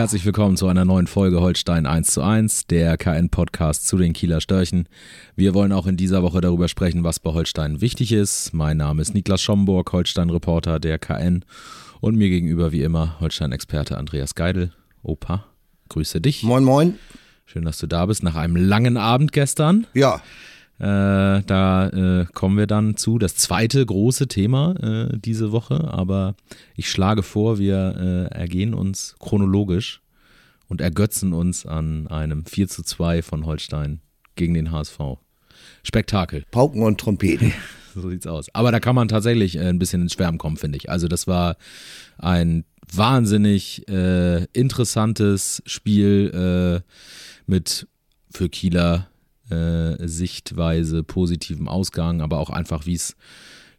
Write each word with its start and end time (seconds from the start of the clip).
Herzlich 0.00 0.24
willkommen 0.24 0.56
zu 0.56 0.66
einer 0.66 0.86
neuen 0.86 1.06
Folge 1.06 1.42
Holstein 1.42 1.84
1 1.84 2.12
zu 2.12 2.22
1, 2.22 2.68
der 2.68 2.96
KN-Podcast 2.96 3.86
zu 3.86 3.98
den 3.98 4.14
Kieler 4.14 4.40
Störchen. 4.40 4.88
Wir 5.36 5.52
wollen 5.52 5.72
auch 5.72 5.86
in 5.86 5.98
dieser 5.98 6.22
Woche 6.22 6.40
darüber 6.40 6.68
sprechen, 6.68 7.04
was 7.04 7.20
bei 7.20 7.34
Holstein 7.34 7.82
wichtig 7.82 8.10
ist. 8.12 8.54
Mein 8.54 8.78
Name 8.78 9.02
ist 9.02 9.12
Niklas 9.12 9.42
Schomburg, 9.42 9.92
Holstein-Reporter 9.92 10.80
der 10.80 10.98
KN 10.98 11.44
und 12.00 12.16
mir 12.16 12.30
gegenüber 12.30 12.72
wie 12.72 12.82
immer 12.82 13.20
Holstein-Experte 13.20 13.98
Andreas 13.98 14.34
Geidel. 14.34 14.72
Opa, 15.02 15.44
grüße 15.90 16.22
dich. 16.22 16.44
Moin, 16.44 16.64
moin. 16.64 16.94
Schön, 17.44 17.66
dass 17.66 17.76
du 17.76 17.86
da 17.86 18.06
bist 18.06 18.22
nach 18.22 18.36
einem 18.36 18.56
langen 18.56 18.96
Abend 18.96 19.32
gestern. 19.32 19.86
Ja, 19.92 20.22
Äh, 20.80 21.42
da 21.42 21.88
äh, 21.88 22.26
kommen 22.32 22.56
wir 22.56 22.66
dann 22.66 22.96
zu. 22.96 23.18
Das 23.18 23.36
zweite 23.36 23.84
große 23.84 24.28
Thema 24.28 24.74
äh, 25.10 25.18
diese 25.18 25.52
Woche. 25.52 25.92
Aber 25.92 26.34
ich 26.74 26.90
schlage 26.90 27.22
vor, 27.22 27.58
wir 27.58 28.30
äh, 28.32 28.34
ergehen 28.34 28.72
uns 28.72 29.14
chronologisch 29.18 30.00
und 30.68 30.80
ergötzen 30.80 31.34
uns 31.34 31.66
an 31.66 32.06
einem 32.06 32.46
4 32.46 32.68
zu 32.68 32.82
2 32.82 33.20
von 33.20 33.44
Holstein 33.44 34.00
gegen 34.36 34.54
den 34.54 34.72
HSV. 34.72 34.98
Spektakel. 35.82 36.44
Pauken 36.50 36.82
und 36.82 36.98
Trompeten. 36.98 37.52
So 37.92 38.08
sieht's 38.08 38.28
aus. 38.28 38.46
Aber 38.54 38.70
da 38.70 38.78
kann 38.78 38.94
man 38.94 39.08
tatsächlich 39.08 39.56
äh, 39.56 39.68
ein 39.68 39.80
bisschen 39.80 40.02
ins 40.02 40.12
Schwärmen 40.12 40.38
kommen, 40.38 40.56
finde 40.56 40.78
ich. 40.78 40.88
Also 40.88 41.08
das 41.08 41.26
war 41.26 41.56
ein 42.18 42.64
wahnsinnig 42.94 43.88
äh, 43.88 44.44
interessantes 44.52 45.60
Spiel 45.66 46.82
mit 47.46 47.88
für 48.30 48.48
Kieler 48.48 49.09
äh, 49.50 50.06
Sichtweise 50.06 51.02
positivem 51.02 51.68
Ausgang, 51.68 52.20
aber 52.20 52.38
auch 52.38 52.50
einfach, 52.50 52.86
wie 52.86 52.94
es 52.94 53.16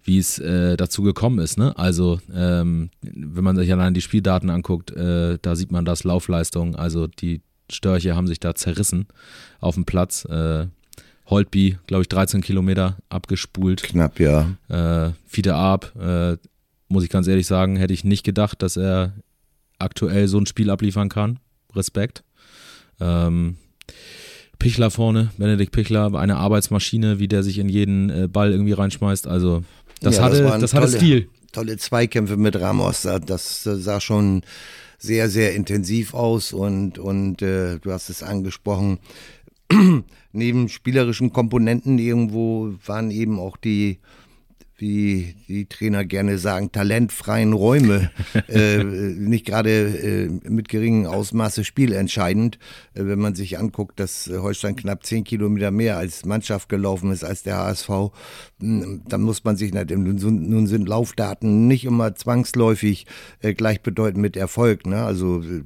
wie 0.04 0.18
es 0.18 0.40
äh, 0.40 0.78
dazu 0.78 1.04
gekommen 1.04 1.40
ist. 1.40 1.58
Ne? 1.58 1.78
Also 1.78 2.20
ähm, 2.34 2.90
wenn 3.02 3.44
man 3.44 3.56
sich 3.56 3.72
allein 3.72 3.94
die 3.94 4.02
Spieldaten 4.02 4.50
anguckt, 4.50 4.92
äh, 4.92 5.38
da 5.42 5.56
sieht 5.56 5.72
man 5.72 5.86
das 5.86 6.04
Laufleistung. 6.04 6.76
Also 6.76 7.08
die 7.08 7.42
Störche 7.70 8.16
haben 8.16 8.28
sich 8.28 8.40
da 8.40 8.56
zerrissen 8.56 9.08
auf 9.60 9.76
dem 9.76 9.86
Platz. 9.86 10.26
Äh, 10.26 10.68
Holtby, 11.28 11.78
glaube 11.88 12.02
ich, 12.02 12.10
13 12.10 12.42
Kilometer 12.42 12.98
abgespult. 13.10 13.84
Knapp, 13.84 14.20
ja. 14.20 14.58
Äh, 14.68 15.12
Fiete 15.26 15.56
Arp, 15.56 15.94
äh, 16.00 16.38
muss 16.90 17.04
ich 17.04 17.10
ganz 17.10 17.28
ehrlich 17.28 17.48
sagen, 17.48 17.78
hätte 17.78 17.94
ich 17.94 18.04
nicht 18.04 18.24
gedacht, 18.24 18.62
dass 18.62 18.76
er 18.76 19.14
aktuell 19.80 20.28
so 20.28 20.38
ein 20.38 20.46
Spiel 20.46 20.70
abliefern 20.70 21.10
kann. 21.10 21.40
Respekt. 21.74 22.24
Ähm, 23.00 23.56
Pichler 24.62 24.92
vorne, 24.92 25.32
Benedikt 25.38 25.72
Pichler, 25.72 26.14
eine 26.14 26.38
Arbeitsmaschine, 26.38 27.20
wie 27.20 27.28
der 27.28 27.42
sich 27.42 27.58
in 27.58 27.68
jeden 27.68 28.10
äh, 28.10 28.28
Ball 28.28 28.52
irgendwie 28.52 28.74
reinschmeißt. 28.74 29.28
Also, 29.28 29.64
das 30.02 30.18
Ja, 30.18 30.24
hatte, 30.24 30.46
waren 30.46 30.62
das 30.62 30.74
hatte 30.74 30.86
tolle, 30.86 30.98
Stil. 30.98 31.30
Tolle 31.52 31.78
Zweikämpfe 31.78 32.38
mit 32.38 32.60
Ramos. 32.60 33.08
Das 33.26 33.64
sah 33.64 34.00
schon 34.00 34.44
sehr, 35.00 35.30
sehr 35.30 35.56
intensiv 35.56 36.14
aus 36.14 36.54
und, 36.54 37.00
und 37.00 37.42
äh, 37.42 37.80
du 37.80 37.92
hast 37.92 38.10
es 38.10 38.22
angesprochen. 38.22 39.00
Neben 40.32 40.70
spielerischen 40.70 41.34
Komponenten 41.34 41.98
irgendwo 41.98 42.74
waren 42.86 43.10
eben 43.10 43.40
auch 43.40 43.58
die, 43.58 43.98
wie 44.82 45.36
die 45.48 45.68
Trainer 45.68 46.04
gerne 46.04 46.40
sagen, 46.40 46.72
talentfreien 46.72 47.54
Räume 47.54 48.10
äh, 48.50 48.84
nicht 48.84 49.46
gerade 49.46 49.70
äh, 49.70 50.28
mit 50.50 50.68
geringem 50.70 51.06
Ausmaße 51.06 51.64
spielentscheidend. 51.64 52.58
Äh, 52.96 53.06
wenn 53.06 53.20
man 53.20 53.36
sich 53.36 53.60
anguckt, 53.60 54.00
dass 54.00 54.28
Holstein 54.28 54.76
knapp 54.76 55.06
zehn 55.06 55.24
Kilometer 55.24 55.70
mehr 55.70 55.98
als 55.98 56.26
Mannschaft 56.26 56.68
gelaufen 56.68 57.12
ist 57.12 57.24
als 57.24 57.44
der 57.44 57.58
HSV, 57.58 57.90
dann 58.62 59.22
muss 59.22 59.44
man 59.44 59.56
sich, 59.58 59.74
nicht- 59.74 59.92
nun 59.92 60.68
sind, 60.68 60.86
Laufdaten 60.88 61.68
nicht 61.68 61.86
immer 61.86 62.16
zwangsläufig 62.16 63.06
äh, 63.42 63.54
gleichbedeutend 63.54 64.22
mit 64.22 64.38
Erfolg. 64.38 64.86
Ne? 64.86 65.04
Also 65.04 65.42
äh, 65.42 65.64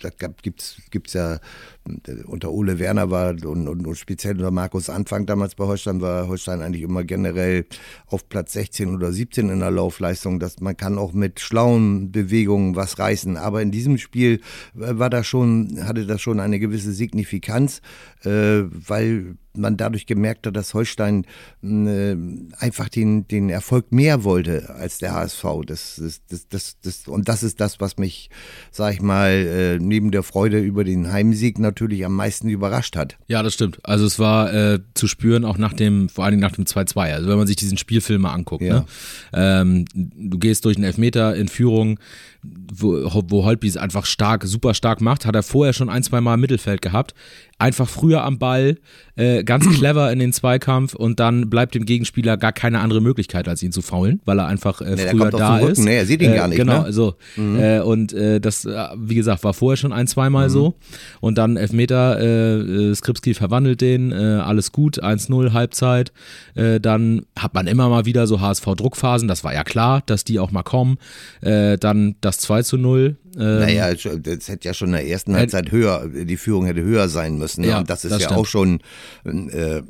da 0.00 0.10
gibt's 0.42 0.76
gibt's 0.90 1.14
ja 1.14 1.34
äh, 1.34 2.22
unter 2.26 2.52
Ole 2.52 2.78
Werner 2.78 3.10
war 3.10 3.30
und, 3.30 3.44
und, 3.68 3.86
und 3.86 3.96
speziell 3.96 4.34
unter 4.36 4.50
Markus 4.50 4.90
Anfang 4.90 5.26
damals 5.26 5.54
bei 5.54 5.64
Holstein 5.64 6.00
war 6.00 6.28
Holstein 6.28 6.62
eigentlich 6.62 6.82
immer 6.82 7.04
generell 7.04 7.66
auf 8.06 8.28
Platz 8.28 8.52
16 8.52 8.94
oder 8.94 9.12
17 9.12 9.48
in 9.48 9.60
der 9.60 9.70
Laufleistung. 9.70 10.38
Dass 10.38 10.60
man 10.60 10.76
kann 10.76 10.98
auch 10.98 11.12
mit 11.12 11.40
schlauen 11.40 12.12
Bewegungen 12.12 12.76
was 12.76 12.98
reißen. 12.98 13.36
Aber 13.36 13.62
in 13.62 13.70
diesem 13.70 13.98
Spiel 13.98 14.40
war 14.74 15.10
da 15.10 15.24
schon, 15.24 15.78
hatte 15.84 16.06
das 16.06 16.20
schon 16.20 16.40
eine 16.40 16.58
gewisse 16.58 16.92
Signifikanz, 16.92 17.80
äh, 18.24 18.62
weil 18.70 19.36
man 19.56 19.76
dadurch 19.76 20.06
gemerkt 20.06 20.46
hat, 20.46 20.56
dass 20.56 20.74
Holstein 20.74 21.24
äh, 21.62 22.16
einfach 22.58 22.88
den, 22.88 23.26
den 23.28 23.50
Erfolg 23.50 23.92
mehr 23.92 24.24
wollte 24.24 24.70
als 24.70 24.98
der 24.98 25.12
HSV. 25.14 25.44
Das, 25.66 25.96
das, 26.02 26.20
das, 26.28 26.48
das, 26.48 26.76
das, 26.82 27.08
und 27.08 27.28
das 27.28 27.42
ist 27.42 27.60
das, 27.60 27.80
was 27.80 27.96
mich, 27.96 28.30
sag 28.70 28.94
ich 28.94 29.02
mal, 29.02 29.30
äh, 29.30 29.78
neben 29.78 30.10
der 30.10 30.22
Freude 30.22 30.58
über 30.60 30.84
den 30.84 31.12
Heimsieg 31.12 31.58
natürlich 31.58 32.04
am 32.04 32.14
meisten 32.16 32.48
überrascht 32.48 32.96
hat. 32.96 33.16
Ja, 33.28 33.42
das 33.42 33.54
stimmt. 33.54 33.78
Also 33.82 34.06
es 34.06 34.18
war 34.18 34.52
äh, 34.52 34.80
zu 34.94 35.06
spüren, 35.06 35.44
auch 35.44 35.58
nach 35.58 35.72
dem, 35.72 36.08
vor 36.08 36.24
allen 36.24 36.32
Dingen 36.32 36.42
nach 36.42 36.52
dem 36.52 36.64
2-2. 36.64 37.12
Also 37.14 37.28
wenn 37.28 37.38
man 37.38 37.46
sich 37.46 37.56
diesen 37.56 37.78
Spielfilm 37.78 38.22
mal 38.22 38.32
anguckt, 38.32 38.62
Ja. 38.62 38.80
ne? 38.80 38.86
ähm, 39.32 39.84
du 39.94 40.38
gehst 40.38 40.64
durch 40.64 40.76
einen 40.76 40.84
Elfmeter 40.84 41.34
in 41.36 41.48
Führung, 41.48 41.98
wo, 42.42 43.08
wo 43.28 43.44
Holtby 43.44 43.68
es 43.68 43.76
einfach 43.76 44.04
stark, 44.04 44.44
super 44.44 44.74
stark 44.74 45.00
macht, 45.00 45.24
hat 45.24 45.34
er 45.34 45.42
vorher 45.42 45.72
schon 45.72 45.88
ein, 45.88 46.02
zwei 46.02 46.20
Mal 46.20 46.34
im 46.34 46.40
Mittelfeld 46.40 46.82
gehabt. 46.82 47.14
Einfach 47.58 47.88
früher 47.88 48.24
am 48.24 48.38
Ball, 48.38 48.76
äh, 49.16 49.44
ganz 49.44 49.68
clever 49.78 50.10
in 50.12 50.18
den 50.18 50.32
Zweikampf 50.32 50.94
und 50.94 51.20
dann 51.20 51.48
bleibt 51.50 51.74
dem 51.74 51.84
Gegenspieler 51.84 52.36
gar 52.36 52.52
keine 52.52 52.80
andere 52.80 53.00
Möglichkeit, 53.00 53.48
als 53.48 53.62
ihn 53.62 53.70
zu 53.72 53.80
faulen, 53.80 54.20
weil 54.24 54.38
er 54.40 54.46
einfach 54.48 54.80
äh, 54.80 54.96
der 54.96 55.10
früher 55.10 55.30
da 55.30 55.58
ist. 55.60 55.78
ne? 55.78 55.92
Er 55.92 56.06
sieht 56.06 56.20
ihn 56.22 56.32
äh, 56.32 56.36
gar 56.36 56.48
nicht, 56.48 56.58
Genau, 56.58 56.82
ne? 56.82 56.92
so. 56.92 57.14
Äh, 57.36 57.80
und 57.80 58.12
äh, 58.12 58.40
das, 58.40 58.64
äh, 58.64 58.86
wie 58.96 59.14
gesagt, 59.14 59.44
war 59.44 59.54
vorher 59.54 59.76
schon 59.76 59.92
ein, 59.92 60.06
zweimal 60.06 60.50
so. 60.50 60.74
Und 61.20 61.38
dann 61.38 61.56
Elfmeter, 61.56 62.18
äh, 62.20 62.90
äh, 62.90 62.94
Skripski 62.94 63.34
verwandelt 63.34 63.80
den, 63.80 64.10
äh, 64.12 64.16
alles 64.16 64.72
gut, 64.72 65.02
1-0, 65.02 65.52
Halbzeit. 65.52 66.12
Äh, 66.54 66.80
dann 66.80 67.24
hat 67.38 67.54
man 67.54 67.66
immer 67.66 67.88
mal 67.88 68.04
wieder 68.04 68.26
so 68.26 68.40
HSV-Druckphasen, 68.40 69.28
das 69.28 69.44
war 69.44 69.54
ja 69.54 69.62
klar, 69.64 70.02
dass 70.06 70.24
die 70.24 70.38
auch 70.40 70.50
mal 70.50 70.62
kommen. 70.64 70.98
Äh, 71.40 71.78
dann 71.78 72.16
das 72.20 72.38
2 72.38 72.62
zu 72.62 72.76
0. 72.78 73.16
Ähm, 73.36 73.60
Naja, 73.60 73.92
das 73.94 74.48
hätte 74.48 74.68
ja 74.68 74.74
schon 74.74 74.88
in 74.88 74.94
der 74.94 75.06
ersten 75.06 75.34
Halbzeit 75.36 75.70
höher, 75.72 76.08
die 76.08 76.36
Führung 76.36 76.66
hätte 76.66 76.82
höher 76.82 77.08
sein 77.08 77.38
müssen. 77.38 77.64
Ja, 77.64 77.78
und 77.78 77.90
das 77.90 78.04
ist 78.04 78.12
das 78.12 78.22
ja 78.22 78.28
stimmt. 78.28 78.40
auch 78.40 78.46
schon 78.46 78.80
äh, 79.24 79.82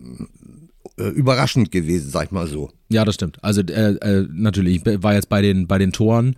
äh, 0.96 1.08
überraschend 1.08 1.72
gewesen, 1.72 2.10
sag 2.10 2.26
ich 2.26 2.30
mal 2.30 2.46
so. 2.46 2.70
Ja, 2.88 3.04
das 3.04 3.16
stimmt. 3.16 3.42
Also 3.42 3.62
äh, 3.62 3.94
äh, 3.94 4.28
natürlich, 4.30 4.82
ich 4.86 5.02
war 5.02 5.14
jetzt 5.14 5.28
bei 5.28 5.42
den 5.42 5.66
bei 5.66 5.78
den 5.78 5.90
Toren 5.92 6.36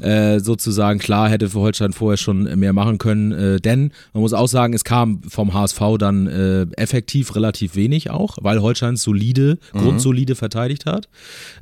äh, 0.00 0.40
sozusagen 0.40 0.98
klar, 0.98 1.28
hätte 1.28 1.50
für 1.50 1.58
Holstein 1.58 1.92
vorher 1.92 2.16
schon 2.16 2.44
mehr 2.58 2.72
machen 2.72 2.98
können, 2.98 3.32
äh, 3.32 3.60
denn 3.60 3.92
man 4.14 4.22
muss 4.22 4.32
auch 4.32 4.46
sagen, 4.46 4.72
es 4.72 4.84
kam 4.84 5.22
vom 5.24 5.52
HSV 5.52 5.80
dann 5.98 6.26
äh, 6.26 6.62
effektiv 6.76 7.34
relativ 7.34 7.76
wenig 7.76 8.10
auch, 8.10 8.38
weil 8.40 8.62
Holstein 8.62 8.96
solide, 8.96 9.58
grundsolide 9.72 10.34
verteidigt 10.36 10.86
hat, 10.86 11.08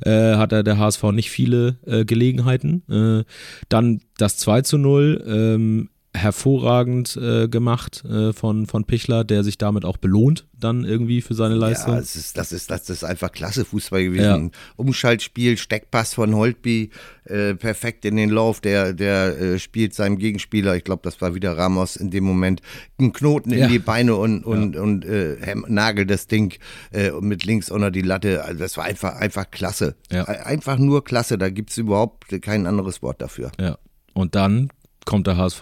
äh, 0.01 0.35
hat 0.35 0.53
er 0.53 0.63
der 0.63 0.77
HSV 0.77 1.03
nicht 1.11 1.29
viele 1.29 1.77
äh, 1.85 2.05
Gelegenheiten. 2.05 2.83
Äh, 2.89 3.23
dann 3.69 3.99
das 4.17 4.37
2 4.37 4.61
zu 4.61 4.77
0, 4.77 5.23
ähm, 5.27 5.89
hervorragend 6.15 7.15
äh, 7.17 7.47
gemacht 7.47 8.03
äh, 8.05 8.33
von, 8.33 8.65
von 8.65 8.85
Pichler, 8.85 9.23
der 9.23 9.43
sich 9.43 9.57
damit 9.57 9.85
auch 9.85 9.97
belohnt 9.97 10.47
dann 10.59 10.83
irgendwie 10.85 11.21
für 11.21 11.35
seine 11.35 11.53
Leistung. 11.53 11.93
Ja, 11.93 11.99
das 11.99 12.15
ist, 12.15 12.35
das 12.37 12.51
ist, 12.51 12.71
das 12.71 12.89
ist 12.89 13.03
einfach 13.03 13.31
klasse 13.31 13.63
Fußball 13.63 14.03
gewesen. 14.05 14.51
Umschaltspiel, 14.75 15.55
Steckpass 15.57 16.15
von 16.15 16.33
Holtby, 16.35 16.89
äh, 17.25 17.53
perfekt 17.53 18.05
in 18.05 18.15
den 18.15 18.29
Lauf. 18.31 18.59
Der, 18.61 18.93
der 18.93 19.39
äh, 19.39 19.59
spielt 19.59 19.93
seinem 19.93 20.17
Gegenspieler, 20.17 20.75
ich 20.75 20.83
glaube, 20.83 21.01
das 21.03 21.21
war 21.21 21.35
wieder 21.35 21.55
Ramos 21.55 21.95
in 21.95 22.09
dem 22.09 22.23
Moment, 22.23 22.61
einen 22.97 23.13
Knoten 23.13 23.51
in 23.51 23.59
Ja. 23.59 23.67
die 23.67 23.77
Beine 23.77 24.15
und, 24.15 24.43
und, 24.43 24.75
und 24.75 25.05
äh, 25.05 25.37
hem- 25.41 25.65
nagelt 25.67 26.09
das 26.09 26.25
Ding 26.25 26.55
äh, 26.91 27.11
mit 27.21 27.43
links 27.45 27.69
unter 27.69 27.91
die 27.91 28.01
Latte. 28.01 28.43
Also 28.43 28.57
das 28.59 28.75
war 28.77 28.85
einfach, 28.85 29.13
einfach 29.17 29.51
klasse. 29.51 29.95
Ja. 30.11 30.23
Ein- 30.25 30.37
Einfach 30.57 30.79
nur 30.79 31.03
klasse. 31.03 31.37
Da 31.37 31.49
gibt's 31.51 31.77
überhaupt 31.77 32.41
kein 32.41 32.65
anderes 32.65 33.03
Wort 33.03 33.21
dafür. 33.21 33.51
Ja. 33.59 33.77
Und 34.15 34.33
dann 34.33 34.69
kommt 35.05 35.27
der 35.27 35.37
HSV 35.37 35.61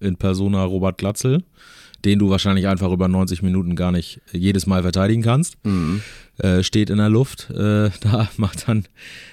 in 0.00 0.16
Persona 0.16 0.64
Robert 0.64 0.98
Glatzel, 0.98 1.42
den 2.04 2.18
du 2.18 2.30
wahrscheinlich 2.30 2.66
einfach 2.66 2.90
über 2.92 3.08
90 3.08 3.42
Minuten 3.42 3.76
gar 3.76 3.92
nicht 3.92 4.20
jedes 4.32 4.66
Mal 4.66 4.82
verteidigen 4.82 5.22
kannst. 5.22 5.56
Äh, 6.38 6.62
steht 6.62 6.88
in 6.90 6.96
der 6.98 7.10
Luft, 7.10 7.50
äh, 7.50 7.90
da 8.00 8.28
macht 8.38 8.66
dann 8.68 8.86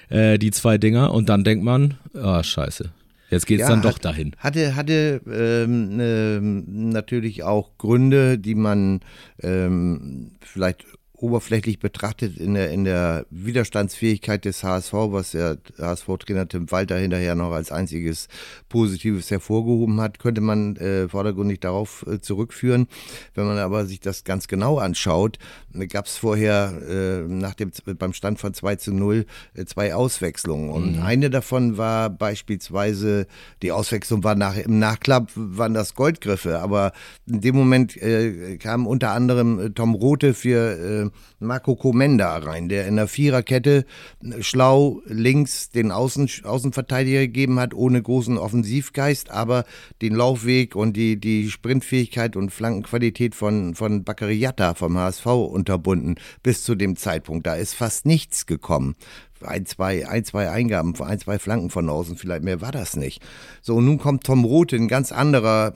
äh, 0.09 0.37
die 0.37 0.51
zwei 0.51 0.77
Dinger 0.77 1.13
und 1.13 1.29
dann 1.29 1.43
denkt 1.43 1.63
man, 1.63 1.95
ah, 2.13 2.43
scheiße. 2.43 2.91
Jetzt 3.29 3.45
geht 3.45 3.59
es 3.59 3.63
Ja, 3.63 3.69
dann 3.69 3.81
doch 3.81 3.95
hat- 3.95 4.05
dahin. 4.05 4.31
Hatte, 4.37 4.75
hatte 4.77 5.21
ähm, 5.29 5.97
ähm, 5.99 6.89
natürlich 6.91 7.43
auch 7.43 7.71
Gründe, 7.77 8.37
die 8.39 8.55
man 8.55 9.01
ähm, 9.43 10.31
vielleicht 10.39 10.85
oberflächlich 11.17 11.79
betrachtet 11.79 12.37
in 12.37 12.53
der, 12.53 12.69
in 12.69 12.83
der 12.83 13.25
Widerstandsfähigkeit 13.29 14.45
des 14.45 14.63
HSV, 14.63 14.93
was 14.93 15.31
der 15.31 15.57
HSV-Trainer 15.79 16.47
Tim 16.47 16.71
Walter 16.71 16.97
hinterher 16.97 17.35
noch 17.35 17.51
als 17.51 17.71
einziges 17.71 18.27
Positives 18.69 19.31
hervorgehoben 19.31 19.99
hat, 19.99 20.19
könnte 20.19 20.41
man 20.41 20.75
äh, 20.77 21.07
vordergründig 21.07 21.59
darauf 21.59 22.05
äh, 22.07 22.21
zurückführen. 22.21 22.87
Wenn 23.33 23.45
man 23.45 23.57
aber 23.57 23.85
sich 23.85 23.99
das 23.99 24.23
ganz 24.23 24.47
genau 24.47 24.77
anschaut, 24.77 25.39
gab 25.85 26.07
es 26.07 26.17
vorher 26.17 26.73
äh, 26.89 27.27
nach 27.27 27.53
dem, 27.53 27.71
beim 27.99 28.13
Stand 28.13 28.39
von 28.39 28.53
2 28.53 28.75
zu 28.77 28.93
0 28.93 29.25
äh, 29.53 29.65
zwei 29.65 29.93
Auswechslungen. 29.93 30.69
Und 30.69 30.99
eine 30.99 31.29
davon 31.29 31.77
war 31.77 32.09
beispielsweise, 32.09 33.27
die 33.61 33.71
Auswechslung 33.71 34.23
war 34.23 34.35
nach, 34.35 34.57
im 34.57 34.79
Nachklapp, 34.79 35.31
waren 35.35 35.73
das 35.73 35.93
Goldgriffe, 35.93 36.59
aber 36.59 36.91
in 37.25 37.41
dem 37.41 37.55
Moment 37.55 37.95
äh, 37.97 38.57
kam 38.57 38.87
unter 38.87 39.11
anderem 39.11 39.59
äh, 39.59 39.69
Tom 39.69 39.93
Rote 39.95 40.33
für 40.33 41.05
äh, 41.05 41.09
Marco 41.39 41.75
Komenda 41.75 42.37
rein, 42.37 42.69
der 42.69 42.87
in 42.87 42.95
der 42.95 43.07
Viererkette 43.07 43.85
äh, 44.23 44.41
schlau 44.41 45.01
links 45.05 45.69
den 45.69 45.91
Außen, 45.91 46.29
Außenverteidiger 46.43 47.19
gegeben 47.19 47.59
hat, 47.59 47.73
ohne 47.73 48.01
großen 48.01 48.37
Offensivgeist, 48.37 49.29
aber 49.29 49.65
den 50.01 50.15
Laufweg 50.15 50.75
und 50.75 50.97
die, 50.97 51.19
die 51.19 51.49
Sprintfähigkeit 51.49 52.35
und 52.35 52.51
Flankenqualität 52.51 53.35
von, 53.35 53.75
von 53.75 54.03
Bakariata 54.03 54.73
vom 54.73 54.97
HSV 54.97 55.25
unterbunden 55.67 56.15
bis 56.43 56.63
zu 56.63 56.75
dem 56.75 56.95
Zeitpunkt. 56.95 57.45
Da 57.45 57.55
ist 57.55 57.73
fast 57.73 58.05
nichts 58.05 58.45
gekommen. 58.45 58.95
Ein, 59.41 59.65
zwei, 59.65 60.07
ein, 60.07 60.23
zwei 60.23 60.49
Eingaben, 60.49 60.99
ein, 61.01 61.19
zwei 61.19 61.37
Flanken 61.37 61.69
von 61.69 61.89
außen, 61.89 62.17
vielleicht 62.17 62.43
mehr 62.43 62.61
war 62.61 62.71
das 62.71 62.95
nicht. 62.95 63.21
So, 63.61 63.75
und 63.75 63.85
nun 63.85 63.99
kommt 63.99 64.23
Tom 64.23 64.45
Roth, 64.45 64.73
ein 64.73 64.87
ganz 64.87 65.11
anderer 65.11 65.75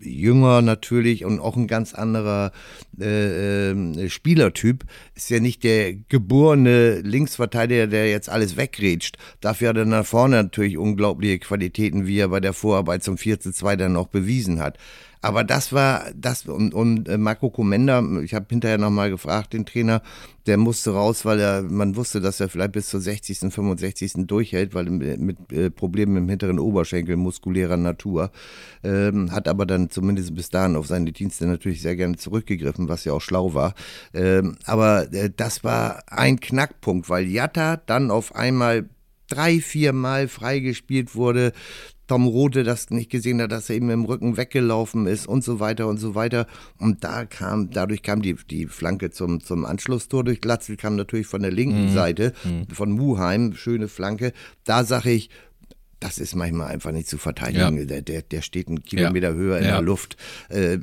jünger 0.00 0.62
natürlich 0.62 1.24
und 1.24 1.40
auch 1.40 1.56
ein 1.56 1.66
ganz 1.66 1.94
anderer 1.94 2.52
äh, 3.00 3.70
äh, 3.70 4.08
Spielertyp. 4.08 4.84
Ist 5.14 5.30
ja 5.30 5.40
nicht 5.40 5.64
der 5.64 5.94
geborene 5.94 7.00
Linksverteidiger, 7.00 7.86
der 7.86 8.08
jetzt 8.08 8.28
alles 8.28 8.56
wegrätscht. 8.56 9.16
Dafür 9.40 9.70
hat 9.70 9.76
er 9.76 9.84
nach 9.84 10.06
vorne 10.06 10.36
natürlich 10.36 10.78
unglaubliche 10.78 11.38
Qualitäten, 11.38 12.06
wie 12.06 12.18
er 12.18 12.28
bei 12.28 12.40
der 12.40 12.52
Vorarbeit 12.52 13.02
zum 13.02 13.18
4 13.18 13.40
zu 13.40 13.52
2 13.52 13.76
dann 13.76 13.92
noch 13.92 14.08
bewiesen 14.08 14.60
hat. 14.60 14.78
Aber 15.24 15.42
das 15.42 15.72
war 15.72 16.12
das 16.14 16.44
und, 16.44 16.74
und 16.74 17.08
äh, 17.08 17.16
Marco 17.16 17.48
Komenda, 17.48 18.02
ich 18.22 18.34
habe 18.34 18.44
hinterher 18.50 18.76
nochmal 18.76 19.08
gefragt, 19.08 19.54
den 19.54 19.64
Trainer, 19.64 20.02
der 20.44 20.58
musste 20.58 20.90
raus, 20.90 21.24
weil 21.24 21.40
er, 21.40 21.62
man 21.62 21.96
wusste, 21.96 22.20
dass 22.20 22.40
er 22.40 22.50
vielleicht 22.50 22.72
bis 22.72 22.90
zur 22.90 23.00
60., 23.00 23.38
65. 23.38 24.26
durchhält, 24.26 24.74
weil 24.74 24.84
mit, 24.90 25.18
mit 25.18 25.50
äh, 25.50 25.70
Problemen 25.70 26.18
im 26.18 26.28
hinteren 26.28 26.58
Oberschenkel 26.58 27.16
muskulärer 27.16 27.78
Natur, 27.78 28.32
ähm, 28.82 29.32
hat 29.32 29.48
aber 29.48 29.64
dann 29.64 29.88
zumindest 29.88 30.34
bis 30.34 30.50
dahin 30.50 30.76
auf 30.76 30.88
seine 30.88 31.10
Dienste 31.10 31.46
natürlich 31.46 31.80
sehr 31.80 31.96
gerne 31.96 32.16
zurückgegriffen, 32.16 32.90
was 32.90 33.06
ja 33.06 33.14
auch 33.14 33.22
schlau 33.22 33.54
war. 33.54 33.72
Ähm, 34.12 34.56
aber 34.66 35.10
äh, 35.14 35.30
das 35.34 35.64
war 35.64 36.02
ein 36.08 36.38
Knackpunkt, 36.38 37.08
weil 37.08 37.26
Jatta 37.26 37.78
dann 37.78 38.10
auf 38.10 38.34
einmal 38.34 38.90
drei, 39.28 39.60
vier 39.60 39.92
Mal 39.92 40.28
freigespielt 40.28 41.14
wurde. 41.14 41.52
Tom 42.06 42.26
Rote 42.26 42.64
das 42.64 42.90
nicht 42.90 43.10
gesehen 43.10 43.40
hat, 43.40 43.50
dass 43.52 43.70
er 43.70 43.76
ihm 43.76 43.88
im 43.90 44.04
Rücken 44.04 44.36
weggelaufen 44.36 45.06
ist 45.06 45.26
und 45.26 45.42
so 45.42 45.58
weiter 45.60 45.88
und 45.88 45.96
so 45.98 46.14
weiter. 46.14 46.46
Und 46.78 47.02
da 47.02 47.24
kam, 47.24 47.70
dadurch 47.70 48.02
kam 48.02 48.20
die, 48.20 48.34
die 48.50 48.66
Flanke 48.66 49.10
zum, 49.10 49.40
zum 49.40 49.64
Anschlusstor 49.64 50.22
durch 50.22 50.40
Glatzel, 50.40 50.76
kam 50.76 50.96
natürlich 50.96 51.26
von 51.26 51.40
der 51.42 51.50
linken 51.50 51.92
Seite, 51.92 52.32
von 52.72 52.92
Muheim, 52.92 53.54
schöne 53.54 53.88
Flanke. 53.88 54.32
Da 54.64 54.84
sage 54.84 55.10
ich, 55.12 55.30
das 56.00 56.18
ist 56.18 56.34
manchmal 56.34 56.68
einfach 56.70 56.92
nicht 56.92 57.08
zu 57.08 57.16
verteidigen. 57.16 57.78
Ja. 57.78 57.84
Der, 57.86 58.02
der, 58.02 58.20
der 58.22 58.42
steht 58.42 58.68
einen 58.68 58.82
Kilometer 58.82 59.32
höher 59.32 59.58
in 59.58 59.64
Ja. 59.64 59.70
der 59.76 59.82
Luft. 59.82 60.16
Äh, 60.50 60.78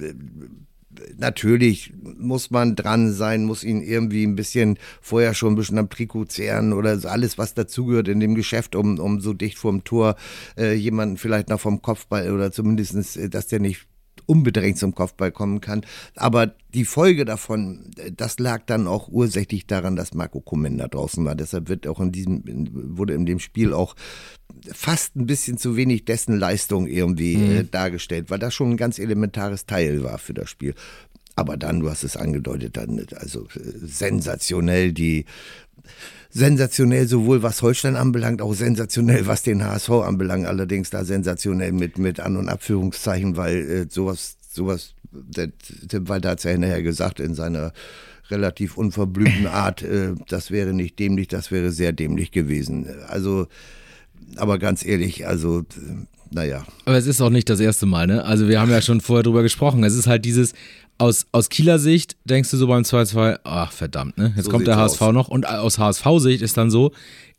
natürlich 1.17 1.93
muss 2.01 2.51
man 2.51 2.75
dran 2.75 3.11
sein, 3.13 3.45
muss 3.45 3.63
ihn 3.63 3.81
irgendwie 3.81 4.25
ein 4.25 4.35
bisschen 4.35 4.77
vorher 5.01 5.33
schon 5.33 5.53
ein 5.53 5.55
bisschen 5.55 5.77
am 5.77 5.89
Trikot 5.89 6.25
zehren 6.25 6.73
oder 6.73 6.97
so 6.97 7.07
alles, 7.07 7.37
was 7.37 7.53
dazugehört 7.53 8.07
in 8.07 8.19
dem 8.19 8.35
Geschäft, 8.35 8.75
um, 8.75 8.99
um 8.99 9.19
so 9.19 9.33
dicht 9.33 9.57
vorm 9.57 9.83
Tor 9.83 10.15
äh, 10.57 10.73
jemanden 10.73 11.17
vielleicht 11.17 11.49
noch 11.49 11.59
vom 11.59 11.81
Kopfball 11.81 12.31
oder 12.31 12.51
zumindestens, 12.51 13.15
äh, 13.17 13.29
dass 13.29 13.47
der 13.47 13.59
nicht 13.59 13.87
unbedingt 14.31 14.77
zum 14.77 14.95
Kopfball 14.95 15.31
kommen 15.31 15.59
kann. 15.59 15.81
Aber 16.15 16.55
die 16.73 16.85
Folge 16.85 17.25
davon, 17.25 17.91
das 18.15 18.39
lag 18.39 18.63
dann 18.65 18.87
auch 18.87 19.09
ursächlich 19.09 19.67
daran, 19.67 19.97
dass 19.97 20.13
Marco 20.13 20.39
Komenda 20.39 20.87
draußen 20.87 21.23
war. 21.25 21.35
Deshalb 21.35 21.67
wird 21.67 21.85
auch 21.85 21.99
in 21.99 22.13
diesem, 22.13 22.41
wurde 22.97 23.13
in 23.13 23.25
dem 23.25 23.39
Spiel 23.39 23.73
auch 23.73 23.95
fast 24.71 25.17
ein 25.17 25.25
bisschen 25.25 25.57
zu 25.57 25.75
wenig 25.75 26.05
dessen 26.05 26.39
Leistung 26.39 26.87
irgendwie 26.87 27.35
äh, 27.35 27.63
dargestellt, 27.65 28.29
weil 28.29 28.39
das 28.39 28.53
schon 28.53 28.71
ein 28.71 28.77
ganz 28.77 28.99
elementares 28.99 29.65
Teil 29.65 30.01
war 30.03 30.17
für 30.17 30.33
das 30.33 30.49
Spiel. 30.49 30.75
Aber 31.35 31.57
dann, 31.57 31.81
du 31.81 31.89
hast 31.89 32.03
es 32.03 32.15
angedeutet, 32.15 32.77
dann 32.77 33.05
also 33.15 33.47
äh, 33.55 33.59
sensationell 33.81 34.93
die 34.93 35.25
sensationell 36.31 37.07
sowohl 37.07 37.43
was 37.43 37.61
Holstein 37.61 37.95
anbelangt, 37.95 38.41
auch 38.41 38.53
sensationell 38.53 39.27
was 39.27 39.43
den 39.43 39.63
HSV 39.63 39.89
anbelangt, 39.89 40.47
allerdings 40.47 40.89
da 40.89 41.03
sensationell 41.03 41.71
mit 41.71 41.97
mit 41.97 42.19
An- 42.19 42.37
und 42.37 42.49
Abführungszeichen, 42.49 43.37
weil 43.37 43.57
äh, 43.69 43.85
sowas 43.89 44.37
sowas 44.49 44.95
der 45.11 45.49
Tim 45.87 46.07
Walter 46.07 46.29
hat 46.31 46.37
es 46.39 46.45
ja 46.45 46.51
hinterher 46.51 46.81
gesagt 46.81 47.19
in 47.19 47.35
seiner 47.35 47.73
relativ 48.29 48.77
unverblümten 48.77 49.47
Art, 49.47 49.83
äh, 49.83 50.13
das 50.29 50.51
wäre 50.51 50.73
nicht 50.73 50.99
dämlich, 50.99 51.27
das 51.27 51.51
wäre 51.51 51.71
sehr 51.71 51.91
dämlich 51.91 52.31
gewesen. 52.31 52.87
Also 53.07 53.47
aber 54.37 54.59
ganz 54.59 54.85
ehrlich, 54.85 55.27
also 55.27 55.59
äh, 55.59 56.05
naja. 56.33 56.65
Aber 56.85 56.97
es 56.97 57.07
ist 57.07 57.21
auch 57.21 57.29
nicht 57.29 57.49
das 57.49 57.59
erste 57.59 57.85
Mal, 57.85 58.07
ne? 58.07 58.23
Also 58.23 58.47
wir 58.47 58.61
haben 58.61 58.71
ja 58.71 58.81
schon 58.81 59.01
vorher 59.01 59.23
drüber 59.23 59.43
gesprochen. 59.43 59.83
Es 59.83 59.95
ist 59.95 60.07
halt 60.07 60.23
dieses, 60.23 60.53
aus, 60.97 61.25
aus 61.31 61.49
Kieler 61.49 61.79
Sicht 61.79 62.15
denkst 62.25 62.51
du 62.51 62.57
so 62.57 62.67
beim 62.67 62.83
2-2, 62.83 63.39
ach 63.43 63.71
verdammt, 63.71 64.17
ne? 64.17 64.33
Jetzt 64.35 64.45
So 64.45 64.51
kommt 64.51 64.67
der 64.67 64.77
HSV 64.77 65.01
aus. 65.01 65.13
noch. 65.13 65.27
Und 65.27 65.47
aus 65.47 65.79
HSV-Sicht 65.79 66.41
ist 66.41 66.57
dann 66.57 66.69
so, 66.69 66.91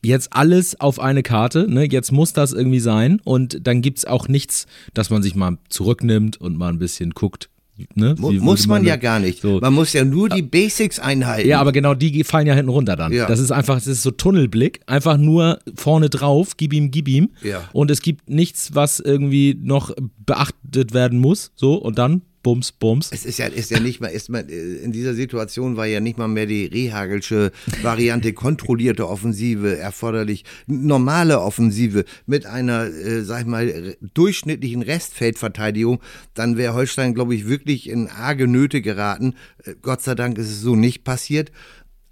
jetzt 0.02 0.32
alles 0.32 0.80
auf 0.80 0.98
eine 0.98 1.22
Karte, 1.22 1.70
ne? 1.70 1.84
Jetzt 1.90 2.12
muss 2.12 2.32
das 2.32 2.52
irgendwie 2.52 2.80
sein. 2.80 3.20
Und 3.24 3.66
dann 3.66 3.82
gibt's 3.82 4.04
auch 4.04 4.28
nichts, 4.28 4.66
dass 4.94 5.10
man 5.10 5.22
sich 5.22 5.34
mal 5.34 5.58
zurücknimmt 5.68 6.40
und 6.40 6.56
mal 6.56 6.68
ein 6.68 6.78
bisschen 6.78 7.10
guckt. 7.10 7.48
Ne? 7.94 8.14
Wie 8.18 8.38
muss 8.38 8.60
würde 8.60 8.68
man 8.68 8.84
ja 8.84 8.96
gar 8.96 9.18
nicht. 9.18 9.40
So. 9.40 9.58
Man 9.58 9.72
muss 9.72 9.92
ja 9.92 10.04
nur 10.04 10.28
die 10.28 10.42
Basics 10.42 10.98
einhalten. 10.98 11.48
Ja, 11.48 11.58
aber 11.60 11.72
genau 11.72 11.94
die 11.94 12.22
fallen 12.22 12.46
ja 12.46 12.54
hinten 12.54 12.70
runter 12.70 12.96
dann. 12.96 13.12
Ja. 13.12 13.26
Das 13.26 13.40
ist 13.40 13.50
einfach, 13.50 13.76
das 13.76 13.86
ist 13.86 14.02
so 14.02 14.10
Tunnelblick, 14.10 14.80
einfach 14.86 15.16
nur 15.16 15.58
vorne 15.74 16.10
drauf, 16.10 16.56
gib 16.56 16.74
ihm, 16.74 16.90
gib 16.90 17.08
ihm. 17.08 17.30
Ja. 17.42 17.64
Und 17.72 17.90
es 17.90 18.02
gibt 18.02 18.28
nichts, 18.28 18.74
was 18.74 19.00
irgendwie 19.00 19.56
noch 19.58 19.90
beachtet 20.24 20.92
werden 20.92 21.18
muss. 21.18 21.50
So, 21.54 21.74
und 21.74 21.98
dann 21.98 22.22
Bums, 22.42 22.72
Bums. 22.72 23.10
Es 23.12 23.24
ist 23.24 23.38
ja, 23.38 23.46
ist 23.46 23.70
ja 23.70 23.80
nicht 23.80 24.00
mal, 24.00 24.08
ist 24.08 24.28
mal, 24.28 24.48
äh, 24.48 24.76
in 24.76 24.92
dieser 24.92 25.14
Situation 25.14 25.76
war 25.76 25.86
ja 25.86 26.00
nicht 26.00 26.18
mal 26.18 26.28
mehr 26.28 26.46
die 26.46 26.66
Rehagelsche 26.66 27.52
Variante 27.82 28.32
kontrollierte 28.32 29.08
Offensive 29.08 29.78
erforderlich. 29.78 30.44
Normale 30.66 31.40
Offensive 31.40 32.04
mit 32.26 32.46
einer, 32.46 32.86
äh, 32.86 33.22
sag 33.22 33.42
ich 33.42 33.46
mal, 33.46 33.96
durchschnittlichen 34.14 34.82
Restfeldverteidigung, 34.82 36.00
dann 36.34 36.56
wäre 36.56 36.74
Holstein, 36.74 37.14
glaube 37.14 37.34
ich, 37.34 37.46
wirklich 37.46 37.88
in 37.88 38.08
arge 38.08 38.48
Nöte 38.48 38.82
geraten. 38.82 39.34
Äh, 39.64 39.74
Gott 39.80 40.02
sei 40.02 40.14
Dank 40.14 40.38
ist 40.38 40.50
es 40.50 40.60
so 40.60 40.76
nicht 40.76 41.04
passiert. 41.04 41.52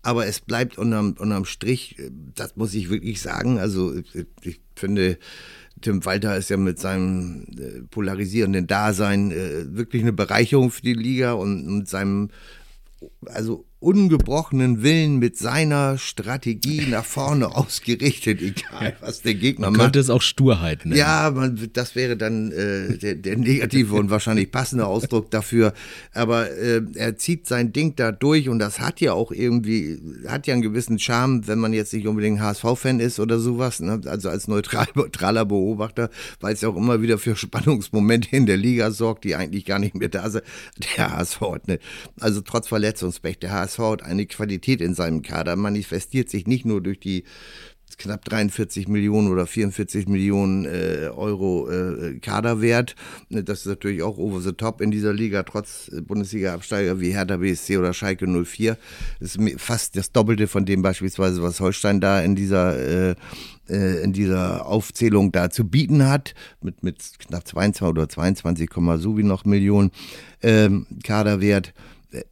Aber 0.02 0.26
es 0.26 0.40
bleibt 0.40 0.78
unterm, 0.78 1.14
unterm 1.18 1.44
Strich, 1.44 1.98
äh, 1.98 2.10
das 2.34 2.56
muss 2.56 2.74
ich 2.74 2.88
wirklich 2.88 3.20
sagen. 3.20 3.58
Also 3.58 3.94
ich, 3.94 4.26
ich 4.42 4.60
finde, 4.74 5.18
Tim 5.80 6.04
Walter 6.04 6.36
ist 6.36 6.50
ja 6.50 6.56
mit 6.56 6.78
seinem 6.78 7.46
äh, 7.58 7.82
polarisierenden 7.90 8.66
Dasein 8.66 9.30
äh, 9.30 9.76
wirklich 9.76 10.02
eine 10.02 10.12
Bereicherung 10.12 10.70
für 10.70 10.82
die 10.82 10.94
Liga 10.94 11.32
und 11.32 11.66
mit 11.66 11.88
seinem 11.88 12.30
also 13.26 13.64
ungebrochenen 13.80 14.82
Willen 14.82 15.18
mit 15.18 15.38
seiner 15.38 15.96
Strategie 15.96 16.86
nach 16.86 17.04
vorne 17.04 17.48
ausgerichtet, 17.56 18.42
egal 18.42 18.96
was 19.00 19.22
der 19.22 19.34
Gegner 19.34 19.66
Man 19.66 19.72
macht. 19.72 19.82
könnte 19.84 19.98
es 20.00 20.10
auch 20.10 20.20
Sturheit 20.20 20.84
nennen. 20.84 20.98
Ja, 20.98 21.30
man, 21.34 21.58
das 21.72 21.96
wäre 21.96 22.16
dann 22.16 22.52
äh, 22.52 22.98
der, 22.98 23.14
der 23.14 23.38
negative 23.38 23.96
und 23.96 24.10
wahrscheinlich 24.10 24.50
passende 24.50 24.86
Ausdruck 24.86 25.30
dafür. 25.30 25.72
Aber 26.12 26.50
äh, 26.50 26.82
er 26.94 27.16
zieht 27.16 27.46
sein 27.46 27.72
Ding 27.72 27.96
da 27.96 28.12
durch 28.12 28.50
und 28.50 28.58
das 28.58 28.80
hat 28.80 29.00
ja 29.00 29.14
auch 29.14 29.32
irgendwie, 29.32 29.98
hat 30.28 30.46
ja 30.46 30.52
einen 30.52 30.62
gewissen 30.62 30.98
Charme, 30.98 31.46
wenn 31.48 31.58
man 31.58 31.72
jetzt 31.72 31.94
nicht 31.94 32.06
unbedingt 32.06 32.40
HSV-Fan 32.40 33.00
ist 33.00 33.18
oder 33.18 33.38
sowas. 33.38 33.80
Ne? 33.80 34.02
Also 34.04 34.28
als 34.28 34.46
neutral, 34.46 34.88
neutraler 34.94 35.46
Beobachter, 35.46 36.10
weil 36.40 36.52
es 36.52 36.60
ja 36.60 36.68
auch 36.68 36.76
immer 36.76 37.00
wieder 37.00 37.16
für 37.16 37.34
Spannungsmomente 37.34 38.36
in 38.36 38.44
der 38.44 38.58
Liga 38.58 38.90
sorgt, 38.90 39.24
die 39.24 39.34
eigentlich 39.36 39.64
gar 39.64 39.78
nicht 39.78 39.94
mehr 39.94 40.10
da 40.10 40.28
sind. 40.28 40.44
Der 40.96 41.16
HSV 41.16 41.40
hat 41.40 41.68
ne, 41.68 41.78
also 42.20 42.42
trotz 42.42 42.68
Verletzungspech, 42.68 43.38
der 43.38 43.52
HSV 43.52 43.69
hat 43.78 44.02
eine 44.02 44.26
Qualität 44.26 44.80
in 44.80 44.94
seinem 44.94 45.22
Kader, 45.22 45.56
manifestiert 45.56 46.28
sich 46.28 46.46
nicht 46.46 46.64
nur 46.64 46.80
durch 46.80 47.00
die 47.00 47.24
knapp 48.00 48.24
43 48.24 48.88
Millionen 48.88 49.28
oder 49.28 49.46
44 49.46 50.08
Millionen 50.08 50.64
äh, 50.64 51.10
Euro 51.14 51.70
äh, 51.70 52.18
Kaderwert. 52.18 52.96
Das 53.28 53.60
ist 53.60 53.66
natürlich 53.66 54.02
auch 54.02 54.18
over 54.18 54.40
the 54.40 54.52
top 54.52 54.80
in 54.80 54.90
dieser 54.90 55.12
Liga, 55.12 55.42
trotz 55.42 55.90
Bundesliga-Absteiger 56.06 57.00
wie 57.00 57.12
Hertha 57.12 57.36
BSC 57.36 57.76
oder 57.76 57.92
Schalke 57.92 58.26
04. 58.26 58.76
Das 59.20 59.36
ist 59.36 59.60
fast 59.60 59.96
das 59.96 60.12
Doppelte 60.12 60.48
von 60.48 60.64
dem 60.64 60.82
beispielsweise, 60.82 61.42
was 61.42 61.60
Holstein 61.60 62.00
da 62.00 62.20
in 62.20 62.34
dieser 62.34 62.76
äh, 62.78 63.14
äh 63.68 64.02
in 64.02 64.12
dieser 64.12 64.66
Aufzählung 64.66 65.32
da 65.32 65.50
zu 65.50 65.64
bieten 65.68 66.08
hat, 66.08 66.34
mit, 66.62 66.82
mit 66.82 66.98
knapp 67.18 67.46
22 67.46 67.82
oder 67.82 68.08
22, 68.08 68.70
so 68.98 69.18
wie 69.18 69.22
noch 69.22 69.44
Millionen 69.44 69.90
ähm, 70.42 70.86
Kaderwert 71.04 71.74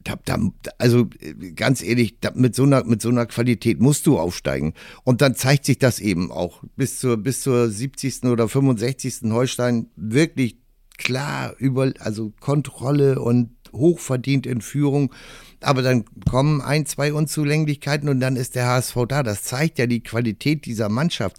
da, 0.03 0.15
da, 0.25 0.37
also 0.77 1.07
ganz 1.55 1.81
ehrlich, 1.81 2.19
da, 2.19 2.31
mit, 2.35 2.55
so 2.55 2.63
einer, 2.63 2.83
mit 2.83 3.01
so 3.01 3.09
einer 3.09 3.25
Qualität 3.25 3.79
musst 3.79 4.05
du 4.07 4.19
aufsteigen. 4.19 4.73
Und 5.03 5.21
dann 5.21 5.35
zeigt 5.35 5.65
sich 5.65 5.77
das 5.77 5.99
eben 5.99 6.31
auch. 6.31 6.63
Bis 6.75 6.99
zur, 6.99 7.17
bis 7.17 7.41
zur 7.41 7.69
70. 7.69 8.25
oder 8.25 8.47
65. 8.47 9.31
Holstein 9.31 9.87
wirklich 9.95 10.57
klar 10.97 11.55
über, 11.57 11.93
also 11.99 12.33
Kontrolle 12.39 13.19
und 13.19 13.51
hochverdient 13.71 14.45
in 14.45 14.61
Führung. 14.61 15.13
Aber 15.61 15.81
dann 15.81 16.05
kommen 16.29 16.61
ein, 16.61 16.85
zwei 16.85 17.13
Unzulänglichkeiten 17.13 18.09
und 18.09 18.19
dann 18.19 18.35
ist 18.35 18.55
der 18.55 18.67
HSV 18.67 18.97
da. 19.07 19.23
Das 19.23 19.43
zeigt 19.43 19.79
ja 19.79 19.87
die 19.87 20.03
Qualität 20.03 20.65
dieser 20.65 20.89
Mannschaft. 20.89 21.37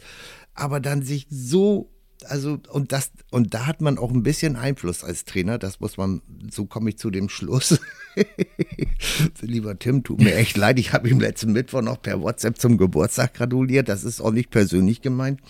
Aber 0.55 0.81
dann 0.81 1.03
sich 1.03 1.27
so 1.31 1.91
also 2.27 2.59
und 2.71 2.93
das 2.93 3.11
und 3.31 3.55
da 3.55 3.67
hat 3.67 3.81
man 3.81 3.99
auch 3.99 4.11
ein 4.11 4.23
bisschen 4.23 4.57
Einfluss 4.57 5.05
als 5.05 5.25
Trainer, 5.25 5.59
das 5.59 5.81
muss 5.81 5.97
man 5.97 6.23
so 6.51 6.67
komme 6.67 6.91
ich 6.91 6.99
zu 6.99 7.11
dem 7.11 7.29
Schluss. 7.29 7.81
Lieber 9.41 9.79
Tim, 9.79 10.03
tut 10.03 10.21
mir 10.21 10.35
echt 10.35 10.57
leid, 10.57 10.79
ich 10.79 10.93
habe 10.93 11.09
ihm 11.09 11.21
letzten 11.21 11.53
Mittwoch 11.53 11.83
noch 11.83 12.01
per 12.01 12.21
WhatsApp 12.21 12.59
zum 12.59 12.79
Geburtstag 12.79 13.35
gratuliert, 13.35 13.89
das 13.89 14.05
ist 14.05 14.21
auch 14.21 14.33
nicht 14.33 14.51
persönlich 14.51 15.03
gemeint, 15.03 15.41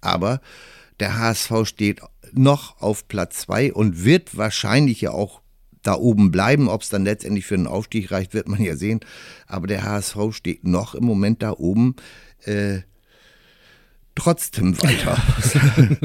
aber 0.00 0.40
der 1.00 1.18
HSV 1.18 1.64
steht 1.64 2.00
noch 2.32 2.80
auf 2.80 3.08
Platz 3.08 3.40
zwei 3.40 3.72
und 3.72 4.04
wird 4.04 4.36
wahrscheinlich 4.36 5.00
ja 5.00 5.10
auch 5.10 5.42
da 5.82 5.94
oben 5.94 6.30
bleiben. 6.30 6.68
Ob 6.68 6.82
es 6.82 6.88
dann 6.88 7.04
letztendlich 7.04 7.44
für 7.44 7.56
einen 7.56 7.66
Aufstieg 7.66 8.10
reicht, 8.10 8.34
wird 8.34 8.48
man 8.48 8.62
ja 8.62 8.76
sehen. 8.76 9.00
Aber 9.46 9.66
der 9.66 9.84
HSV 9.84 10.16
steht 10.30 10.64
noch 10.64 10.94
im 10.94 11.04
Moment 11.04 11.42
da 11.42 11.52
oben. 11.52 11.96
Äh, 12.44 12.80
trotz 14.14 14.50
Tim 14.50 14.80
Walter. 14.82 15.20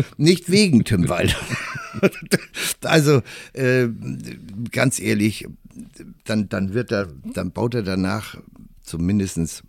Nicht 0.17 0.49
wegen 0.49 0.83
Tim 0.83 1.09
Walter. 1.09 1.37
also 2.83 3.21
äh, 3.53 3.87
ganz 4.71 4.99
ehrlich, 4.99 5.47
dann, 6.25 6.49
dann 6.49 6.73
wird 6.73 6.91
er, 6.91 7.07
dann 7.33 7.51
baut 7.51 7.75
er 7.75 7.83
danach 7.83 8.37
zumindestens 8.81 9.63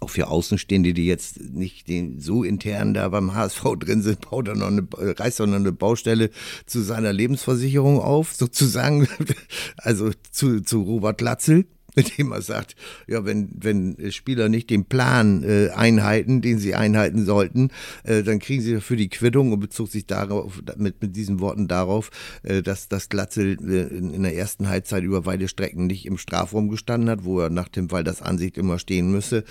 auch 0.00 0.10
für 0.10 0.28
Außenstehende, 0.28 0.92
die 0.92 1.06
jetzt 1.06 1.40
nicht 1.40 1.88
den, 1.88 2.20
so 2.20 2.42
intern 2.42 2.94
da 2.94 3.08
beim 3.08 3.34
HSV 3.34 3.62
drin 3.78 4.02
sind, 4.02 4.30
baut 4.30 4.48
er 4.48 4.56
noch 4.56 4.68
eine, 4.68 4.86
reißt 4.92 5.40
er 5.40 5.46
noch 5.46 5.56
eine 5.56 5.72
Baustelle 5.72 6.30
zu 6.66 6.80
seiner 6.80 7.12
Lebensversicherung 7.12 8.00
auf, 8.00 8.34
sozusagen, 8.34 9.08
also 9.76 10.10
zu, 10.30 10.62
zu 10.62 10.82
Robert 10.82 11.20
Latzel 11.20 11.66
indem 11.96 12.32
er 12.32 12.42
sagt, 12.42 12.74
ja, 13.06 13.24
wenn, 13.24 13.50
wenn 13.54 13.96
Spieler 14.10 14.48
nicht 14.48 14.70
den 14.70 14.84
Plan 14.84 15.42
äh, 15.44 15.70
einhalten, 15.70 16.42
den 16.42 16.58
sie 16.58 16.74
einhalten 16.74 17.24
sollten, 17.24 17.70
äh, 18.02 18.22
dann 18.22 18.38
kriegen 18.38 18.62
sie 18.62 18.74
dafür 18.74 18.96
die 18.96 19.08
Quittung 19.08 19.52
und 19.52 19.60
bezog 19.60 19.88
sich 19.88 20.06
darauf, 20.06 20.60
mit, 20.76 21.00
mit 21.00 21.16
diesen 21.16 21.40
Worten 21.40 21.68
darauf, 21.68 22.10
äh, 22.42 22.62
dass 22.62 22.88
das 22.88 23.08
Glatzel 23.08 23.56
äh, 23.68 23.96
in, 23.96 24.12
in, 24.12 24.22
der 24.22 24.36
ersten 24.36 24.68
Halbzeit 24.68 25.04
über 25.04 25.26
weite 25.26 25.48
Strecken 25.48 25.86
nicht 25.86 26.06
im 26.06 26.18
Strafraum 26.18 26.68
gestanden 26.68 27.10
hat, 27.10 27.24
wo 27.24 27.40
er 27.40 27.50
nach 27.50 27.68
dem 27.68 27.88
Fall 27.88 28.04
das 28.04 28.22
Ansicht 28.22 28.58
immer 28.58 28.78
stehen 28.78 29.10
müsse. 29.10 29.44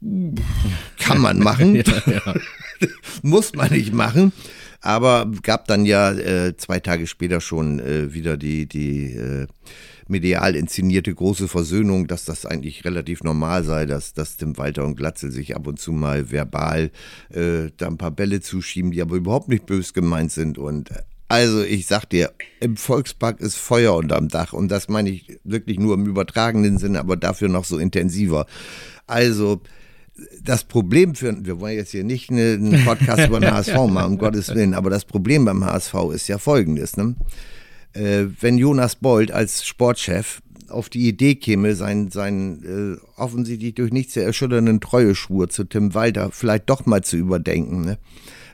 Kann 0.98 1.20
man 1.20 1.38
machen. 1.38 1.74
ja, 1.74 1.82
ja. 2.06 2.34
Muss 3.22 3.54
man 3.54 3.72
nicht 3.72 3.92
machen. 3.92 4.32
Aber 4.80 5.30
gab 5.42 5.66
dann 5.66 5.84
ja 5.84 6.12
äh, 6.12 6.56
zwei 6.56 6.80
Tage 6.80 7.06
später 7.06 7.40
schon 7.40 7.80
äh, 7.80 8.12
wieder 8.12 8.36
die, 8.36 8.66
die 8.66 9.14
äh, 9.14 9.46
medial 10.08 10.54
inszenierte 10.54 11.14
große 11.14 11.48
Versöhnung, 11.48 12.06
dass 12.06 12.24
das 12.24 12.46
eigentlich 12.46 12.84
relativ 12.84 13.22
normal 13.22 13.64
sei, 13.64 13.86
dass, 13.86 14.12
dass 14.14 14.36
Tim 14.36 14.56
Walter 14.58 14.84
und 14.84 14.96
Glatzel 14.96 15.30
sich 15.30 15.56
ab 15.56 15.66
und 15.66 15.78
zu 15.78 15.92
mal 15.92 16.30
verbal 16.30 16.90
äh, 17.30 17.70
da 17.76 17.86
ein 17.86 17.98
paar 17.98 18.10
Bälle 18.10 18.40
zuschieben, 18.40 18.90
die 18.90 19.02
aber 19.02 19.16
überhaupt 19.16 19.48
nicht 19.48 19.66
bös 19.66 19.94
gemeint 19.94 20.32
sind. 20.32 20.58
Und 20.58 20.90
also 21.28 21.62
ich 21.62 21.86
sag 21.86 22.06
dir, 22.06 22.32
im 22.60 22.76
Volkspark 22.76 23.40
ist 23.40 23.56
Feuer 23.56 23.94
unterm 23.96 24.28
Dach 24.28 24.52
und 24.52 24.68
das 24.68 24.88
meine 24.88 25.10
ich 25.10 25.38
wirklich 25.44 25.78
nur 25.78 25.94
im 25.94 26.06
übertragenen 26.06 26.78
Sinne, 26.78 27.00
aber 27.00 27.16
dafür 27.16 27.48
noch 27.48 27.64
so 27.64 27.78
intensiver. 27.78 28.46
Also 29.06 29.60
das 30.42 30.64
Problem 30.64 31.14
für, 31.14 31.44
wir 31.44 31.60
wollen 31.60 31.76
jetzt 31.76 31.90
hier 31.90 32.04
nicht 32.04 32.30
einen 32.30 32.84
Podcast 32.84 33.26
über 33.26 33.40
den 33.40 33.50
HSV 33.54 33.74
machen, 33.88 34.12
um 34.12 34.18
Gottes 34.18 34.54
Willen, 34.54 34.74
aber 34.74 34.88
das 34.88 35.04
Problem 35.04 35.44
beim 35.44 35.64
HSV 35.64 35.94
ist 36.14 36.28
ja 36.28 36.38
folgendes, 36.38 36.96
ne? 36.96 37.16
Äh, 37.96 38.26
wenn 38.40 38.58
Jonas 38.58 38.96
Bold 38.96 39.32
als 39.32 39.66
Sportchef 39.66 40.42
auf 40.68 40.88
die 40.88 41.08
Idee 41.08 41.36
käme, 41.36 41.74
seinen, 41.74 42.10
seinen 42.10 42.96
äh, 42.96 43.20
offensichtlich 43.20 43.74
durch 43.74 43.92
nichts 43.92 44.14
zu 44.14 44.22
erschütternden 44.22 44.80
Treueschwur 44.80 45.48
zu 45.48 45.64
Tim 45.64 45.94
Walter 45.94 46.30
vielleicht 46.32 46.68
doch 46.68 46.86
mal 46.86 47.02
zu 47.02 47.16
überdenken. 47.16 47.82
Ne? 47.82 47.98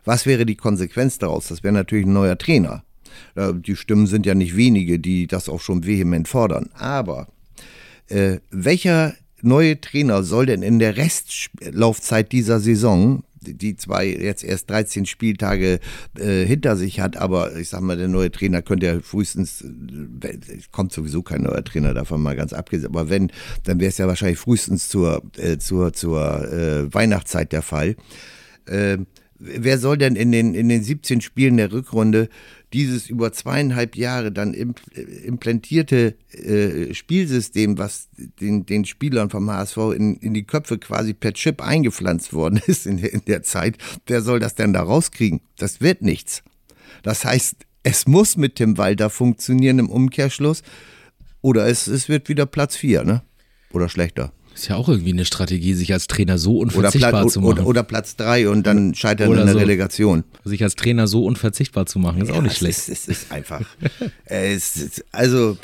Was 0.04 0.26
wäre 0.26 0.46
die 0.46 0.56
Konsequenz 0.56 1.18
daraus? 1.18 1.48
Das 1.48 1.62
wäre 1.62 1.72
natürlich 1.72 2.06
ein 2.06 2.12
neuer 2.12 2.38
Trainer. 2.38 2.84
Äh, 3.34 3.54
die 3.54 3.76
Stimmen 3.76 4.06
sind 4.06 4.26
ja 4.26 4.34
nicht 4.34 4.56
wenige, 4.56 4.98
die 4.98 5.26
das 5.26 5.48
auch 5.48 5.60
schon 5.60 5.86
vehement 5.86 6.28
fordern. 6.28 6.70
Aber 6.74 7.28
äh, 8.08 8.38
welcher 8.50 9.14
neue 9.40 9.80
Trainer 9.80 10.22
soll 10.22 10.46
denn 10.46 10.62
in 10.62 10.78
der 10.78 10.96
Restlaufzeit 10.96 12.32
dieser 12.32 12.60
Saison 12.60 13.24
die 13.42 13.76
zwei 13.76 14.06
jetzt 14.06 14.44
erst 14.44 14.70
13 14.70 15.06
Spieltage 15.06 15.80
äh, 16.18 16.44
hinter 16.44 16.76
sich 16.76 17.00
hat, 17.00 17.16
aber 17.16 17.56
ich 17.56 17.68
sag 17.68 17.80
mal, 17.80 17.96
der 17.96 18.08
neue 18.08 18.30
Trainer 18.30 18.62
könnte 18.62 18.86
ja 18.86 19.00
frühestens, 19.00 19.62
äh, 19.62 20.38
kommt 20.70 20.92
sowieso 20.92 21.22
kein 21.22 21.42
neuer 21.42 21.64
Trainer 21.64 21.94
davon 21.94 22.22
mal 22.22 22.36
ganz 22.36 22.52
abgesehen, 22.52 22.88
aber 22.88 23.10
wenn, 23.10 23.30
dann 23.64 23.80
wäre 23.80 23.90
es 23.90 23.98
ja 23.98 24.06
wahrscheinlich 24.06 24.38
frühestens 24.38 24.88
zur, 24.88 25.22
äh, 25.36 25.58
zur, 25.58 25.92
zur 25.92 26.52
äh, 26.52 26.92
Weihnachtszeit 26.92 27.52
der 27.52 27.62
Fall. 27.62 27.96
Äh, 28.66 28.98
wer 29.42 29.78
soll 29.78 29.98
denn 29.98 30.16
in 30.16 30.32
den, 30.32 30.54
in 30.54 30.68
den 30.68 30.82
17 30.82 31.20
Spielen 31.20 31.56
der 31.56 31.72
Rückrunde 31.72 32.28
dieses 32.72 33.10
über 33.10 33.32
zweieinhalb 33.32 33.96
Jahre 33.96 34.32
dann 34.32 34.54
implantierte 34.54 36.14
äh, 36.32 36.94
Spielsystem, 36.94 37.76
was 37.76 38.08
den, 38.40 38.64
den 38.64 38.84
Spielern 38.84 39.30
vom 39.30 39.50
HSV 39.50 39.76
in, 39.94 40.16
in 40.16 40.32
die 40.32 40.44
Köpfe 40.44 40.78
quasi 40.78 41.12
per 41.12 41.34
Chip 41.34 41.60
eingepflanzt 41.60 42.32
worden 42.32 42.60
ist 42.66 42.86
in 42.86 42.98
der, 42.98 43.12
in 43.12 43.24
der 43.26 43.42
Zeit, 43.42 43.78
wer 44.06 44.22
soll 44.22 44.40
das 44.40 44.54
denn 44.54 44.72
da 44.72 44.82
rauskriegen? 44.82 45.40
Das 45.56 45.80
wird 45.80 46.02
nichts. 46.02 46.42
Das 47.02 47.24
heißt, 47.24 47.56
es 47.82 48.06
muss 48.06 48.36
mit 48.36 48.56
Tim 48.56 48.78
Walter 48.78 49.10
funktionieren 49.10 49.78
im 49.78 49.90
Umkehrschluss 49.90 50.62
oder 51.40 51.66
es, 51.66 51.88
es 51.88 52.08
wird 52.08 52.28
wieder 52.28 52.46
Platz 52.46 52.76
4, 52.76 53.04
ne? 53.04 53.22
Oder 53.72 53.88
schlechter. 53.88 54.32
Ist 54.54 54.68
ja 54.68 54.76
auch 54.76 54.88
irgendwie 54.88 55.12
eine 55.12 55.24
Strategie, 55.24 55.74
sich 55.74 55.92
als 55.92 56.06
Trainer 56.06 56.38
so 56.38 56.58
unverzichtbar 56.58 57.22
oder 57.22 57.28
zu 57.28 57.40
machen. 57.40 57.52
Oder, 57.52 57.66
oder, 57.66 57.82
Platz 57.82 58.16
drei 58.16 58.48
und 58.48 58.66
dann 58.66 58.94
scheitern 58.94 59.28
oder 59.28 59.40
in 59.40 59.46
der 59.46 59.54
so, 59.54 59.58
Relegation. 59.58 60.24
Sich 60.44 60.62
als 60.62 60.74
Trainer 60.74 61.06
so 61.06 61.24
unverzichtbar 61.24 61.86
zu 61.86 61.98
machen, 61.98 62.22
ist 62.22 62.28
ja, 62.28 62.34
auch 62.34 62.42
nicht 62.42 62.56
schlecht. 62.56 62.78
Es 62.78 62.88
ist, 62.88 63.08
es 63.08 63.22
ist 63.22 63.32
einfach. 63.32 63.62
es 64.24 64.76
ist, 64.76 65.04
also 65.12 65.56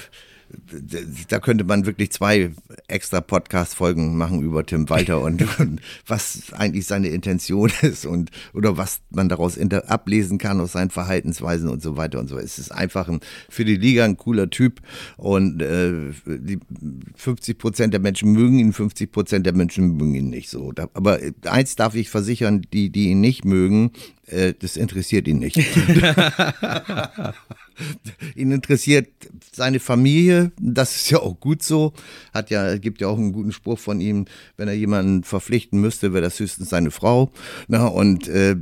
da 1.28 1.40
könnte 1.40 1.64
man 1.64 1.86
wirklich 1.86 2.10
zwei 2.10 2.50
extra 2.86 3.20
Podcast-Folgen 3.20 4.16
machen 4.16 4.42
über 4.42 4.64
Tim 4.64 4.88
Walter 4.88 5.20
und, 5.20 5.42
und, 5.58 5.80
was 6.06 6.52
eigentlich 6.52 6.86
seine 6.86 7.08
Intention 7.08 7.70
ist 7.82 8.06
und 8.06 8.30
oder 8.54 8.76
was 8.76 9.00
man 9.10 9.28
daraus 9.28 9.58
ablesen 9.58 10.38
kann 10.38 10.60
aus 10.60 10.72
seinen 10.72 10.90
Verhaltensweisen 10.90 11.68
und 11.68 11.82
so 11.82 11.96
weiter 11.96 12.18
und 12.18 12.28
so. 12.28 12.38
Es 12.38 12.58
ist 12.58 12.72
einfach 12.72 13.08
ein, 13.08 13.20
für 13.48 13.64
die 13.64 13.76
Liga 13.76 14.04
ein 14.04 14.16
cooler 14.16 14.50
Typ 14.50 14.80
und 15.16 15.62
äh, 15.62 16.12
die 16.26 16.58
50 17.16 17.58
Prozent 17.58 17.92
der 17.92 18.00
Menschen 18.00 18.32
mögen 18.32 18.58
ihn, 18.58 18.72
50 18.72 19.12
Prozent 19.12 19.46
der 19.46 19.54
Menschen 19.54 19.96
mögen 19.96 20.14
ihn 20.14 20.30
nicht 20.30 20.48
so. 20.48 20.72
Aber 20.94 21.18
eins 21.44 21.76
darf 21.76 21.94
ich 21.94 22.10
versichern, 22.10 22.62
die, 22.72 22.90
die 22.90 23.10
ihn 23.10 23.20
nicht 23.20 23.44
mögen, 23.44 23.92
äh, 24.26 24.54
das 24.58 24.76
interessiert 24.76 25.28
ihn 25.28 25.38
nicht. 25.38 25.56
ihn 28.34 28.50
interessiert 28.50 29.08
seine 29.52 29.80
Familie, 29.80 30.52
das 30.60 30.96
ist 30.96 31.10
ja 31.10 31.18
auch 31.18 31.38
gut 31.38 31.62
so. 31.62 31.92
Hat 32.32 32.50
ja, 32.50 32.76
gibt 32.78 33.00
ja 33.00 33.08
auch 33.08 33.18
einen 33.18 33.32
guten 33.32 33.52
Spruch 33.52 33.78
von 33.78 34.00
ihm, 34.00 34.26
wenn 34.56 34.68
er 34.68 34.74
jemanden 34.74 35.24
verpflichten 35.24 35.80
müsste, 35.80 36.12
wäre 36.12 36.22
das 36.22 36.38
höchstens 36.38 36.70
seine 36.70 36.90
Frau. 36.90 37.30
Na, 37.66 37.86
und 37.86 38.28
äh, 38.28 38.56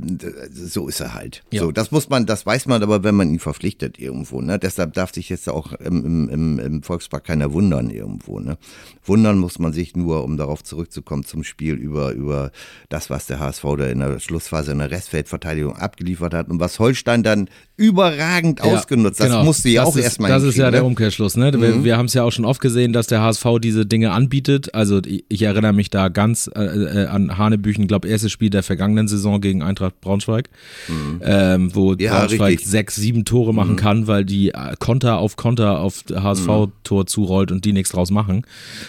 so 0.51 0.87
ist 0.87 0.99
er 0.99 1.13
halt. 1.13 1.43
Ja. 1.51 1.61
So, 1.61 1.71
das 1.71 1.91
muss 1.91 2.09
man, 2.09 2.25
das 2.25 2.45
weiß 2.45 2.65
man 2.67 2.83
aber, 2.83 3.03
wenn 3.03 3.15
man 3.15 3.29
ihn 3.29 3.39
verpflichtet 3.39 3.99
irgendwo. 3.99 4.41
Ne? 4.41 4.59
Deshalb 4.59 4.93
darf 4.93 5.13
sich 5.13 5.29
jetzt 5.29 5.49
auch 5.49 5.73
im, 5.73 6.29
im, 6.29 6.59
im 6.59 6.83
Volkspark 6.83 7.23
keiner 7.25 7.53
wundern 7.53 7.89
irgendwo. 7.89 8.39
Ne? 8.39 8.57
Wundern 9.03 9.37
muss 9.37 9.59
man 9.59 9.73
sich 9.73 9.95
nur, 9.95 10.23
um 10.23 10.37
darauf 10.37 10.63
zurückzukommen 10.63 11.23
zum 11.23 11.43
Spiel 11.43 11.75
über, 11.75 12.11
über 12.11 12.51
das, 12.89 13.09
was 13.09 13.27
der 13.27 13.39
HSV 13.39 13.63
da 13.77 13.87
in 13.87 13.99
der 13.99 14.19
Schlussphase 14.19 14.71
in 14.71 14.79
der 14.79 14.91
Restfeldverteidigung 14.91 15.75
abgeliefert 15.75 16.33
hat 16.33 16.49
und 16.49 16.59
was 16.59 16.79
Holstein 16.79 17.23
dann 17.23 17.49
überragend 17.75 18.59
ja. 18.59 18.65
ausgenutzt 18.65 19.06
ausgenutzt. 19.07 19.19
Das 19.19 19.27
genau. 19.27 19.43
musste 19.43 19.69
ja 19.69 19.83
das 19.83 19.93
auch 19.93 19.97
erstmal 19.97 20.29
Das 20.29 20.43
ist 20.43 20.57
ja 20.57 20.65
ne? 20.65 20.71
der 20.71 20.85
Umkehrschluss. 20.85 21.37
Ne? 21.37 21.51
Mhm. 21.51 21.61
Wir, 21.61 21.83
wir 21.83 21.97
haben 21.97 22.05
es 22.05 22.13
ja 22.13 22.23
auch 22.23 22.31
schon 22.31 22.45
oft 22.45 22.61
gesehen, 22.61 22.93
dass 22.93 23.07
der 23.07 23.21
HSV 23.21 23.45
diese 23.61 23.85
Dinge 23.85 24.11
anbietet. 24.11 24.73
Also 24.73 25.01
ich 25.05 25.41
erinnere 25.41 25.73
mich 25.73 25.89
da 25.89 26.09
ganz 26.09 26.49
äh, 26.53 26.61
äh 26.61 27.07
an 27.07 27.37
Hanebüchen, 27.37 27.87
glaube 27.87 28.07
erstes 28.07 28.31
Spiel 28.31 28.49
der 28.49 28.63
vergangenen 28.63 29.07
Saison 29.07 29.41
gegen 29.41 29.61
Eintracht 29.61 29.99
Braunschweig, 30.01 30.49
mhm. 30.87 31.21
ähm, 31.23 31.75
wo 31.75 31.93
ja, 31.93 32.19
Braunschweig 32.19 32.53
richtig. 32.53 32.69
sechs, 32.69 32.95
sieben 32.95 33.25
Tore 33.25 33.53
machen 33.53 33.73
mhm. 33.73 33.77
kann, 33.77 34.07
weil 34.07 34.25
die 34.25 34.49
äh, 34.49 34.75
Konter 34.79 35.17
auf 35.17 35.35
Konter 35.35 35.79
auf 35.79 36.03
HSV-Tor 36.13 37.01
mhm. 37.01 37.07
zurollt 37.07 37.51
und 37.51 37.65
die 37.65 37.73
nichts 37.73 37.91
draus 37.91 38.11
machen. 38.11 38.43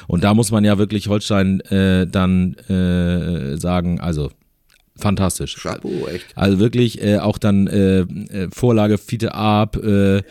Und 0.07 0.25
da 0.25 0.35
muss 0.35 0.51
man 0.51 0.65
ja 0.65 0.79
wirklich 0.79 1.09
Holstein 1.09 1.61
äh, 1.61 2.07
dann 2.07 2.55
äh, 2.69 3.57
sagen, 3.57 4.01
also 4.01 4.31
fantastisch. 4.99 5.57
Chapeau, 5.57 6.07
echt. 6.07 6.27
Also 6.35 6.59
wirklich 6.59 7.03
äh, 7.03 7.19
auch 7.19 7.39
dann 7.39 7.67
äh, 7.67 8.01
äh 8.01 8.49
Vorlage 8.53 8.99
Fiete 8.99 9.35
Arp, 9.35 9.77
äh, 9.77 10.23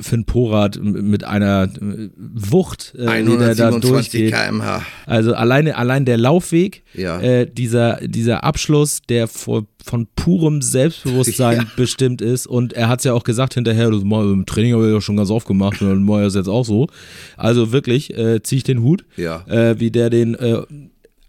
Finn 0.00 0.24
Porat 0.24 0.78
mit 0.82 1.24
einer 1.24 1.64
äh, 1.64 2.08
Wucht, 2.16 2.94
äh, 2.96 3.24
die 3.24 3.36
der 3.36 3.54
da 3.54 3.70
durchgeht. 3.70 4.32
km/h. 4.32 4.82
Also 5.06 5.34
alleine 5.34 5.76
allein 5.76 6.04
der 6.04 6.16
Laufweg, 6.16 6.82
ja. 6.94 7.20
äh, 7.20 7.46
dieser 7.50 7.96
dieser 8.06 8.44
Abschluss, 8.44 9.00
der 9.08 9.28
vor, 9.28 9.66
von 9.84 10.06
purem 10.16 10.62
Selbstbewusstsein 10.62 11.56
ja. 11.62 11.66
bestimmt 11.76 12.22
ist 12.22 12.46
und 12.46 12.72
er 12.72 12.88
hat 12.88 13.00
es 13.00 13.04
ja 13.04 13.12
auch 13.12 13.24
gesagt 13.24 13.54
hinterher, 13.54 13.90
das 13.90 14.04
mal, 14.04 14.24
im 14.24 14.46
Training 14.46 14.74
habe 14.74 14.86
ich 14.86 14.94
ja 14.94 15.00
schon 15.00 15.16
ganz 15.16 15.30
oft 15.30 15.46
gemacht 15.46 15.80
und 15.80 15.88
dann 15.88 16.04
mache 16.04 16.20
ich 16.20 16.26
das 16.26 16.34
jetzt 16.34 16.48
auch 16.48 16.64
so. 16.64 16.88
Also 17.36 17.72
wirklich 17.72 18.16
äh, 18.16 18.42
ziehe 18.42 18.58
ich 18.58 18.64
den 18.64 18.82
Hut, 18.82 19.04
ja. 19.16 19.44
äh, 19.46 19.78
wie 19.78 19.90
der 19.90 20.10
den 20.10 20.34
äh, 20.34 20.62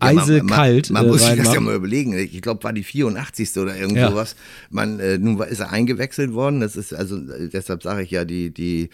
eisekalt. 0.01 0.87
Ja, 0.87 0.93
man, 0.93 1.03
man, 1.03 1.05
man 1.05 1.07
muss 1.07 1.25
sich 1.25 1.37
das 1.37 1.53
ja 1.53 1.59
mal 1.59 1.75
überlegen. 1.75 2.13
Ich 2.17 2.41
glaube, 2.41 2.63
war 2.63 2.73
die 2.73 2.83
84. 2.83 3.57
oder 3.57 3.75
irgend 3.75 3.97
ja. 3.97 4.09
sowas. 4.09 4.35
Man, 4.69 4.99
äh, 4.99 5.17
nun 5.17 5.39
ist 5.41 5.59
er 5.59 5.71
eingewechselt 5.71 6.33
worden. 6.33 6.61
Das 6.61 6.75
ist 6.75 6.93
also, 6.93 7.17
äh, 7.17 7.49
deshalb 7.49 7.83
sage 7.83 8.03
ich 8.03 8.11
ja, 8.11 8.25
die, 8.25 8.51
die 8.51 8.89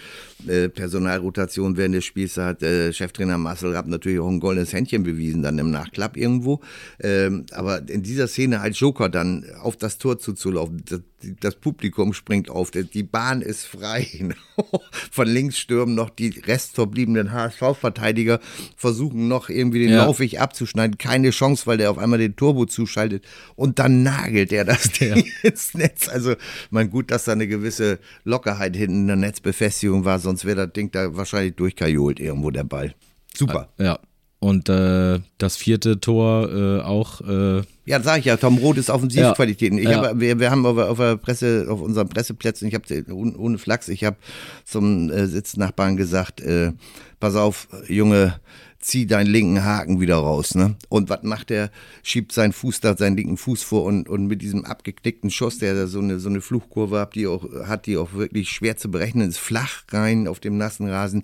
äh, 0.47 0.69
Personalrotation 0.69 1.77
während 1.77 1.95
des 1.95 2.05
Spiels 2.05 2.37
hat 2.37 2.61
äh, 2.63 2.93
Cheftrainer 2.93 3.37
Marcel 3.37 3.73
Rapp 3.73 3.87
natürlich 3.87 4.19
auch 4.19 4.29
ein 4.29 4.39
goldenes 4.39 4.73
Händchen 4.73 5.03
bewiesen, 5.03 5.41
dann 5.41 5.57
im 5.59 5.71
Nachklapp 5.71 6.17
irgendwo. 6.17 6.61
Ähm, 6.99 7.45
aber 7.51 7.87
in 7.89 8.03
dieser 8.03 8.27
Szene 8.27 8.59
als 8.59 8.79
Joker 8.79 9.09
dann 9.09 9.45
auf 9.61 9.77
das 9.77 9.97
Tor 9.97 10.19
zuzulaufen, 10.19 10.83
das, 10.87 11.01
das 11.39 11.55
Publikum 11.55 12.13
springt 12.13 12.49
auf, 12.49 12.71
die 12.71 13.03
Bahn 13.03 13.41
ist 13.41 13.65
frei. 13.65 14.07
Von 15.11 15.27
links 15.27 15.57
stürmen 15.57 15.95
noch 15.95 16.09
die 16.09 16.29
restverbliebenen 16.29 17.31
HSV-Verteidiger, 17.31 18.39
versuchen 18.75 19.27
noch 19.27 19.49
irgendwie 19.49 19.79
den 19.79 19.89
ja. 19.89 20.05
Laufweg 20.05 20.39
abzuschneiden. 20.39 20.97
Keine 20.97 21.31
Chance, 21.31 21.65
weil 21.65 21.77
der 21.77 21.91
auf 21.91 21.97
einmal 21.97 22.19
den 22.19 22.35
Turbo 22.35 22.65
zuschaltet 22.65 23.25
und 23.55 23.79
dann 23.79 24.03
nagelt 24.03 24.51
er 24.51 24.65
das 24.65 24.91
Ding 24.91 25.15
ja. 25.15 25.23
ins 25.49 25.73
Netz. 25.73 26.07
Also, 26.07 26.35
mein 26.69 26.89
gut, 26.89 27.09
dass 27.11 27.25
da 27.25 27.31
eine 27.31 27.47
gewisse 27.47 27.99
Lockerheit 28.23 28.75
hinten 28.75 29.01
in 29.01 29.07
der 29.07 29.15
Netzbefestigung 29.15 30.05
war, 30.05 30.19
sonst 30.19 30.45
wäre 30.45 30.67
das 30.67 30.73
Ding 30.73 30.91
da 30.91 31.15
wahrscheinlich 31.15 31.55
durchkajolt 31.55 32.19
irgendwo 32.19 32.51
der 32.51 32.63
Ball. 32.63 32.93
Super. 33.33 33.69
Ja, 33.77 33.99
und 34.39 34.69
äh, 34.69 35.19
das 35.37 35.55
vierte 35.55 35.99
Tor 35.99 36.49
äh, 36.51 36.81
auch. 36.81 37.21
Äh, 37.21 37.63
ja, 37.85 38.01
sag 38.01 38.19
ich 38.19 38.25
ja, 38.25 38.37
Tom 38.37 38.57
Roth 38.57 38.77
ist 38.77 38.89
Offensivqualitäten. 38.89 39.79
Ja, 39.79 40.03
hab, 40.03 40.19
wir, 40.19 40.39
wir 40.39 40.51
haben 40.51 40.65
auf, 40.65 40.77
auf 40.77 40.97
der 40.97 41.17
Presse, 41.17 41.65
auf 41.69 41.81
unseren 41.81 42.07
Presseplätzen, 42.09 42.67
ich 42.67 42.75
habe 42.75 43.13
ohne 43.13 43.57
Flachs, 43.57 43.87
ich 43.87 44.03
habe 44.03 44.17
zum 44.63 45.09
äh, 45.09 45.25
Sitznachbarn 45.25 45.97
gesagt, 45.97 46.41
äh, 46.41 46.73
pass 47.19 47.35
auf, 47.35 47.67
Junge, 47.87 48.39
zieh 48.79 49.07
deinen 49.07 49.27
linken 49.27 49.63
Haken 49.63 49.99
wieder 49.99 50.17
raus, 50.17 50.53
ne? 50.53 50.75
Und 50.87 51.09
was 51.09 51.23
macht 51.23 51.49
er? 51.49 51.71
Schiebt 52.03 52.31
seinen 52.31 52.53
Fuß 52.53 52.79
da, 52.81 52.95
seinen 52.95 53.17
linken 53.17 53.37
Fuß 53.37 53.63
vor 53.63 53.83
und, 53.83 54.07
und 54.07 54.27
mit 54.27 54.41
diesem 54.41 54.65
abgeknickten 54.65 55.31
Schuss, 55.31 55.57
der 55.57 55.73
da 55.73 55.87
so 55.87 55.99
eine, 55.99 56.19
so 56.19 56.29
eine 56.29 56.41
Fluchkurve 56.41 56.99
hat, 56.99 57.15
die 57.15 57.25
auch, 57.25 57.43
hat, 57.65 57.87
die 57.87 57.97
auch 57.97 58.13
wirklich 58.13 58.49
schwer 58.49 58.77
zu 58.77 58.91
berechnen 58.91 59.27
ist, 59.27 59.39
flach 59.39 59.83
rein 59.91 60.27
auf 60.27 60.39
dem 60.39 60.57
nassen 60.57 60.87
Rasen 60.87 61.23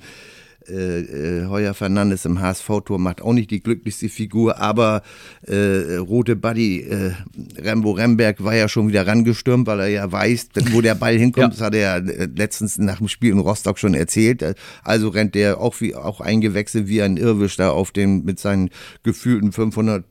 äh, 0.69 1.43
äh, 1.43 1.47
Heuer 1.47 1.73
Fernandes 1.73 2.25
im 2.25 2.39
HSV-Tor 2.39 2.99
macht 2.99 3.21
auch 3.21 3.33
nicht 3.33 3.51
die 3.51 3.61
glücklichste 3.61 4.09
Figur, 4.09 4.59
aber 4.59 5.01
äh, 5.43 5.95
rote 5.97 6.35
Buddy 6.35 6.81
äh, 6.81 7.11
Rembo 7.57 7.91
Remberg 7.91 8.43
war 8.43 8.55
ja 8.55 8.67
schon 8.67 8.87
wieder 8.87 9.05
rangestürmt, 9.05 9.67
weil 9.67 9.81
er 9.81 9.87
ja 9.87 10.11
weiß, 10.11 10.49
wo 10.71 10.81
der 10.81 10.95
Ball 10.95 11.17
hinkommt. 11.17 11.43
ja. 11.43 11.49
Das 11.49 11.61
hat 11.61 11.75
er 11.75 11.81
ja 11.81 11.97
äh, 11.97 12.29
letztens 12.33 12.77
nach 12.77 12.97
dem 12.97 13.07
Spiel 13.07 13.31
in 13.31 13.39
Rostock 13.39 13.77
schon 13.79 13.93
erzählt. 13.93 14.43
Also 14.83 15.09
rennt 15.09 15.35
der 15.35 15.59
auch 15.59 15.79
wie 15.81 15.95
auch 15.95 16.21
eingewechselt 16.21 16.87
wie 16.87 17.01
ein 17.01 17.17
Irrwisch 17.17 17.57
da 17.57 17.69
auf 17.69 17.91
den 17.91 18.23
mit 18.23 18.39
seinen 18.39 18.69
gefühlten 19.03 19.51
500 19.51 20.05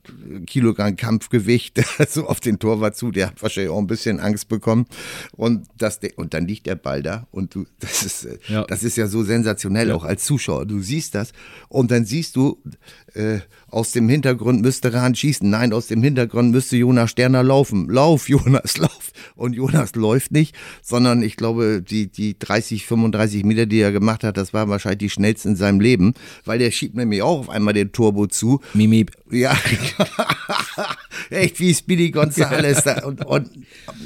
Kilogramm 0.47 0.97
Kampfgewicht 0.97 1.81
so 2.09 2.27
auf 2.27 2.41
den 2.41 2.59
Torwart 2.59 2.97
zu. 2.97 3.11
Der 3.11 3.29
hat 3.29 3.43
wahrscheinlich 3.43 3.73
auch 3.73 3.79
ein 3.79 3.87
bisschen 3.87 4.21
Angst 4.21 4.49
bekommen 4.49 4.87
und 5.33 5.67
das 5.79 6.01
und 6.17 6.35
dann 6.35 6.47
liegt 6.47 6.67
der 6.67 6.75
Ball 6.75 7.03
da 7.03 7.27
und 7.31 7.55
du 7.55 7.67
das 7.81 8.03
ist 8.03 8.25
äh, 8.25 8.39
ja. 8.49 8.65
das 8.65 8.83
ist 8.83 8.97
ja 8.97 9.07
so 9.07 9.23
sensationell 9.23 9.89
ja. 9.89 9.95
auch 9.95 10.05
als 10.05 10.25
Zuschauer 10.25 10.42
Zuschauer. 10.43 10.67
Du 10.67 10.81
siehst 10.81 11.15
das 11.15 11.33
und 11.69 11.91
dann 11.91 12.05
siehst 12.05 12.37
du, 12.37 12.59
äh, 13.15 13.41
aus 13.69 13.93
dem 13.93 14.09
Hintergrund 14.09 14.63
müsste 14.63 14.93
Rahn 14.93 15.15
schießen. 15.15 15.49
Nein, 15.49 15.73
aus 15.73 15.87
dem 15.87 16.03
Hintergrund 16.03 16.51
müsste 16.51 16.77
Jonas 16.77 17.11
Sterner 17.11 17.43
laufen. 17.43 17.89
Lauf, 17.89 18.29
Jonas, 18.29 18.77
lauf. 18.77 19.13
Und 19.37 19.55
Jonas 19.55 19.95
läuft 19.95 20.33
nicht, 20.33 20.55
sondern 20.83 21.23
ich 21.23 21.37
glaube, 21.37 21.83
die, 21.83 22.09
die 22.09 22.39
30, 22.39 22.87
35 22.87 23.45
Meter, 23.45 23.67
die 23.67 23.81
er 23.81 23.93
gemacht 23.93 24.25
hat, 24.25 24.37
das 24.37 24.53
war 24.53 24.69
wahrscheinlich 24.69 24.99
die 24.99 25.11
schnellsten 25.11 25.51
in 25.51 25.57
seinem 25.57 25.81
Leben, 25.81 26.15
weil 26.45 26.59
der 26.59 26.71
schiebt 26.71 26.97
nämlich 26.97 27.23
auch 27.23 27.41
auf 27.41 27.51
einmal 27.51 27.75
den 27.75 27.93
Turbo 27.93 28.27
zu. 28.27 28.61
Mimi. 28.75 29.07
Ja, 29.31 29.57
echt 31.31 31.59
wie 31.61 31.75
Speedy 31.75 32.11
Gonzales 32.11 32.85
da 32.85 33.05
und, 33.05 33.25
und 33.25 33.51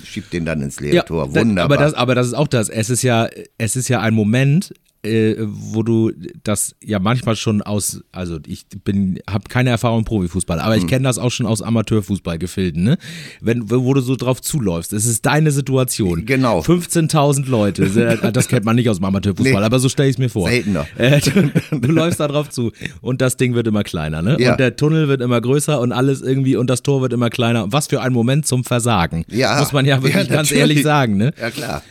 schiebt 0.05 0.33
den 0.33 0.45
dann 0.45 0.63
ins 0.63 0.81
leere 0.81 0.97
ja, 0.97 1.03
Tor. 1.03 1.35
Wunderbar. 1.35 1.65
Aber 1.65 1.77
das, 1.77 1.95
aber 1.95 2.15
das 2.15 2.29
ist 2.29 2.35
auch 2.35 2.49
das. 2.49 2.69
Es 2.69 2.91
ist 2.91 3.03
ja, 3.03 3.29
es 3.59 3.77
ist 3.77 3.89
ja 3.89 4.01
ein 4.01 4.15
Moment, 4.15 4.73
äh, 5.07 5.37
wo 5.39 5.83
du 5.83 6.13
das 6.43 6.75
ja 6.83 6.99
manchmal 6.99 7.37
schon 7.37 7.63
aus, 7.63 8.03
also 8.13 8.39
ich 8.47 8.67
bin, 8.85 9.21
habe 9.29 9.45
keine 9.49 9.71
Erfahrung 9.71 10.01
im 10.01 10.05
Profifußball, 10.05 10.61
aber 10.61 10.77
ich 10.77 10.83
hm. 10.83 10.91
kenne 10.91 11.05
das 11.05 11.19
auch 11.19 11.31
schon 11.31 11.47
aus 11.47 11.63
Amateurfußballgefilden, 11.63 12.83
ne? 12.83 12.99
Wenn, 13.41 13.71
wo 13.71 13.95
du 13.95 14.01
so 14.01 14.17
drauf 14.17 14.43
zuläufst, 14.43 14.93
es 14.93 15.07
ist 15.07 15.27
deine 15.27 15.51
Situation. 15.51 16.27
Genau. 16.27 16.61
15.000 16.61 17.49
Leute, 17.49 17.85
äh, 18.23 18.33
das 18.33 18.49
kennt 18.49 18.65
man 18.65 18.77
nicht 18.77 18.89
aus 18.89 18.99
dem 18.99 19.05
Amateurfußball, 19.05 19.61
nee. 19.61 19.67
aber 19.67 19.79
so 19.79 19.89
stelle 19.89 20.09
ich 20.09 20.17
es 20.17 20.19
mir 20.19 20.29
vor. 20.29 20.49
Seltener. 20.49 20.87
Äh, 20.97 21.21
du, 21.21 21.79
du, 21.79 21.93
läufst 21.93 22.21
da 22.21 22.27
drauf 22.27 22.49
zu 22.49 22.73
und 23.01 23.21
das 23.21 23.37
Ding 23.37 23.55
wird 23.55 23.67
immer 23.67 23.85
kleiner, 23.85 24.23
ne? 24.23 24.37
Ja. 24.41 24.53
Und 24.53 24.61
der 24.61 24.77
Tunnel 24.77 25.09
wird 25.09 25.21
immer 25.21 25.41
größer 25.41 25.79
und 25.81 25.93
alles 25.93 26.23
irgendwie 26.23 26.57
und 26.57 26.69
das 26.69 26.83
Tor 26.83 27.03
wird 27.03 27.13
immer 27.13 27.29
kleiner. 27.29 27.71
Was 27.71 27.89
für 27.89 28.01
ein 28.01 28.13
Moment 28.13 28.47
zum 28.47 28.65
Versagen. 28.65 29.25
Ja. 29.29 29.59
Muss 29.59 29.73
man 29.73 29.85
ja 29.85 30.03
wirklich 30.03 30.29
ja, 30.29 30.35
ganz 30.35 30.51
ehrlich 30.53 30.83
sagen, 30.83 31.17
ne? 31.17 31.33
Ja, 31.39 31.51
klar. 31.51 31.83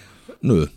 Nö, 0.41 0.67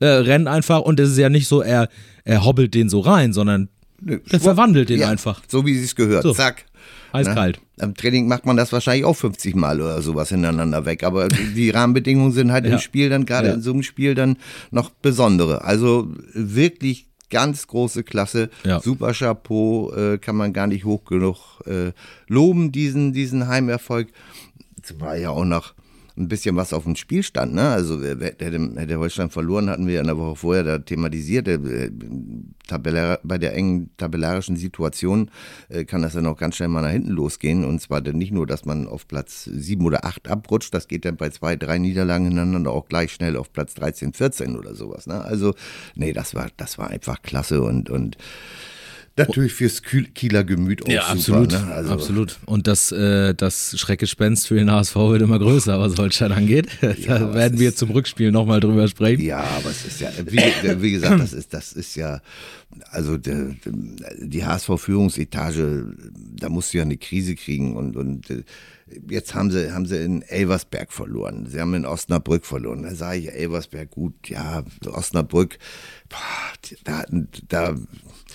äh, 0.00 0.06
rennt 0.06 0.48
einfach 0.48 0.80
und 0.80 0.98
es 0.98 1.10
ist 1.10 1.18
ja 1.18 1.28
nicht 1.28 1.46
so, 1.46 1.62
er, 1.62 1.88
er 2.24 2.44
hobbelt 2.44 2.74
den 2.74 2.88
so 2.88 3.00
rein, 3.00 3.32
sondern 3.32 3.68
Nö, 4.00 4.18
er 4.30 4.40
verwandelt 4.40 4.88
den 4.88 5.00
ja, 5.00 5.08
einfach. 5.08 5.42
So 5.46 5.64
wie 5.66 5.78
es 5.78 5.94
gehört. 5.94 6.22
So. 6.22 6.32
Zack. 6.32 6.64
Eiskalt. 7.12 7.60
Na, 7.76 7.84
Im 7.84 7.94
Training 7.94 8.28
macht 8.28 8.46
man 8.46 8.56
das 8.56 8.72
wahrscheinlich 8.72 9.04
auch 9.04 9.16
50 9.16 9.54
Mal 9.54 9.80
oder 9.80 10.00
sowas 10.00 10.28
hintereinander 10.28 10.86
weg. 10.86 11.04
Aber 11.04 11.28
die 11.28 11.70
Rahmenbedingungen 11.70 12.32
sind 12.32 12.52
halt 12.52 12.64
ja. 12.64 12.72
im 12.72 12.78
Spiel 12.78 13.10
dann, 13.10 13.26
gerade 13.26 13.48
ja. 13.48 13.54
in 13.54 13.62
so 13.62 13.72
einem 13.72 13.82
Spiel 13.82 14.14
dann 14.14 14.36
noch 14.70 14.90
besondere. 14.90 15.64
Also 15.64 16.08
wirklich 16.32 17.08
ganz 17.30 17.66
große 17.66 18.04
Klasse. 18.04 18.50
Ja. 18.64 18.80
Super 18.80 19.12
Chapeau, 19.12 19.92
äh, 19.92 20.18
kann 20.18 20.36
man 20.36 20.52
gar 20.52 20.66
nicht 20.66 20.84
hoch 20.84 21.04
genug 21.04 21.60
äh, 21.66 21.92
loben, 22.28 22.72
diesen, 22.72 23.12
diesen 23.12 23.48
Heimerfolg. 23.48 24.08
War 24.98 25.16
ja 25.16 25.30
auch 25.30 25.44
noch 25.44 25.74
ein 26.16 26.28
bisschen 26.28 26.56
was 26.56 26.72
auf 26.72 26.84
dem 26.84 26.96
Spiel 26.96 27.22
stand. 27.22 27.54
Ne? 27.54 27.68
Also 27.68 28.02
hätte, 28.02 28.70
hätte 28.76 28.98
Holstein 28.98 29.30
verloren, 29.30 29.70
hatten 29.70 29.86
wir 29.86 30.00
in 30.00 30.06
der 30.06 30.18
Woche 30.18 30.36
vorher 30.36 30.64
da 30.64 30.78
thematisiert. 30.78 31.48
Äh, 31.48 31.90
bei 32.68 33.38
der 33.38 33.54
engen 33.54 33.90
tabellarischen 33.96 34.56
Situation 34.56 35.30
äh, 35.68 35.84
kann 35.84 36.02
das 36.02 36.12
dann 36.12 36.26
auch 36.26 36.36
ganz 36.36 36.56
schnell 36.56 36.68
mal 36.68 36.82
nach 36.82 36.90
hinten 36.90 37.10
losgehen. 37.10 37.64
Und 37.64 37.80
zwar 37.80 38.00
dann 38.00 38.18
nicht 38.18 38.32
nur, 38.32 38.46
dass 38.46 38.64
man 38.64 38.86
auf 38.86 39.08
Platz 39.08 39.44
sieben 39.44 39.84
oder 39.84 40.04
acht 40.04 40.28
abrutscht, 40.28 40.72
das 40.74 40.88
geht 40.88 41.04
dann 41.04 41.16
bei 41.16 41.30
zwei, 41.30 41.56
drei 41.56 41.78
Niederlagen 41.78 42.26
hintereinander 42.26 42.70
auch 42.70 42.88
gleich 42.88 43.12
schnell 43.12 43.36
auf 43.36 43.52
Platz 43.52 43.74
13, 43.74 44.12
14 44.12 44.56
oder 44.56 44.74
sowas. 44.74 45.06
Ne? 45.06 45.20
Also, 45.22 45.54
nee, 45.94 46.12
das 46.12 46.34
war, 46.34 46.48
das 46.56 46.78
war 46.78 46.90
einfach 46.90 47.22
klasse 47.22 47.62
und, 47.62 47.90
und 47.90 48.16
Natürlich 49.26 49.52
fürs 49.52 49.82
Kieler 49.82 50.44
Gemüt 50.44 50.84
auch 50.84 50.88
ja, 50.88 51.02
super, 51.02 51.40
absolut, 51.40 51.52
ne? 51.52 51.72
also 51.72 51.92
absolut. 51.92 52.38
Und 52.46 52.66
das, 52.66 52.92
äh, 52.92 53.34
das 53.34 53.78
Schreckgespenst 53.78 54.48
für 54.48 54.56
den 54.56 54.70
HSV 54.70 54.94
wird 54.96 55.22
immer 55.22 55.38
größer, 55.38 55.78
was 55.80 55.96
Holstein 55.96 56.32
angeht. 56.32 56.68
Ja, 56.80 56.92
da 57.18 57.34
werden 57.34 57.58
wir 57.58 57.74
zum 57.74 57.90
Rückspiel 57.90 58.32
nochmal 58.32 58.60
drüber 58.60 58.88
sprechen. 58.88 59.22
Ja, 59.22 59.38
aber 59.38 59.70
es 59.70 59.84
ist 59.84 60.00
ja, 60.00 60.10
wie, 60.24 60.82
wie 60.82 60.92
gesagt, 60.92 61.20
das 61.20 61.32
ist, 61.32 61.54
das 61.54 61.72
ist 61.72 61.94
ja, 61.96 62.20
also 62.90 63.16
die, 63.16 63.56
die 64.18 64.44
HSV-Führungsetage, 64.44 65.86
da 66.36 66.48
musst 66.48 66.72
du 66.72 66.78
ja 66.78 66.84
eine 66.84 66.96
Krise 66.96 67.34
kriegen 67.34 67.76
und, 67.76 67.96
und 67.96 68.30
äh, 68.30 68.42
jetzt 69.08 69.34
haben 69.34 69.50
sie, 69.50 69.72
haben 69.72 69.86
sie 69.86 70.02
in 70.02 70.22
Elversberg 70.22 70.92
verloren. 70.92 71.46
Sie 71.46 71.60
haben 71.60 71.74
in 71.74 71.86
Osnabrück 71.86 72.44
verloren. 72.46 72.82
Da 72.82 72.94
sage 72.94 73.18
ich, 73.18 73.32
Elversberg, 73.32 73.90
gut, 73.90 74.14
ja, 74.28 74.64
Osnabrück, 74.86 75.58
boah, 76.08 76.74
da, 76.84 77.04
da 77.48 77.74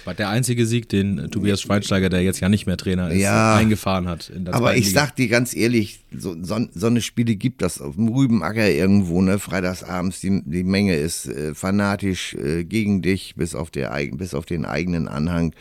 war 0.05 0.13
der 0.13 0.29
einzige 0.29 0.65
Sieg, 0.65 0.87
den 0.89 1.29
Tobias 1.31 1.61
Schweinsteiger, 1.61 2.09
der 2.09 2.21
jetzt 2.21 2.39
ja 2.39 2.49
nicht 2.49 2.65
mehr 2.65 2.77
Trainer 2.77 3.09
ist, 3.11 3.19
Ja. 3.21 3.55
eingefahren 3.55 4.07
hat. 4.07 4.31
Aber 4.51 4.75
ich 4.77 4.87
Liga. 4.87 5.01
sag 5.01 5.15
dir 5.15 5.27
ganz 5.27 5.55
ehrlich, 5.55 6.03
so, 6.15 6.35
so, 6.41 6.67
so 6.73 6.87
eine 6.87 7.01
Spiele 7.01 7.35
gibt 7.35 7.61
das 7.61 7.81
auf 7.81 7.95
dem 7.95 8.07
Rübenacker 8.09 8.69
irgendwo, 8.69 9.21
ne? 9.21 9.39
Freitagsabends, 9.39 10.21
die, 10.21 10.41
die 10.45 10.63
Menge 10.63 10.95
ist 10.95 11.27
äh, 11.27 11.53
fanatisch 11.55 12.33
äh, 12.35 12.63
gegen 12.63 13.01
dich, 13.01 13.35
bis 13.35 13.55
auf, 13.55 13.71
der, 13.71 13.91
bis 14.13 14.33
auf 14.33 14.45
den 14.45 14.65
eigenen 14.65 15.07
Anhang. 15.07 15.53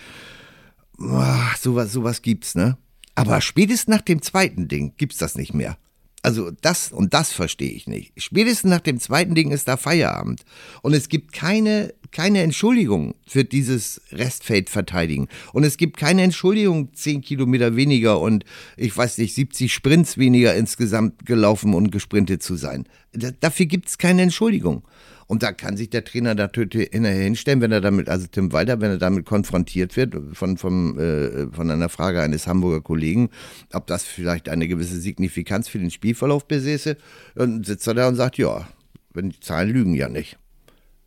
Boah, 0.97 1.51
sowas, 1.61 1.93
sowas 1.93 2.23
gibt's, 2.23 2.55
ne? 2.55 2.77
Aber 3.15 3.41
spätestens 3.41 3.89
nach 3.89 4.03
dem 4.03 4.23
zweiten 4.23 4.69
Ding 4.69 4.93
gibt's 4.97 5.19
das 5.19 5.37
nicht 5.37 5.55
mehr. 5.55 5.77
Also 6.23 6.51
das 6.63 6.91
und 6.91 7.13
das 7.13 7.33
verstehe 7.33 7.71
ich 7.71 7.87
nicht. 7.87 8.13
Spätestens 8.17 8.71
nach 8.71 8.81
dem 8.81 8.99
zweiten 8.99 9.35
Ding 9.35 9.51
ist 9.51 9.69
da 9.69 9.77
Feierabend. 9.77 10.43
Und 10.83 10.95
es 10.95 11.09
gibt 11.11 11.33
keine, 11.33 11.93
keine 12.15 12.43
Entschuldigung 12.43 13.15
für 13.27 13.45
dieses 13.45 14.01
Restfeld 14.11 14.71
verteidigen. 14.71 15.29
Und 15.53 15.65
es 15.65 15.77
gibt 15.77 15.99
keine 15.99 16.23
Entschuldigung, 16.23 16.95
10 16.95 17.21
Kilometer 17.21 17.77
weniger 17.77 18.21
und 18.21 18.45
ich 18.77 18.97
weiß 18.97 19.19
nicht, 19.19 19.35
70 19.35 19.73
Sprints 19.73 20.17
weniger 20.17 20.55
insgesamt 20.55 21.27
gelaufen 21.27 21.75
und 21.75 21.91
gesprintet 21.91 22.43
zu 22.43 22.55
sein. 22.55 22.85
Da, 23.13 23.31
dafür 23.39 23.67
gibt 23.67 23.89
es 23.89 23.99
keine 23.99 24.23
Entschuldigung. 24.23 24.85
Und 25.27 25.43
da 25.43 25.53
kann 25.53 25.77
sich 25.77 25.91
der 25.91 26.05
Trainer 26.05 26.35
natürlich 26.35 26.91
hinstellen, 26.93 27.61
wenn 27.61 27.73
er 27.73 27.81
damit, 27.81 28.09
also 28.09 28.27
Tim 28.27 28.53
Walter, 28.53 28.81
wenn 28.81 28.91
er 28.91 28.99
damit 28.99 29.25
konfrontiert 29.25 29.97
wird 29.97 30.15
von, 30.35 30.59
vom, 30.59 30.99
äh, 30.99 31.51
von 31.51 31.71
einer 31.71 31.89
Frage 31.89 32.23
eines 32.23 32.47
Hamburger 32.47 32.83
Kollegen, 32.83 33.31
ob 33.73 33.87
das 33.87 34.05
vielleicht 34.05 34.49
eine 34.49 34.69
gewisse 34.69 35.01
Signifikanz 35.01 35.69
für 35.69 35.79
den 35.79 35.91
Spielverlauf 35.91 36.47
besäße, 36.47 36.97
dann 37.35 37.65
sitzt 37.65 37.87
er 37.87 37.95
da 37.95 38.09
und 38.09 38.17
sagt, 38.17 38.39
ja, 38.39 38.69
wenn 39.15 39.31
die 39.31 39.41
Zahlen 39.41 39.71
lügen 39.71 39.95
ja 39.95 40.09
nicht. 40.09 40.39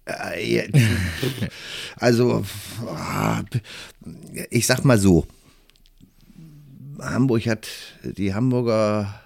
Äh, 0.07 0.69
Also, 1.99 2.45
ah, 2.87 3.43
ich 4.49 4.67
sag 4.67 4.85
mal 4.85 4.99
so, 4.99 5.27
Hamburg 6.99 7.45
hat, 7.47 7.67
die 8.03 8.33
Hamburger 8.33 9.21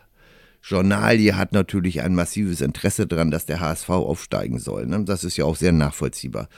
Journalie 0.63 1.35
hat 1.35 1.53
natürlich 1.53 2.01
ein 2.01 2.15
massives 2.15 2.61
Interesse 2.61 3.07
daran, 3.07 3.31
dass 3.31 3.45
der 3.45 3.59
HSV 3.59 3.89
aufsteigen 3.89 4.59
soll. 4.59 4.85
Ne? 4.85 5.03
Das 5.05 5.23
ist 5.23 5.37
ja 5.37 5.45
auch 5.45 5.55
sehr 5.55 5.71
nachvollziehbar. 5.71 6.49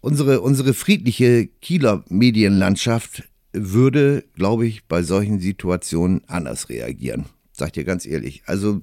Unsere, 0.00 0.40
unsere 0.40 0.74
friedliche 0.74 1.46
Kieler 1.60 2.04
Medienlandschaft 2.08 3.24
würde, 3.52 4.24
glaube 4.34 4.66
ich, 4.66 4.84
bei 4.84 5.02
solchen 5.02 5.40
Situationen 5.40 6.22
anders 6.28 6.68
reagieren. 6.68 7.26
Sag 7.52 7.72
dir 7.72 7.84
ganz 7.84 8.06
ehrlich. 8.06 8.42
Also 8.46 8.82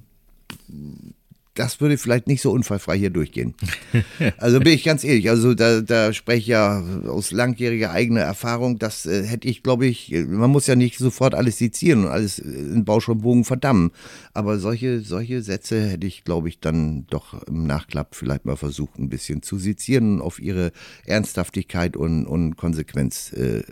das 1.54 1.80
würde 1.80 1.98
vielleicht 1.98 2.26
nicht 2.26 2.40
so 2.40 2.50
unfallfrei 2.50 2.98
hier 2.98 3.10
durchgehen. 3.10 3.54
Also 4.38 4.60
bin 4.60 4.72
ich 4.72 4.84
ganz 4.84 5.04
ehrlich, 5.04 5.28
also 5.30 5.54
da, 5.54 5.80
da 5.80 6.12
spreche 6.12 6.38
ich 6.38 6.46
ja 6.46 6.82
aus 7.06 7.32
langjähriger 7.32 7.90
eigener 7.90 8.20
Erfahrung, 8.20 8.78
das 8.78 9.06
äh, 9.06 9.24
hätte 9.24 9.48
ich, 9.48 9.62
glaube 9.62 9.86
ich, 9.86 10.10
man 10.10 10.50
muss 10.50 10.66
ja 10.66 10.76
nicht 10.76 10.98
sofort 10.98 11.34
alles 11.34 11.58
sezieren 11.58 12.04
und 12.04 12.10
alles 12.10 12.38
in 12.38 12.84
Bausch 12.84 13.08
und 13.08 13.22
Bogen 13.22 13.44
verdammen, 13.44 13.90
aber 14.32 14.58
solche, 14.58 15.00
solche 15.00 15.42
Sätze 15.42 15.82
hätte 15.88 16.06
ich, 16.06 16.24
glaube 16.24 16.48
ich, 16.48 16.60
dann 16.60 17.06
doch 17.08 17.42
im 17.44 17.66
Nachklapp 17.66 18.14
vielleicht 18.14 18.44
mal 18.44 18.56
versucht, 18.56 18.98
ein 18.98 19.08
bisschen 19.08 19.42
zu 19.42 19.58
sezieren 19.58 20.14
und 20.14 20.22
auf 20.22 20.40
ihre 20.40 20.72
Ernsthaftigkeit 21.06 21.96
und, 21.96 22.26
und 22.26 22.56
Konsequenz 22.56 23.32
äh, 23.32 23.62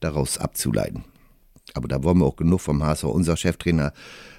daraus 0.00 0.38
abzuleiten. 0.38 1.04
Aber 1.74 1.88
da 1.88 2.02
wollen 2.02 2.18
wir 2.18 2.26
auch 2.26 2.36
genug 2.36 2.60
vom 2.60 2.82
HSV. 2.82 3.04
Unser 3.04 3.36
Cheftrainer 3.36 3.92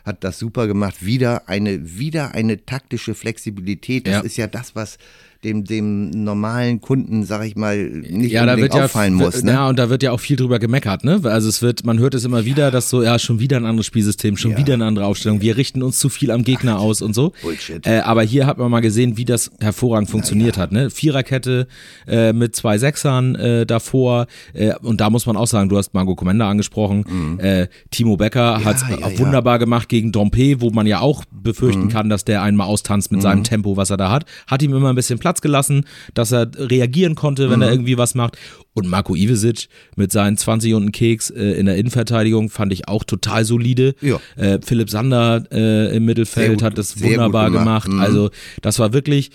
hat 0.05 0.23
das 0.23 0.39
super 0.39 0.67
gemacht. 0.67 1.03
Wieder 1.05 1.47
eine, 1.47 1.97
wieder 1.97 2.33
eine 2.33 2.65
taktische 2.65 3.15
Flexibilität. 3.15 4.07
Das 4.07 4.13
Ja. 4.13 4.19
ist 4.21 4.37
ja 4.37 4.47
das, 4.47 4.75
was 4.75 4.97
dem, 5.43 5.63
dem 5.65 6.09
normalen 6.09 6.81
Kunden, 6.81 7.23
sag 7.25 7.45
ich 7.45 7.55
mal, 7.55 7.77
nicht 7.85 8.31
ja, 8.31 8.45
da 8.45 8.57
wird 8.57 8.73
ja, 8.73 8.85
auffallen 8.85 9.13
muss. 9.13 9.43
Ne? 9.43 9.51
ja, 9.51 9.67
und 9.69 9.77
da 9.77 9.89
wird 9.89 10.03
ja 10.03 10.11
auch 10.11 10.19
viel 10.19 10.35
drüber 10.35 10.59
gemeckert, 10.59 11.03
ne? 11.03 11.19
Also 11.23 11.49
es 11.49 11.61
wird, 11.61 11.85
man 11.85 11.99
hört 11.99 12.13
es 12.15 12.23
immer 12.25 12.45
wieder, 12.45 12.71
dass 12.71 12.89
so, 12.89 13.03
ja, 13.03 13.19
schon 13.19 13.39
wieder 13.39 13.57
ein 13.57 13.65
anderes 13.65 13.85
Spielsystem, 13.87 14.37
schon 14.37 14.51
Ja. 14.51 14.57
wieder 14.57 14.73
eine 14.75 14.85
andere 14.85 15.05
Aufstellung, 15.05 15.41
wir 15.41 15.57
richten 15.57 15.83
uns 15.83 15.99
zu 15.99 16.09
viel 16.09 16.31
am 16.31 16.43
Gegner 16.43 16.79
aus 16.79 17.01
und 17.01 17.13
so. 17.13 17.33
Bullshit. 17.41 17.85
Äh, 17.85 17.99
aber 17.99 18.23
hier 18.23 18.45
hat 18.47 18.57
man 18.57 18.71
mal 18.71 18.79
gesehen, 18.81 19.17
wie 19.17 19.25
das 19.25 19.51
hervorragend 19.59 20.09
funktioniert 20.09 20.57
hat, 20.57 20.71
ne? 20.71 20.89
Viererkette 20.89 21.67
äh, 22.07 22.33
mit 22.33 22.55
zwei 22.55 22.77
Sechsern 22.77 23.35
äh, 23.35 23.65
davor 23.65 24.27
äh, 24.53 24.73
und 24.81 25.01
da 25.01 25.09
muss 25.09 25.25
man 25.25 25.35
auch 25.37 25.47
sagen, 25.47 25.69
du 25.69 25.77
hast 25.77 25.93
Marco 25.93 26.15
Comenda 26.15 26.49
angesprochen, 26.49 27.39
äh, 27.39 27.67
Timo 27.91 28.17
Becker 28.17 28.63
hat 28.63 28.77
es 28.77 28.83
Mhm. 28.83 28.89
ja, 28.91 29.05
auch 29.05 29.11
ja. 29.11 29.19
wunderbar 29.19 29.59
gemacht 29.59 29.89
gegen 29.89 30.11
Dompe, 30.11 30.61
wo 30.61 30.69
man 30.69 30.87
ja 30.87 30.99
auch 30.99 31.23
Mhm. 31.31 31.43
befürchten 31.43 31.89
kann, 31.89 32.09
dass 32.09 32.25
der 32.25 32.41
einmal 32.41 32.67
austanzt 32.67 33.11
mit 33.11 33.21
seinem 33.21 33.43
Tempo, 33.43 33.77
was 33.77 33.89
er 33.89 33.97
da 33.97 34.11
hat. 34.11 34.25
Hat 34.47 34.61
ihm 34.63 34.73
immer 34.73 34.89
ein 34.89 34.95
bisschen 34.95 35.19
Platz 35.19 35.32
gelassen, 35.41 35.85
dass 36.13 36.31
er 36.31 36.49
reagieren 36.57 37.15
konnte, 37.15 37.49
wenn 37.49 37.61
er 37.61 37.67
Mhm. 37.67 37.73
irgendwie 37.73 37.97
was 37.97 38.15
macht. 38.15 38.37
Und 38.73 38.87
Marco 38.87 39.15
Ivesic 39.15 39.67
mit 39.95 40.11
seinen 40.11 40.35
20 40.37 40.73
und 40.73 40.83
einen 40.83 40.91
Keks 40.91 41.29
äh, 41.29 41.51
in 41.53 41.65
der 41.67 41.75
Innenverteidigung 41.77 42.49
fand 42.49 42.73
ich 42.73 42.87
auch 42.87 43.03
total 43.03 43.45
solide. 43.45 43.95
Ja. 44.01 44.19
Äh, 44.35 44.59
Philipp 44.65 44.89
Sander 44.89 45.43
äh, 45.51 45.95
im 45.95 46.05
Mittelfeld 46.05 46.53
gut- 46.55 46.63
hat 46.63 46.77
das 46.77 47.01
wunderbar 47.01 47.51
gemacht. 47.51 47.85
gemacht. 47.85 47.87
Mhm. 47.89 47.99
Also 47.99 48.29
das 48.61 48.79
war 48.79 48.93
wirklich 48.93 49.29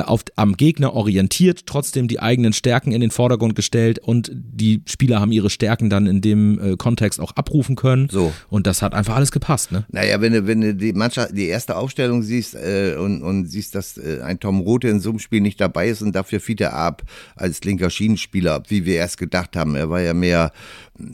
auf, 0.00 0.22
am 0.36 0.56
Gegner 0.56 0.94
orientiert, 0.94 1.66
trotzdem 1.66 2.08
die 2.08 2.20
eigenen 2.20 2.52
Stärken 2.52 2.92
in 2.92 3.00
den 3.00 3.10
Vordergrund 3.10 3.54
gestellt 3.54 3.98
und 3.98 4.30
die 4.34 4.82
Spieler 4.86 5.20
haben 5.20 5.32
ihre 5.32 5.50
Stärken 5.50 5.90
dann 5.90 6.06
in 6.06 6.20
dem 6.20 6.58
äh, 6.58 6.76
Kontext 6.76 7.20
auch 7.20 7.32
abrufen 7.32 7.76
können. 7.76 8.08
So. 8.10 8.32
Und 8.48 8.66
das 8.66 8.82
hat 8.82 8.94
einfach 8.94 9.16
alles 9.16 9.32
gepasst, 9.32 9.72
ne? 9.72 9.84
Naja, 9.90 10.20
wenn 10.20 10.32
du, 10.32 10.46
wenn 10.46 10.60
du 10.60 10.74
die 10.74 10.92
Mannschaft, 10.92 11.36
die 11.36 11.46
erste 11.46 11.76
Aufstellung 11.76 12.22
siehst 12.22 12.54
äh, 12.54 12.96
und, 12.98 13.22
und 13.22 13.46
siehst, 13.46 13.74
dass 13.74 13.98
äh, 13.98 14.20
ein 14.22 14.40
Tom 14.40 14.60
Rote 14.60 14.88
in 14.88 15.00
so 15.00 15.10
einem 15.10 15.18
Spiel 15.18 15.40
nicht 15.40 15.60
dabei 15.60 15.88
ist 15.88 16.02
und 16.02 16.14
dafür 16.14 16.40
Fiete 16.40 16.72
Ab 16.72 17.02
als 17.36 17.62
linker 17.64 17.90
Schienenspieler, 17.90 18.62
wie 18.68 18.84
wir 18.84 18.96
erst 18.96 19.18
gedacht 19.18 19.56
haben. 19.56 19.74
Er 19.74 19.90
war 19.90 20.00
ja 20.00 20.14
mehr, 20.14 20.52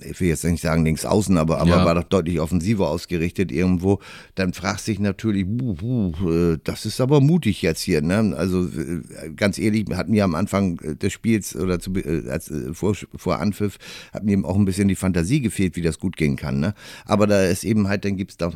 ich 0.09 0.21
will 0.21 0.29
jetzt 0.29 0.45
nicht 0.45 0.63
sagen 0.63 0.85
links 0.85 1.05
außen, 1.05 1.37
aber, 1.39 1.59
aber 1.59 1.71
Ja. 1.71 1.85
war 1.85 1.95
doch 1.95 2.05
deutlich 2.05 2.41
offensiver 2.41 2.89
ausgerichtet 2.89 3.51
irgendwo. 3.51 3.99
Dann 4.35 4.53
fragst 4.53 4.87
du 4.87 4.93
dich 4.93 5.01
natürlich, 5.01 5.47
buh, 5.47 5.75
buh, 5.75 6.31
äh, 6.31 6.59
das 6.63 6.87
ist 6.87 7.01
aber 7.01 7.21
mutig 7.21 7.63
jetzt 7.63 7.81
hier. 7.83 8.03
Ne? 8.03 8.35
Also 8.37 8.68
äh, 8.77 9.31
ganz 9.37 9.59
ehrlich, 9.59 9.87
hat 9.95 10.09
mir 10.09 10.25
am 10.25 10.35
Anfang 10.35 10.79
äh, 10.81 10.95
des 10.95 11.13
Spiels 11.13 11.57
oder 11.57 11.81
zu, 11.81 11.95
äh, 11.95 12.29
als, 12.29 12.53
vor, 12.73 12.95
vor 13.17 13.39
Anpfiff, 13.41 13.79
hat 14.13 14.25
mir 14.25 14.33
eben 14.33 14.45
auch 14.45 14.57
ein 14.57 14.65
bisschen 14.65 14.89
die 14.89 14.95
Fantasie 14.95 15.41
gefehlt, 15.41 15.77
wie 15.77 15.83
das 15.83 15.99
gut 15.99 16.17
gehen 16.17 16.37
kann. 16.37 16.61
Ne? 16.61 16.75
Aber 17.05 17.27
da 17.27 17.45
ist 17.45 17.65
eben 17.65 17.89
halt, 17.89 18.05
dann 18.05 18.17
gibt's 18.17 18.37
da 18.37 18.53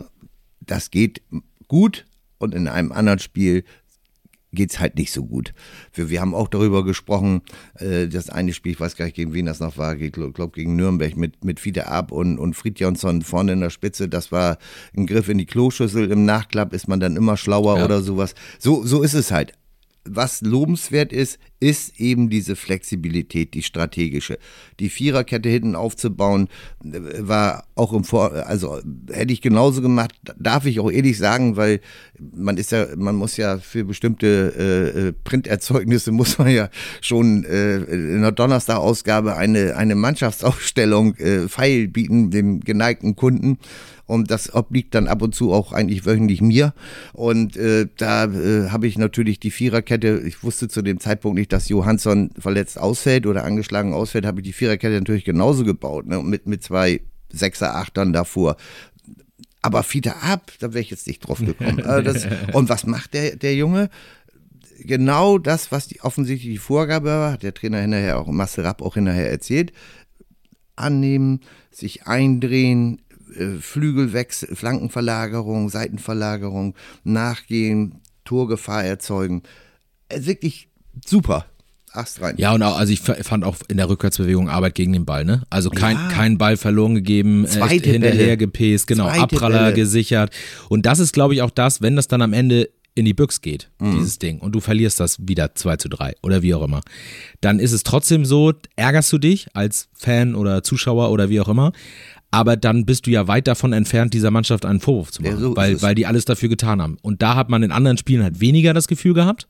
das 0.67 0.91
geht 0.91 1.23
gut 1.69 2.07
und 2.39 2.55
in 2.55 2.69
einem 2.69 2.93
anderen 2.93 3.19
Spiel 3.19 3.65
geht's 4.55 4.81
halt 4.81 4.97
nicht 4.97 5.13
so 5.13 5.25
gut. 5.25 5.55
Wir, 5.95 6.11
wir 6.11 6.21
haben 6.21 6.35
auch 6.35 6.49
darüber 6.49 6.85
gesprochen, 6.85 7.41
äh, 7.79 8.07
das 8.07 8.29
eine 8.29 8.53
Spiel, 8.53 8.73
ich 8.73 8.81
weiß 8.81 8.97
gar 8.97 9.07
nicht, 9.07 9.17
gegen 9.17 9.33
wen 9.33 9.47
das 9.47 9.61
noch 9.61 9.79
war, 9.79 9.97
ich 9.99 10.13
glaube 10.13 10.51
gegen 10.55 10.77
Nürnberg 10.77 11.17
mit, 11.17 11.43
mit 11.43 11.59
Fiete 11.59 11.89
Ab 11.89 12.13
und, 12.13 12.39
und 12.39 12.55
Friedjonsson 12.55 13.23
vorne 13.23 13.53
in 13.53 13.61
der 13.61 13.71
Spitze, 13.71 14.09
das 14.09 14.31
war 14.31 14.59
ein 14.97 15.07
Griff 15.07 15.29
in 15.29 15.39
die 15.39 15.47
Kloschüssel, 15.47 16.11
im 16.11 16.25
Nachklapp 16.27 16.75
ist 16.75 16.87
man 16.87 17.01
dann 17.01 17.17
immer 17.17 17.37
schlauer 17.37 17.79
Ja. 17.79 17.85
oder 17.85 18.03
sowas. 18.03 18.35
So, 18.59 18.85
so 18.85 19.03
ist 19.03 19.15
es 19.15 19.33
halt. 19.33 19.55
Was 20.05 20.41
lobenswert 20.41 21.13
ist, 21.13 21.39
ist 21.61 22.01
eben 22.01 22.29
diese 22.29 22.57
Flexibilität, 22.57 23.55
die 23.55 23.63
strategische. 23.63 24.39
Die 24.81 24.89
Viererkette 24.89 25.49
hinten 25.49 25.77
aufzubauen, 25.77 26.49
äh, 26.85 26.99
war 27.21 27.65
auch 27.77 27.93
im 27.93 28.03
Vor, 28.03 28.33
also 28.33 28.81
hätte 29.11 29.33
ich 29.33 29.41
genauso 29.41 29.81
gemacht, 29.81 30.13
darf 30.37 30.67
ich 30.67 30.81
auch 30.81 30.91
ehrlich 30.91 31.19
sagen, 31.19 31.57
weil 31.57 31.81
man 32.19 32.57
ist 32.57 32.73
ja, 32.73 32.87
man 32.97 33.15
muss 33.15 33.37
ja 33.37 33.59
für 33.59 33.85
bestimmte 33.85 34.53
äh, 34.59 35.09
äh, 35.09 35.13
Printerzeugnisse 35.13 36.11
muss 36.13 36.39
man 36.39 36.49
ja 36.49 36.69
schon 37.01 37.45
äh, 37.45 37.77
in 37.77 38.23
der 38.23 38.33
Donnerstag-Ausgabe 38.33 39.37
eine, 39.37 39.77
eine 39.77 39.95
Mannschaftsaufstellung 39.95 41.15
äh, 41.17 41.49
feil 41.49 41.87
bieten, 41.87 42.31
dem 42.31 42.61
geneigten 42.61 43.15
Kunden. 43.15 43.59
Und 44.13 44.31
das 44.31 44.55
obliegt 44.55 44.95
dann 44.95 45.09
ab 45.09 45.23
und 45.23 45.35
zu 45.35 45.55
auch 45.55 45.73
eigentlich 45.73 46.05
wöchentlich 46.05 46.43
mir. 46.43 46.75
Und 47.15 47.57
äh, 47.57 47.87
da 47.97 48.27
äh, 48.27 48.69
habe 48.69 48.87
ich 48.87 48.99
natürlich 48.99 49.41
die 49.41 49.51
Viererkette, 49.51 50.21
ich 50.27 50.43
wusste 50.43 50.69
zu 50.69 50.83
dem 50.83 51.01
Zeitpunkt 51.01 51.39
nicht, 51.39 51.51
dass 51.51 51.71
Johansson 51.71 52.29
verletzt 52.39 52.79
ausfällt 52.79 53.27
oder 53.27 53.45
angeschlagen 53.45 53.95
ausfällt, 53.95 54.27
habe 54.27 54.41
ich 54.41 54.45
die 54.45 54.53
Viererkette 54.53 54.97
natürlich 54.97 55.25
genauso 55.25 55.65
gebaut, 55.65 56.07
ne? 56.07 56.23
mit, 56.23 56.47
mit 56.47 56.63
zwei 56.63 57.01
Sechser, 57.31 57.75
Achtern 57.75 58.13
davor. 58.13 58.59
Aber 59.63 59.83
Fiete 59.83 60.17
ab, 60.17 60.53
da 60.61 60.75
wäre 60.75 60.83
ich 60.83 60.91
jetzt 60.91 61.07
nicht 61.07 61.27
drauf 61.27 61.39
gekommen. 61.39 61.81
Also 61.81 62.03
das, 62.13 62.27
und 62.53 62.69
was 62.69 62.85
macht 62.85 63.15
der, 63.15 63.37
der 63.37 63.55
Junge? 63.55 63.89
Genau 64.81 65.39
das, 65.39 65.73
was 65.73 65.89
die 65.89 66.03
offensichtlich 66.03 66.53
die 66.53 66.59
Vorgabe 66.59 67.07
war, 67.07 67.33
hat 67.33 67.45
der 67.45 67.55
Trainer 67.55 67.79
hinterher 67.79 68.19
auch, 68.19 68.27
Marcel 68.27 68.67
Rapp 68.67 68.83
auch 68.83 68.93
hinterher 68.93 69.31
erzählt. 69.31 69.73
Annehmen, 70.77 71.41
sich 71.71 72.07
eindrehen, 72.07 73.02
Flügelwechsel, 73.61 74.55
Flankenverlagerung, 74.55 75.69
Seitenverlagerung, 75.69 76.75
nachgehen, 77.05 77.97
Torgefahr 78.25 78.85
erzeugen. 78.85 79.43
Äh, 80.09 80.25
Wirklich 80.27 80.69
super. 81.07 81.47
Ast 81.95 82.23
rein. 82.23 82.37
Ja, 82.39 82.55
und 82.55 82.63
auch, 82.63 82.79
also 82.79 82.91
ich 82.91 83.01
fand 83.01 83.45
auch 83.45 83.57
in 83.69 83.77
der 83.77 83.87
Rückwärtsbewegung 83.89 84.49
Arbeit 84.49 84.75
gegen 84.75 84.95
den 84.95 85.05
Ball, 85.05 85.27
ne? 85.27 85.43
Also 85.51 85.69
kein, 85.69 85.97
Ja. 85.97 86.09
kein 86.09 86.39
Ball 86.39 86.57
verloren 86.57 86.95
gegeben, 86.95 87.47
Zweite 87.47 87.75
echt 87.75 87.85
hinterher 87.85 88.39
gepäst, 88.39 88.87
genau, 88.87 89.05
Zweite 89.09 89.21
Abpraller 89.21 89.65
Bälle. 89.65 89.75
gesichert. 89.75 90.33
Und 90.71 90.87
das 90.87 91.01
ist, 91.01 91.13
glaube 91.13 91.35
ich, 91.35 91.43
auch 91.43 91.51
das, 91.51 91.83
wenn 91.83 91.95
das 91.95 92.09
dann 92.09 92.23
am 92.23 92.33
Ende 92.33 92.71
in 92.95 93.05
die 93.05 93.13
Büchs 93.13 93.43
geht, 93.43 93.71
Mhm. 93.79 93.97
dieses 93.97 94.19
Ding, 94.19 94.39
und 94.39 94.53
du 94.55 94.61
verlierst 94.61 95.01
das 95.01 95.19
wieder 95.27 95.55
2 95.55 95.77
zu 95.77 95.91
3 95.91 96.15
oder 96.23 96.41
wie 96.41 96.55
auch 96.55 96.63
immer, 96.63 96.81
dann 97.43 97.59
ist 97.59 97.73
es 97.73 97.83
trotzdem 97.83 98.25
so, 98.25 98.55
ärgerst 98.77 99.13
du 99.13 99.19
dich 99.19 99.49
als 99.55 99.89
Fan 99.93 100.35
oder 100.35 100.63
Zuschauer 100.63 101.11
oder 101.11 101.29
wie 101.29 101.41
auch 101.41 101.49
immer, 101.49 101.73
aber 102.33 102.57
dann 102.57 102.87
bist 102.87 103.07
du 103.07 103.11
ja 103.11 103.29
weit 103.29 103.47
davon 103.47 103.75
entfernt, 103.75 104.15
dieser 104.15 104.31
Mannschaft 104.31 104.65
einen 104.65 104.81
Vorwurf 104.81 105.13
zu 105.13 105.23
machen, 105.23 105.35
Ja, 105.35 105.39
so 105.39 105.55
weil, 105.55 105.81
weil 105.83 105.95
die 105.95 106.07
alles 106.07 106.25
dafür 106.25 106.49
getan 106.49 106.81
haben. 106.81 106.97
Und 107.03 107.21
da 107.21 107.37
hat 107.37 107.51
man 107.51 107.63
in 107.63 107.71
anderen 107.71 107.99
Spielen 107.99 108.23
halt 108.23 108.41
weniger 108.41 108.73
das 108.73 108.89
Gefühl 108.89 109.13
gehabt. 109.13 109.47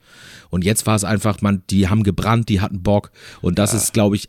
Und 0.51 0.65
jetzt 0.65 0.85
war 0.85 0.97
es 0.97 1.05
einfach, 1.05 1.41
man, 1.43 1.63
die 1.71 1.89
haben 1.89 2.03
gebrannt, 2.03 2.49
die 2.49 2.61
hatten 2.61 2.83
Bock. 2.83 3.13
Und 3.41 3.61
das 3.61 3.73
ist, 3.73 3.93
glaube 3.93 4.17
ich, 4.17 4.29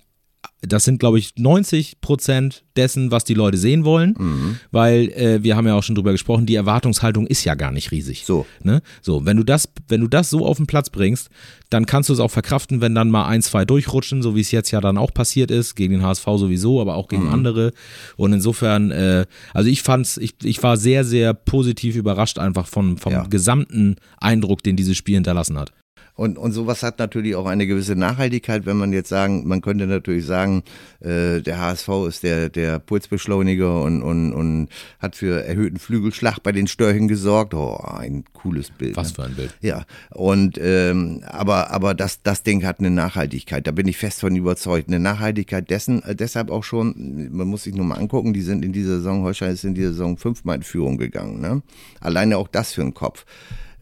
das 0.67 0.86
sind, 0.86 0.99
glaube 0.99 1.19
ich, 1.19 1.34
90 1.38 1.99
Prozent 2.02 2.63
dessen, 2.76 3.12
was 3.12 3.23
die 3.23 3.34
Leute 3.34 3.58
sehen 3.58 3.84
wollen, 3.86 4.15
Mhm. 4.17 4.58
weil 4.71 5.10
äh, 5.12 5.43
wir 5.43 5.56
haben 5.56 5.67
ja 5.67 5.76
auch 5.76 5.84
schon 5.84 5.95
drüber 5.95 6.12
gesprochen, 6.12 6.45
die 6.45 6.56
Erwartungshaltung 6.56 7.28
ist 7.28 7.43
ja 7.43 7.56
gar 7.56 7.71
nicht 7.71 7.91
riesig. 7.91 8.23
So. 8.26 8.45
Ne? 8.63 8.82
So, 9.02 9.26
wenn 9.26 9.38
du 9.38 9.43
das, 9.43 9.69
wenn 9.89 10.02
du 10.02 10.08
das 10.08 10.30
so 10.30 10.45
auf 10.45 10.58
den 10.58 10.65
Platz 10.65 10.89
bringst, 10.89 11.30
dann 11.69 11.86
kannst 11.86 12.10
du 12.10 12.13
es 12.13 12.19
auch 12.19 12.32
verkraften, 12.32 12.82
wenn 12.82 12.95
dann 12.95 13.10
mal 13.12 13.26
ein, 13.26 13.41
zwei 13.41 13.65
durchrutschen, 13.65 14.21
so 14.21 14.36
wie 14.36 14.41
es 14.41 14.52
jetzt 14.52 14.71
ja 14.71 14.80
dann 14.82 14.97
auch 14.97 15.13
passiert 15.13 15.52
ist, 15.52 15.76
gegen 15.76 15.93
den 15.93 16.04
HSV 16.04 16.23
sowieso, 16.38 16.80
aber 16.82 16.95
auch 16.95 17.06
Mhm. 17.06 17.10
gegen 17.10 17.28
andere. 17.30 17.71
Und 18.15 18.34
insofern, 18.34 18.91
äh, 18.91 19.26
also 19.54 19.69
ich 19.69 19.82
fand's, 19.82 20.17
ich, 20.17 20.36
ich 20.43 20.62
war 20.63 20.78
sehr, 20.78 21.04
sehr 21.04 21.34
positiv 21.34 21.95
überrascht 21.95 22.39
einfach 22.39 22.67
vom, 22.67 22.97
vom 22.97 23.12
Ja. 23.12 23.23
gesamten 23.28 23.97
Eindruck, 24.17 24.63
den 24.63 24.76
dieses 24.76 24.97
Spiel 24.97 25.15
hinterlassen 25.15 25.58
hat. 25.60 25.71
Und, 26.15 26.38
und 26.38 26.52
sowas 26.52 26.84
hat 26.84 26.99
natürlich 26.99 27.36
auch 27.36 27.47
eine 27.47 27.65
gewisse 27.65 27.95
Nachhaltigkeit, 27.95 28.67
wenn 28.67 28.78
man 28.78 28.93
jetzt 28.93 29.10
sagen, 29.10 29.47
man 29.47 29.62
könnte 29.62 29.88
natürlich 29.88 30.26
sagen, 30.26 30.63
äh, 30.99 31.41
der 31.41 31.60
HSV 31.60 31.89
ist 32.08 32.21
der, 32.21 32.49
der 32.49 32.78
Pulsbeschleuniger 32.78 33.82
und, 33.82 34.04
und, 34.04 34.32
und 34.34 34.67
hat 34.99 35.15
für 35.15 35.43
erhöhten 35.43 35.80
Flügelschlag 35.80 36.38
bei 36.43 36.52
den 36.52 36.67
Störchen 36.67 37.08
gesorgt. 37.08 37.56
Oh, 37.56 37.78
ein 37.78 38.26
cooles 38.34 38.69
Bild. 38.69 38.95
Was 38.95 39.10
ne? 39.10 39.15
für 39.15 39.23
ein 39.23 39.36
Bild. 39.36 39.56
Ja, 39.62 39.86
und 40.12 40.60
ähm, 40.62 41.23
aber, 41.26 41.71
aber 41.71 41.95
das, 41.95 42.21
das 42.21 42.43
Ding 42.43 42.63
hat 42.63 42.80
eine 42.80 42.91
Nachhaltigkeit, 42.91 43.65
da 43.65 43.71
bin 43.71 43.88
ich 43.88 43.97
fest 43.97 44.19
von 44.19 44.36
überzeugt. 44.36 44.89
Eine 44.89 44.99
Nachhaltigkeit 44.99 45.67
dessen, 45.71 46.04
äh, 46.04 46.15
deshalb 46.15 46.52
auch 46.52 46.63
schon, 46.63 47.30
man 47.32 47.47
muss 47.47 47.63
sich 47.63 47.73
nur 47.73 47.86
mal 47.86 47.97
angucken, 47.97 48.34
die 48.34 48.43
sind 48.43 48.63
in 48.63 48.71
dieser 48.71 48.97
Saison, 48.97 49.23
Holstein 49.23 49.52
ist 49.52 49.63
in 49.63 49.73
dieser 49.73 49.89
Saison 49.89 50.17
fünfmal 50.17 50.58
in 50.58 50.63
Führung 50.63 50.97
gegangen. 50.97 51.41
Ne? 51.41 51.63
Alleine 51.99 52.38
auch 52.38 52.47
das 52.47 52.73
für 52.73 52.82
den 52.82 52.93
Kopf. 52.93 53.26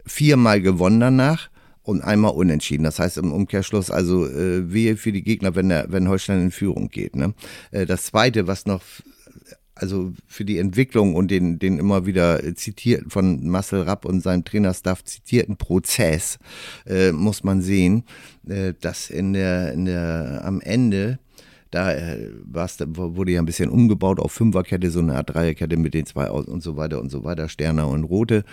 Viermal 0.05 0.61
gewonnen 0.61 1.01
danach 1.01 1.50
und 1.83 2.01
einmal 2.01 2.31
unentschieden. 2.31 2.83
Das 2.83 2.99
heißt 2.99 3.17
im 3.17 3.31
Umkehrschluss 3.31 3.91
also 3.91 4.27
äh, 4.27 4.71
wehe 4.71 4.97
für 4.97 5.11
die 5.11 5.23
Gegner, 5.23 5.55
wenn, 5.55 5.69
der, 5.69 5.87
wenn 5.89 6.07
Holstein 6.07 6.41
in 6.41 6.51
Führung 6.51 6.89
geht. 6.89 7.15
Ne? 7.15 7.33
Äh, 7.71 7.85
das 7.85 8.05
Zweite, 8.05 8.47
was 8.47 8.65
noch 8.65 8.81
also 9.73 10.13
für 10.27 10.45
die 10.45 10.59
Entwicklung 10.59 11.15
und 11.15 11.31
den, 11.31 11.57
den 11.57 11.79
immer 11.79 12.05
wieder 12.05 12.55
zitierten 12.55 13.09
von 13.09 13.47
Marcel 13.47 13.81
Rapp 13.81 14.05
und 14.05 14.21
seinem 14.21 14.45
Trainerstaff 14.45 15.03
zitierten 15.03 15.57
Prozess 15.57 16.37
äh, 16.85 17.11
muss 17.11 17.43
man 17.43 17.61
sehen, 17.61 18.03
äh, 18.47 18.73
dass 18.79 19.09
in 19.09 19.33
der, 19.33 19.73
in 19.73 19.85
der 19.85 20.41
am 20.45 20.61
Ende 20.61 21.19
da 21.71 21.93
äh, 21.93 22.29
wurde 22.53 23.31
ja 23.31 23.41
ein 23.41 23.45
bisschen 23.45 23.69
umgebaut 23.69 24.19
auf 24.19 24.33
Fünferkette, 24.33 24.91
so 24.91 24.99
eine 24.99 25.15
Art 25.15 25.33
Dreierkette 25.33 25.77
mit 25.77 25.93
den 25.93 26.05
zwei 26.05 26.29
und 26.29 26.61
so 26.61 26.75
weiter 26.75 26.99
und 26.99 27.09
so 27.09 27.23
weiter, 27.23 27.47
Sterner 27.47 27.87
und 27.87 28.03
Rote. 28.03 28.43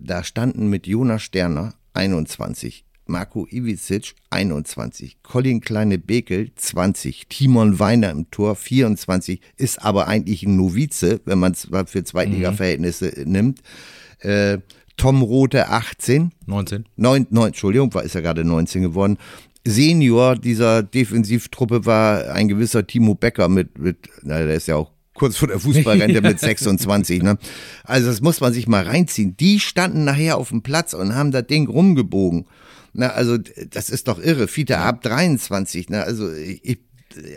Da 0.00 0.24
standen 0.24 0.68
mit 0.68 0.88
Jonas 0.88 1.22
Sterner 1.22 1.74
21, 1.96 2.84
Marco 3.06 3.46
Iwicic 3.50 4.14
21, 4.30 5.22
Colin 5.22 5.60
Kleine-Bekel 5.60 6.50
20, 6.54 7.28
Timon 7.28 7.78
Weiner 7.78 8.10
im 8.10 8.30
Tor 8.30 8.56
24, 8.56 9.40
ist 9.56 9.82
aber 9.82 10.08
eigentlich 10.08 10.42
ein 10.42 10.56
Novize, 10.56 11.20
wenn 11.24 11.38
man 11.38 11.52
es 11.52 11.68
für 11.86 12.04
Zweitliga-Verhältnisse 12.04 13.12
nimmt. 13.24 13.60
Äh, 14.20 14.58
Tom 14.96 15.22
Rote 15.22 15.68
18, 15.68 16.32
19. 16.46 16.84
Neun, 16.96 17.26
neun, 17.30 17.48
Entschuldigung, 17.48 17.92
war, 17.94 18.02
ist 18.02 18.14
ja 18.14 18.20
gerade 18.20 18.44
19 18.44 18.82
geworden. 18.82 19.18
Senior 19.64 20.36
dieser 20.36 20.82
Defensivtruppe 20.82 21.84
war 21.86 22.32
ein 22.32 22.48
gewisser 22.48 22.86
Timo 22.86 23.14
Becker 23.14 23.48
mit, 23.48 23.78
mit 23.78 24.08
na, 24.22 24.38
der 24.38 24.54
ist 24.54 24.68
ja 24.68 24.76
auch 24.76 24.92
kurz 25.16 25.36
vor 25.36 25.48
der 25.48 25.58
Fußballrente 25.58 26.20
mit 26.22 26.38
26. 26.40 27.22
Ne? 27.22 27.38
Also 27.84 28.06
das 28.08 28.20
muss 28.20 28.40
man 28.40 28.52
sich 28.52 28.68
mal 28.68 28.84
reinziehen. 28.84 29.36
Die 29.36 29.58
standen 29.60 30.04
nachher 30.04 30.36
auf 30.38 30.50
dem 30.50 30.62
Platz 30.62 30.94
und 30.94 31.14
haben 31.14 31.32
das 31.32 31.46
Ding 31.46 31.68
rumgebogen. 31.68 32.46
Na, 32.92 33.08
also 33.10 33.36
das 33.70 33.90
ist 33.90 34.08
doch 34.08 34.18
irre. 34.18 34.48
Fiete 34.48 34.78
ab 34.78 35.02
23. 35.02 35.90
Ne? 35.90 36.02
Also 36.02 36.32
ich, 36.32 36.78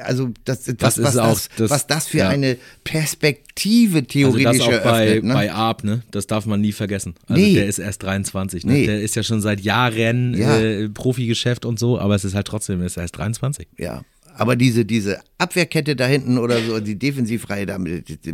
also 0.04 0.30
das, 0.46 0.64
das, 0.64 0.76
Das 0.78 0.98
ist 0.98 1.04
was, 1.06 1.18
auch 1.18 1.34
das, 1.34 1.50
das- 1.58 1.70
was 1.70 1.88
das 1.88 2.08
für 2.08 2.18
ja. 2.20 2.30
eine 2.30 2.58
Perspektive 2.84 3.98
Also 4.00 4.08
theoretisch 4.08 4.58
das 4.58 4.62
auch 4.62 4.84
bei, 4.84 5.06
eröffnet. 5.08 5.24
Ne? 5.26 5.34
bei 5.34 5.52
Arp, 5.52 5.84
ne? 5.84 6.02
Das 6.12 6.28
darf 6.28 6.46
man 6.46 6.62
nie 6.62 6.72
vergessen. 6.72 7.16
Also 7.28 7.42
Nee. 7.42 7.54
der 7.56 7.66
ist 7.68 7.80
erst 7.80 8.04
23, 8.04 8.66
ne? 8.66 8.74
Nee. 8.74 8.86
Der 8.86 9.02
ist 9.02 9.16
ja 9.16 9.24
schon 9.24 9.42
seit 9.42 9.62
Jahren 9.62 10.34
Ja. 10.38 10.60
äh, 10.60 10.90
Profigeschäft 10.90 11.66
und 11.66 11.80
so, 11.80 12.00
aber 12.00 12.16
es 12.16 12.24
ist 12.26 12.36
halt 12.36 12.48
trotzdem, 12.48 12.80
er 12.82 12.88
ist 12.88 12.98
erst 12.98 13.18
23. 13.18 13.68
Ja. 13.78 14.02
Aber 14.38 14.56
diese, 14.56 14.86
diese 14.86 15.20
Abwehrkette 15.38 15.96
da 15.96 16.06
hinten 16.08 16.38
oder 16.38 16.62
so, 16.64 16.80
die 16.80 16.98
Defensivreihe 16.98 17.66
da, 17.66 17.78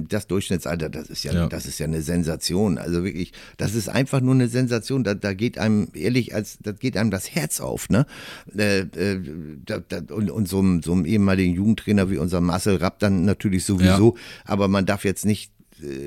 das 0.10 0.28
Durchschnittsalter, 0.28 0.90
das 0.90 1.10
ist 1.10 1.24
ja, 1.24 1.34
Ja. 1.34 1.48
das 1.48 1.66
ist 1.66 1.80
ja 1.80 1.86
eine 1.86 2.02
Sensation. 2.02 2.78
Also 2.78 3.04
wirklich, 3.04 3.32
das 3.58 3.74
ist 3.76 3.90
einfach 3.90 4.22
nur 4.22 4.34
eine 4.36 4.48
Sensation. 4.48 5.04
Da, 5.04 5.14
da 5.16 5.34
geht 5.34 5.58
einem, 5.58 5.88
ehrlich, 5.94 6.36
als, 6.36 6.58
das 6.62 6.78
geht 6.80 6.96
einem 6.98 7.12
das 7.12 7.34
Herz 7.34 7.60
auf, 7.60 7.90
ne? 7.90 8.06
Äh, 8.56 8.80
äh, 8.80 9.20
da, 9.66 9.80
da, 9.80 10.14
und, 10.14 10.30
und 10.30 10.48
so, 10.48 10.60
einem- 10.60 10.82
so 10.84 10.92
einem 10.92 11.06
ehemaligen 11.06 11.54
Jugendtrainer 11.56 12.10
wie 12.12 12.18
unser 12.18 12.42
Marcel 12.42 12.76
Rapp 12.78 13.00
dann 13.00 13.26
natürlich 13.26 13.64
sowieso. 13.66 14.16
Aber 14.46 14.68
man 14.68 14.86
darf 14.86 15.06
jetzt 15.06 15.26
nicht 15.26 15.52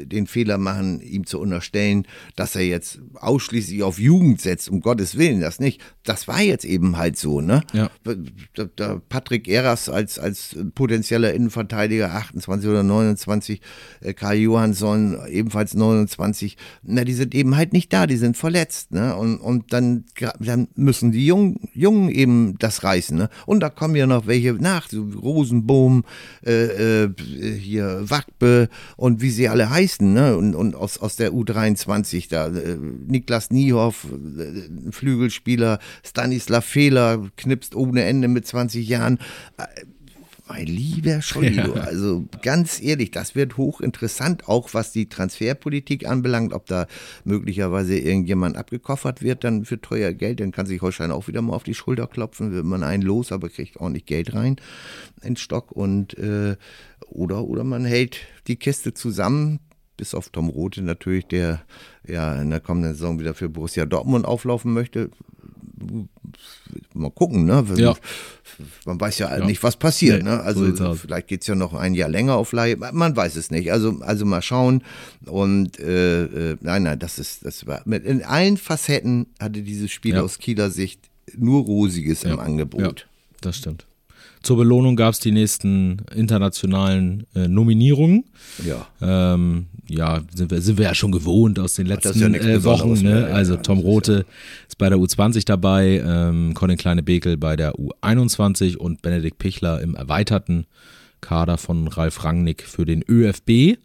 den 0.04 0.26
Fehler 0.26 0.58
machen, 0.58 1.00
ihm 1.00 1.26
zu 1.26 1.38
unterstellen, 1.38 2.06
dass 2.36 2.56
er 2.56 2.62
jetzt 2.62 3.00
ausschließlich 3.14 3.82
auf 3.82 3.98
Jugend 3.98 4.40
setzt, 4.40 4.68
um 4.68 4.80
Gottes 4.80 5.16
Willen, 5.16 5.40
das 5.40 5.60
nicht. 5.60 5.80
Das 6.04 6.28
war 6.28 6.40
jetzt 6.40 6.64
eben 6.64 6.96
halt 6.96 7.18
so, 7.18 7.40
ne? 7.40 7.62
Ja. 7.72 7.90
Da, 8.54 9.00
Patrick 9.08 9.48
Eras 9.48 9.88
als, 9.88 10.18
als 10.18 10.56
potenzieller 10.74 11.32
Innenverteidiger, 11.34 12.14
28 12.14 12.68
oder 12.68 12.82
29, 12.82 13.60
äh, 14.00 14.14
Karl 14.14 14.36
Johansson 14.36 15.18
ebenfalls 15.28 15.74
29, 15.74 16.56
na, 16.82 17.04
die 17.04 17.12
sind 17.12 17.34
eben 17.34 17.56
halt 17.56 17.72
nicht 17.72 17.92
da, 17.92 18.06
die 18.06 18.16
sind 18.16 18.36
verletzt, 18.36 18.92
ne? 18.92 19.16
Und, 19.16 19.38
und 19.38 19.72
dann, 19.72 20.04
dann 20.40 20.68
müssen 20.74 21.12
die 21.12 21.26
Jungen, 21.26 21.68
Jungen 21.74 22.08
eben 22.08 22.56
das 22.58 22.84
reißen, 22.84 23.16
ne? 23.16 23.28
Und 23.46 23.60
da 23.60 23.70
kommen 23.70 23.96
ja 23.96 24.06
noch 24.06 24.26
welche 24.26 24.54
nach, 24.54 24.88
so 24.88 25.02
Rosenbohm, 25.02 26.04
äh, 26.44 27.04
äh, 27.04 27.14
hier 27.58 28.08
Wackbe 28.10 28.68
und 28.96 29.20
wie 29.20 29.30
sie 29.30 29.48
alle 29.48 29.67
heißen, 29.70 30.12
ne? 30.12 30.36
Und, 30.36 30.54
und 30.54 30.74
aus, 30.74 30.98
aus 30.98 31.16
der 31.16 31.32
U23 31.32 32.28
da, 32.28 32.48
äh, 32.48 32.76
Niklas 33.06 33.50
Niehoff, 33.50 34.06
äh, 34.38 34.90
Flügelspieler, 34.92 35.78
Stanislav 36.04 36.64
Fehler, 36.64 37.30
knipst 37.36 37.74
ohne 37.74 38.04
Ende 38.04 38.28
mit 38.28 38.46
20 38.46 38.88
Jahren. 38.88 39.18
Äh, 39.56 39.64
Mein 40.48 40.66
lieber 40.66 41.20
Schollido, 41.20 41.72
also 41.88 42.24
ganz 42.40 42.80
ehrlich, 42.80 43.10
das 43.10 43.34
wird 43.34 43.58
hochinteressant, 43.58 44.48
auch 44.48 44.72
was 44.72 44.92
die 44.92 45.06
Transferpolitik 45.10 46.06
anbelangt, 46.06 46.54
ob 46.54 46.64
da 46.64 46.86
möglicherweise 47.24 47.98
irgendjemand 47.98 48.56
abgekoffert 48.56 49.20
wird, 49.20 49.44
dann 49.44 49.66
für 49.66 49.78
teuer 49.78 50.14
Geld, 50.14 50.40
dann 50.40 50.52
kann 50.52 50.64
sich 50.64 50.80
Holstein 50.80 51.10
auch 51.10 51.28
wieder 51.28 51.42
mal 51.42 51.52
auf 51.52 51.64
die 51.64 51.74
Schulter 51.74 52.06
klopfen, 52.06 52.52
wird 52.52 52.64
man 52.64 52.82
einen 52.82 53.02
los, 53.02 53.30
aber 53.30 53.50
kriegt 53.50 53.76
ordentlich 53.76 54.06
Geld 54.06 54.32
rein 54.32 54.56
ins 55.22 55.40
Stock 55.40 55.70
und 55.70 56.16
äh, 56.16 56.56
oder, 57.10 57.44
oder 57.44 57.64
man 57.64 57.84
hält 57.84 58.18
die 58.46 58.56
Kiste 58.56 58.94
zusammen, 58.94 59.60
bis 59.96 60.14
auf 60.14 60.28
Tom 60.30 60.48
Rote 60.48 60.82
natürlich, 60.82 61.26
der 61.26 61.62
ja 62.06 62.40
in 62.40 62.50
der 62.50 62.60
kommenden 62.60 62.92
Saison 62.94 63.18
wieder 63.18 63.34
für 63.34 63.48
Borussia 63.48 63.84
Dortmund 63.86 64.24
auflaufen 64.26 64.72
möchte. 64.72 65.10
Mal 66.94 67.10
gucken, 67.10 67.44
ne? 67.44 67.64
Ja. 67.76 67.94
Man 68.84 69.00
weiß 69.00 69.18
ja, 69.18 69.38
Ja. 69.38 69.44
nicht, 69.44 69.62
was 69.62 69.76
passiert. 69.76 70.22
Nee, 70.24 70.30
ne? 70.30 70.36
so 70.38 70.42
Also 70.64 70.84
aus. 70.84 71.00
vielleicht 71.00 71.28
geht's 71.28 71.46
ja 71.46 71.54
noch 71.54 71.74
ein 71.74 71.94
Jahr 71.94 72.08
länger 72.08 72.34
auf 72.34 72.52
Leihe. 72.52 72.76
Man 72.76 73.14
weiß 73.16 73.36
es 73.36 73.50
nicht. 73.50 73.70
Also, 73.72 73.98
also 74.00 74.24
mal 74.24 74.42
schauen. 74.42 74.82
Und 75.26 75.78
äh, 75.78 76.24
äh, 76.52 76.56
nein, 76.60 76.82
nein, 76.82 76.98
das 76.98 77.18
ist, 77.18 77.44
das 77.44 77.66
war 77.66 77.82
mit 77.84 78.04
in 78.04 78.24
allen 78.24 78.56
Facetten 78.56 79.26
hatte 79.40 79.62
dieses 79.62 79.90
Spiel 79.90 80.14
Ja. 80.14 80.22
aus 80.22 80.38
Kieler 80.38 80.70
Sicht 80.70 81.08
nur 81.36 81.64
Rosiges 81.64 82.24
im. 82.24 82.38
Angebot. 82.40 82.80
Ja, 82.80 83.06
das 83.40 83.56
stimmt. 83.58 83.86
Zur 84.42 84.56
Belohnung 84.56 84.96
gab 84.96 85.14
es 85.14 85.20
die 85.20 85.32
nächsten 85.32 85.98
internationalen 86.14 87.26
äh, 87.34 87.48
Nominierungen. 87.48 88.24
Ja. 88.64 88.86
Ähm, 89.00 89.66
ja, 89.88 90.22
sind 90.34 90.50
wir, 90.50 90.60
sind 90.60 90.78
wir 90.78 90.84
ja 90.84 90.94
schon 90.94 91.12
gewohnt 91.12 91.58
aus 91.58 91.74
den 91.74 91.86
letzten 91.86 92.18
ja 92.20 92.28
äh, 92.28 92.64
Wochen. 92.64 92.92
Ne? 93.02 93.26
also 93.32 93.56
Tom 93.56 93.78
Rote 93.78 94.26
ist 94.66 94.78
bei 94.78 94.88
der 94.88 94.98
U20 94.98 95.46
dabei, 95.46 96.02
ähm, 96.04 96.54
Colin 96.54 96.76
Kleine-Bekel 96.76 97.36
bei 97.36 97.56
der 97.56 97.74
U21 97.74 98.76
und 98.76 99.02
Benedikt 99.02 99.38
Pichler 99.38 99.80
im 99.80 99.94
erweiterten 99.94 100.66
Kader 101.20 101.58
von 101.58 101.88
Ralf 101.88 102.24
Rangnick 102.24 102.62
für 102.62 102.84
den 102.84 103.02
ÖFB. 103.08 103.78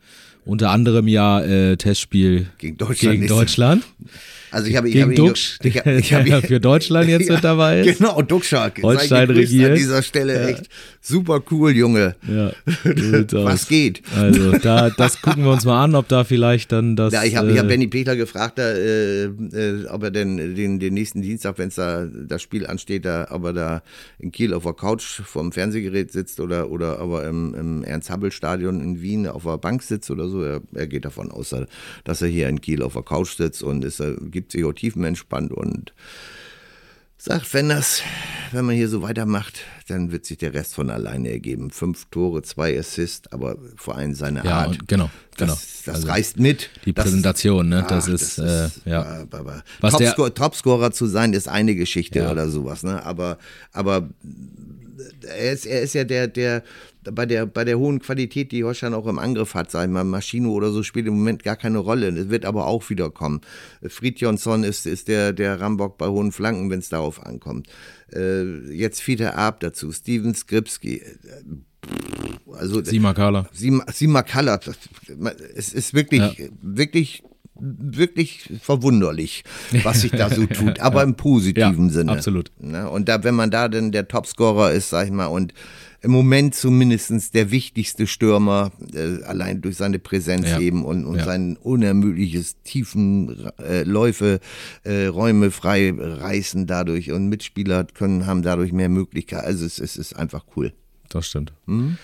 Unter 0.46 0.72
anderem 0.72 1.08
ja 1.08 1.42
äh, 1.42 1.78
Testspiel 1.78 2.48
Gegen 2.58 2.78
Deutschland 2.78 3.16
Gegen 3.16 3.28
Deutschland. 3.28 3.84
Also 4.52 4.68
ich 4.68 4.76
habe 4.76 4.88
ich 4.88 4.94
Gegen 4.94 5.18
habe 5.18 5.34
ich 5.64 5.78
hab- 5.78 5.88
ich 5.88 6.14
hab 6.14 6.28
ja 6.28 6.42
für 6.42 6.60
Deutschland 6.60 7.10
jetzt 7.10 7.30
mit 7.30 7.44
dabei 7.44 7.82
ist. 7.82 7.98
Genau, 7.98 8.22
Duxchak. 8.22 8.84
Holstein 8.84 9.30
regiert. 9.32 9.72
An 9.72 9.78
dieser 9.78 10.04
Stelle 10.04 10.48
echt 10.48 10.70
super 11.02 11.42
cool, 11.50 11.72
Junge. 11.72 12.16
Ja. 12.28 12.52
Was 13.44 13.68
geht? 13.68 14.04
Also 14.16 14.52
da, 14.60 14.92
das 14.92 15.22
gucken 15.22 15.44
wir 15.44 15.52
uns 15.52 15.66
mal 15.66 15.84
an, 15.84 15.96
ob 15.96 16.08
da 16.08 16.24
vielleicht 16.24 16.72
dann 16.72 16.96
das. 16.96 17.14
Ja, 17.14 17.24
ich 17.24 17.36
habe 17.36 17.52
ich 17.52 17.58
hab 17.58 17.66
äh, 17.66 17.70
Benny 17.70 17.88
Petler 17.88 18.16
gefragt, 18.16 18.60
da, 18.60 18.70
äh, 18.74 19.24
äh, 19.24 19.88
ob 19.88 20.04
er 20.04 20.12
denn 20.12 20.56
den, 20.56 20.80
den 20.80 20.94
nächsten 20.94 21.22
Dienstag, 21.24 21.58
wenn 21.58 21.70
es 21.70 21.76
da 21.76 22.06
das 22.06 22.42
Spiel 22.44 22.68
ansteht, 22.68 23.06
da, 23.06 23.28
ob 23.32 23.46
er 23.46 23.54
da 23.54 23.84
in 24.20 24.32
Kiel 24.32 24.54
auf 24.54 24.64
der 24.64 24.74
Couch 24.74 25.22
vorm 25.26 25.52
Fernsehgerät 25.52 26.12
sitzt 26.12 26.40
oder, 26.40 26.70
oder 26.70 27.02
ob 27.02 27.14
er 27.14 27.28
im, 27.28 27.56
im 27.56 27.84
Ernst-Happel-Stadion 27.84 28.82
in 28.82 29.02
Wien 29.02 29.28
auf 29.28 29.44
der 29.44 29.58
Bank 29.58 29.82
sitzt 29.82 30.12
oder 30.12 30.30
so. 30.30 30.33
Er, 30.42 30.62
er 30.74 30.88
geht 30.88 31.06
davon 31.06 31.32
aus, 31.32 31.54
dass 32.04 32.22
er 32.22 32.28
hier 32.28 32.50
in 32.50 32.62
Kiel 32.62 32.82
auf 32.82 32.94
der 32.94 33.04
Couch 33.04 33.38
sitzt 33.38 33.62
und 33.62 33.86
ist, 33.86 34.02
gibt 34.32 34.52
sich 34.54 34.66
auch 34.66 34.74
tiefenentspannt 34.74 35.52
und 35.52 35.94
sagt, 37.18 37.54
wenn 37.54 37.70
das, 37.70 38.02
wenn 38.52 38.66
man 38.66 38.76
hier 38.76 38.90
so 38.90 39.02
weitermacht, 39.02 39.60
dann 39.88 40.12
wird 40.12 40.26
sich 40.26 40.38
der 40.38 40.54
Rest 40.54 40.76
von 40.76 40.90
alleine 40.90 41.30
ergeben. 41.32 41.72
Fünf 41.72 42.06
Tore, 42.12 42.42
zwei 42.42 42.78
Assists, 42.78 43.32
aber 43.32 43.58
vor 43.78 43.96
allem 43.96 44.14
seine 44.14 44.44
Ja, 44.44 44.60
Art. 44.64 44.88
genau, 44.88 45.10
genau. 45.38 45.54
Das, 45.54 45.84
das 45.86 45.96
Also 45.96 46.08
reißt 46.10 46.40
mit. 46.40 46.70
die 46.86 46.94
Das- 46.94 47.06
Präsentation, 47.06 47.70
ne? 47.70 47.86
Das 47.88 48.10
Ach, 48.10 48.14
ist, 48.14 48.38
äh, 48.40 48.70
ja. 48.86 49.04
aber- 49.22 49.40
aber 49.40 49.64
Was 49.80 49.96
der- 49.96 50.08
Topscorer, 50.10 50.34
Topscorer 50.34 50.92
zu 50.92 51.06
sein 51.06 51.32
ist 51.34 51.48
eine 51.48 51.76
Geschichte 51.76 52.20
Ja. 52.20 52.32
oder 52.32 52.50
sowas, 52.50 52.84
ne? 52.84 53.02
Aber, 53.06 53.38
aber 53.72 54.10
er 55.28 55.52
ist, 55.52 55.66
er 55.66 55.82
ist 55.82 55.94
ja 55.94 56.04
der, 56.04 56.28
der 56.28 56.64
bei 57.12 57.26
der, 57.26 57.46
bei 57.46 57.66
der 57.66 57.78
hohen 57.78 58.00
Qualität, 58.00 58.52
die 58.52 58.64
Holstein 58.64 58.94
auch 58.94 59.08
im 59.08 59.20
Angriff 59.20 59.56
hat, 59.56 59.70
sei 59.72 59.88
mal 59.88 60.04
Maschino 60.06 60.52
oder 60.52 60.72
so, 60.72 60.84
spielt 60.84 61.08
im 61.08 61.16
Moment 61.16 61.44
gar 61.44 61.56
keine 61.58 61.80
Rolle. 61.80 62.08
Es 62.10 62.30
wird 62.30 62.46
aber 62.46 62.68
auch 62.68 62.90
wieder 62.90 63.10
kommen. 63.12 63.42
Friedjonsson 63.86 64.64
ist, 64.64 64.86
ist 64.86 65.08
der, 65.10 65.34
der 65.34 65.60
Rambock 65.60 65.98
bei 65.98 66.08
hohen 66.08 66.32
Flanken, 66.32 66.70
wenn 66.70 66.80
es 66.80 66.90
darauf 66.90 67.26
ankommt. 67.26 67.68
Äh, 68.14 68.72
jetzt 68.74 69.02
Fiete 69.02 69.36
Arp 69.36 69.60
dazu, 69.60 69.92
Steven 69.92 70.34
Skripski. 70.34 71.02
Also, 72.54 72.84
Sima 72.84 74.24
Kala. 74.24 74.60
Es 75.56 75.74
ist 75.74 75.94
wirklich, 75.94 76.22
Ja. 76.22 76.46
wirklich, 76.62 77.24
wirklich 77.60 78.50
verwunderlich, 78.62 79.44
was 79.84 80.02
sich 80.02 80.12
da 80.12 80.30
so 80.30 80.46
tut, 80.48 80.80
aber 80.80 81.04
im 81.04 81.16
positiven 81.16 81.88
Ja, 81.88 81.94
Sinne. 81.94 82.12
absolut. 82.12 82.52
Ne? 82.60 82.90
Und 82.90 83.08
da, 83.10 83.24
wenn 83.24 83.36
man 83.36 83.52
da 83.52 83.68
denn 83.68 83.92
der 83.92 84.08
Topscorer 84.08 84.72
ist, 84.72 84.90
sag 84.90 85.06
ich 85.06 85.12
mal, 85.12 85.28
und 85.28 85.54
im 86.02 86.12
Moment 86.12 86.54
zumindest 86.54 87.34
der 87.34 87.50
wichtigste 87.52 88.08
Stürmer, 88.08 88.72
äh, 88.94 89.24
allein 89.24 89.62
durch 89.62 89.78
seine 89.78 90.00
Präsenz 90.00 90.50
Ja. 90.50 90.60
eben 90.60 90.84
und, 90.84 91.06
und 91.06 91.18
Ja. 91.18 91.24
sein 91.26 91.56
unermüdliches 91.56 92.58
tiefen 92.64 93.50
äh, 93.60 93.84
Läufe, 93.84 94.40
äh, 94.84 95.06
Räume 95.06 95.50
frei 95.52 95.94
reißen 95.98 96.68
dadurch 96.68 97.12
und 97.12 97.28
Mitspieler 97.30 97.86
können 97.86 98.26
haben 98.26 98.42
dadurch 98.42 98.74
mehr 98.74 98.90
Möglichkeiten. 98.90 99.46
Also 99.46 99.66
es, 99.66 99.80
es 99.80 99.96
ist 99.96 100.14
einfach 100.18 100.44
cool. 100.58 100.74
Das 101.10 101.28
stimmt. 101.28 101.54
Mhm. 101.68 101.98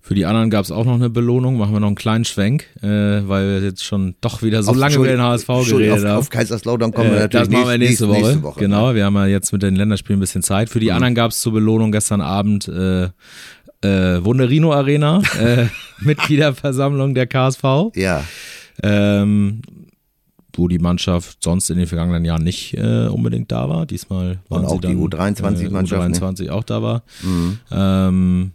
Für 0.00 0.14
die 0.14 0.24
anderen 0.24 0.48
gab 0.48 0.64
es 0.64 0.70
auch 0.70 0.84
noch 0.86 0.94
eine 0.94 1.10
Belohnung. 1.10 1.58
Machen 1.58 1.72
wir 1.74 1.80
noch 1.80 1.88
einen 1.88 1.96
kleinen 1.96 2.24
Schwenk, 2.24 2.64
äh, 2.82 2.86
weil 2.86 3.46
wir 3.48 3.60
jetzt 3.62 3.84
schon 3.84 4.14
doch 4.20 4.42
wieder 4.42 4.62
so 4.62 4.70
Auf- 4.70 4.76
lange 4.76 4.94
über 4.94 5.06
den 5.08 5.20
HSV 5.20 5.46
geredet 5.68 5.92
auf, 5.98 6.04
haben. 6.04 6.18
auf 6.18 6.30
Kaiserslautern 6.30 6.92
kommen 6.92 7.10
wir 7.10 7.16
Äh, 7.16 7.20
natürlich 7.22 7.48
das 7.48 7.58
machen 7.58 7.70
wir 7.70 7.78
nächste, 7.78 8.08
Woche. 8.08 8.42
Woche. 8.42 8.60
Genau, 8.60 8.94
wir 8.94 9.04
haben 9.04 9.16
ja 9.16 9.26
jetzt 9.26 9.52
mit 9.52 9.62
den 9.62 9.76
Länderspielen 9.76 10.18
ein 10.18 10.20
bisschen 10.20 10.42
Zeit. 10.42 10.68
Mhm. 10.68 10.72
Für 10.72 10.80
die 10.80 10.92
anderen 10.92 11.14
gab 11.14 11.32
es 11.32 11.40
zur 11.40 11.52
Belohnung 11.52 11.92
gestern 11.92 12.20
Abend 12.22 12.68
äh, 12.68 13.04
äh, 13.82 14.24
Wunderino 14.24 14.72
Arena, 14.72 15.20
äh, 15.40 15.66
Mitgliederversammlung 16.00 17.14
der 17.14 17.26
KSV. 17.26 17.62
Ja, 17.94 18.24
Ähm, 18.82 19.60
wo 20.56 20.66
die 20.68 20.78
Mannschaft 20.80 21.38
sonst 21.44 21.70
in 21.70 21.76
den 21.78 21.86
vergangenen 21.86 22.24
Jahren 22.24 22.42
nicht 22.42 22.74
äh, 22.74 23.06
unbedingt 23.06 23.52
da 23.52 23.68
war. 23.68 23.86
Diesmal 23.86 24.38
waren 24.48 24.62
Und 24.64 24.68
sie 24.70 24.74
auch 24.76 24.80
die 24.80 24.86
dann, 24.88 24.96
U23-Mannschaft, 25.34 25.92
äh, 25.92 26.14
U23 26.14 26.50
auch 26.50 26.64
da 26.64 26.82
war. 26.82 27.02
Ähm, 27.70 28.52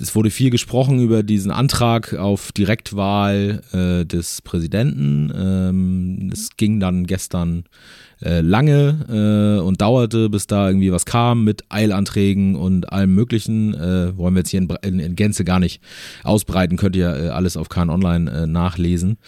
es 0.00 0.14
wurde 0.14 0.30
viel 0.30 0.50
gesprochen 0.50 1.00
über 1.00 1.22
diesen 1.22 1.50
Antrag 1.50 2.14
auf 2.14 2.52
Direktwahl 2.52 3.62
äh, 3.72 4.04
des 4.04 4.42
Präsidenten. 4.42 5.32
Ähm, 5.34 6.30
es 6.32 6.56
ging 6.56 6.80
dann 6.80 7.06
gestern 7.06 7.64
äh, 8.22 8.40
lange 8.40 9.58
äh, 9.58 9.62
und 9.62 9.80
dauerte, 9.80 10.28
bis 10.30 10.46
da 10.46 10.68
irgendwie 10.68 10.92
was 10.92 11.06
kam 11.06 11.44
mit 11.44 11.64
Eilanträgen 11.68 12.54
und 12.54 12.92
allem 12.92 13.14
Möglichen. 13.14 13.74
Äh, 13.74 14.16
wollen 14.16 14.34
wir 14.34 14.40
jetzt 14.40 14.50
hier 14.50 14.60
in, 14.60 14.68
in, 14.82 14.98
in 14.98 15.16
Gänze 15.16 15.44
gar 15.44 15.60
nicht 15.60 15.82
ausbreiten, 16.22 16.76
könnt 16.76 16.96
ihr 16.96 17.14
äh, 17.14 17.28
alles 17.28 17.56
auf 17.56 17.68
Kahn 17.68 17.90
Online 17.90 18.30
äh, 18.30 18.46
nachlesen. 18.46 19.18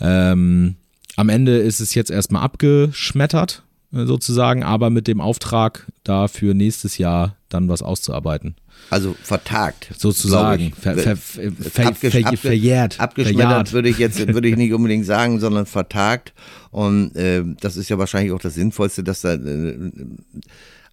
Ähm, 0.00 0.76
am 1.16 1.28
Ende 1.28 1.58
ist 1.58 1.80
es 1.80 1.94
jetzt 1.94 2.10
erstmal 2.10 2.42
abgeschmettert, 2.42 3.62
sozusagen, 3.92 4.62
aber 4.62 4.90
mit 4.90 5.06
dem 5.08 5.20
Auftrag, 5.20 5.86
da 6.04 6.28
für 6.28 6.54
nächstes 6.54 6.98
Jahr 6.98 7.36
dann 7.48 7.68
was 7.68 7.82
auszuarbeiten. 7.82 8.54
also 8.90 9.14
vertagt. 9.22 9.90
Sozusagen. 9.98 10.72
Ver, 10.72 10.96
ver, 10.96 11.16
ver, 11.16 11.86
Abgesch- 11.88 12.22
ver, 12.22 12.36
verjährt. 12.36 13.00
Abgeschmettert 13.00 13.44
verjährt. 13.68 13.72
würde 13.72 13.88
ich 13.88 13.98
jetzt 13.98 14.26
würde 14.28 14.48
ich 14.48 14.56
nicht 14.56 14.72
unbedingt 14.74 15.06
sagen, 15.06 15.40
sondern 15.40 15.66
vertagt. 15.66 16.32
Und 16.70 17.16
äh, 17.16 17.42
das 17.60 17.76
ist 17.76 17.88
ja 17.88 17.98
wahrscheinlich 17.98 18.32
auch 18.32 18.40
das 18.40 18.54
Sinnvollste, 18.54 19.02
dass 19.02 19.22
da. 19.22 19.34
Äh, 19.34 19.90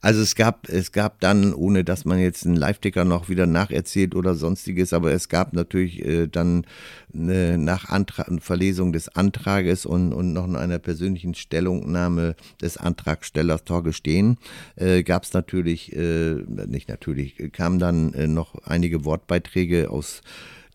also 0.07 0.21
es 0.21 0.35
gab, 0.35 0.69
es 0.69 0.93
gab 0.93 1.19
dann, 1.19 1.53
ohne 1.53 1.83
dass 1.83 2.05
man 2.05 2.17
jetzt 2.17 2.45
einen 2.45 2.55
Live-Ticker 2.55 3.03
noch 3.03 3.27
wieder 3.27 3.45
nacherzählt 3.45 4.15
oder 4.15 4.35
sonstiges, 4.35 4.93
aber 4.93 5.11
es 5.11 5.27
gab 5.27 5.51
natürlich 5.51 6.01
äh, 6.05 6.27
dann 6.27 6.65
eine, 7.13 7.57
nach 7.57 7.89
Antrag, 7.89 8.29
Verlesung 8.39 8.93
des 8.93 9.09
Antrages 9.09 9.85
und, 9.85 10.13
und 10.13 10.31
noch 10.31 10.45
in 10.45 10.55
einer 10.55 10.79
persönlichen 10.79 11.35
Stellungnahme 11.35 12.37
des 12.61 12.77
Antragstellers 12.77 13.65
Torge 13.65 13.91
stehen, 13.91 14.37
äh, 14.77 15.03
gab 15.03 15.23
es 15.23 15.33
natürlich, 15.33 15.93
äh, 15.93 16.35
nicht 16.45 16.87
natürlich, 16.87 17.37
äh, 17.41 17.49
kamen 17.49 17.77
dann 17.77 18.13
äh, 18.13 18.27
noch 18.27 18.55
einige 18.63 19.03
Wortbeiträge 19.03 19.89
aus 19.89 20.21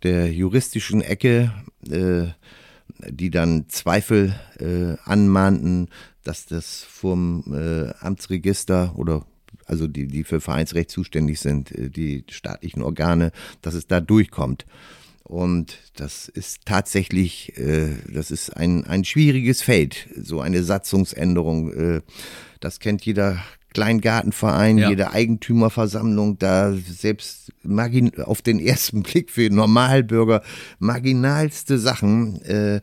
der 0.02 0.30
juristischen 0.30 1.00
Ecke, 1.00 1.54
äh, 1.90 2.26
die 3.08 3.30
dann 3.30 3.64
Zweifel 3.68 4.34
äh, 4.58 4.98
anmahnten, 5.04 5.88
dass 6.24 6.46
das 6.46 6.82
vom 6.82 7.44
äh, 7.52 7.92
Amtsregister 8.00 8.94
oder 8.96 9.24
also 9.66 9.86
die, 9.86 10.06
die 10.06 10.24
für 10.24 10.40
Vereinsrecht 10.40 10.90
zuständig 10.90 11.40
sind, 11.40 11.70
äh, 11.72 11.90
die 11.90 12.24
staatlichen 12.30 12.82
Organe, 12.82 13.32
dass 13.60 13.74
es 13.74 13.86
da 13.86 14.00
durchkommt. 14.00 14.66
Und 15.24 15.78
das 15.96 16.28
ist 16.28 16.66
tatsächlich, 16.66 17.56
äh, 17.56 17.90
das 18.12 18.30
ist 18.30 18.50
ein, 18.56 18.84
ein 18.86 19.04
schwieriges 19.04 19.62
Feld, 19.62 20.08
so 20.16 20.40
eine 20.40 20.62
Satzungsänderung. 20.62 21.72
Äh, 21.72 22.00
das 22.60 22.80
kennt 22.80 23.04
jeder 23.06 23.42
Kleingartenverein, 23.72 24.78
Ja. 24.78 24.90
jede 24.90 25.12
Eigentümerversammlung, 25.12 26.38
da 26.38 26.74
selbst 26.74 27.52
margin 27.62 28.12
auf 28.20 28.42
den 28.42 28.58
ersten 28.60 29.02
Blick 29.04 29.30
für 29.30 29.48
Normalbürger 29.48 30.42
marginalste 30.78 31.78
Sachen 31.78 32.42
äh, 32.42 32.80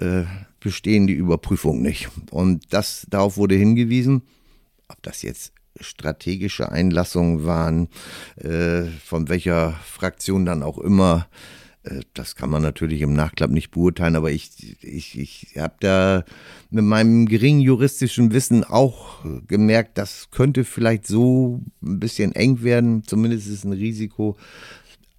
äh, 0.00 0.24
bestehen 0.60 1.06
die 1.06 1.14
Überprüfung 1.14 1.82
nicht. 1.82 2.08
Und 2.30 2.64
das, 2.70 3.06
darauf 3.10 3.36
wurde 3.36 3.54
hingewiesen, 3.54 4.22
ob 4.88 5.02
das 5.02 5.22
jetzt 5.22 5.52
strategische 5.80 6.70
Einlassungen 6.70 7.44
waren, 7.44 7.88
äh, 8.36 8.84
von 9.04 9.28
welcher 9.28 9.72
Fraktion 9.84 10.44
dann 10.44 10.62
auch 10.62 10.78
immer, 10.78 11.28
äh, 11.84 12.00
das 12.14 12.36
kann 12.36 12.50
man 12.50 12.62
natürlich 12.62 13.00
im 13.00 13.12
Nachklapp 13.12 13.50
nicht 13.50 13.70
beurteilen, 13.70 14.16
aber 14.16 14.30
ich, 14.30 14.76
ich, 14.82 15.18
ich 15.18 15.56
habe 15.56 15.74
da 15.80 16.24
mit 16.70 16.84
meinem 16.84 17.26
geringen 17.26 17.60
juristischen 17.60 18.32
Wissen 18.32 18.64
auch 18.64 19.24
gemerkt, 19.46 19.98
das 19.98 20.30
könnte 20.30 20.64
vielleicht 20.64 21.06
so 21.06 21.62
ein 21.82 22.00
bisschen 22.00 22.34
eng 22.34 22.62
werden, 22.62 23.04
zumindest 23.04 23.46
ist 23.46 23.54
es 23.54 23.64
ein 23.64 23.72
Risiko. 23.72 24.36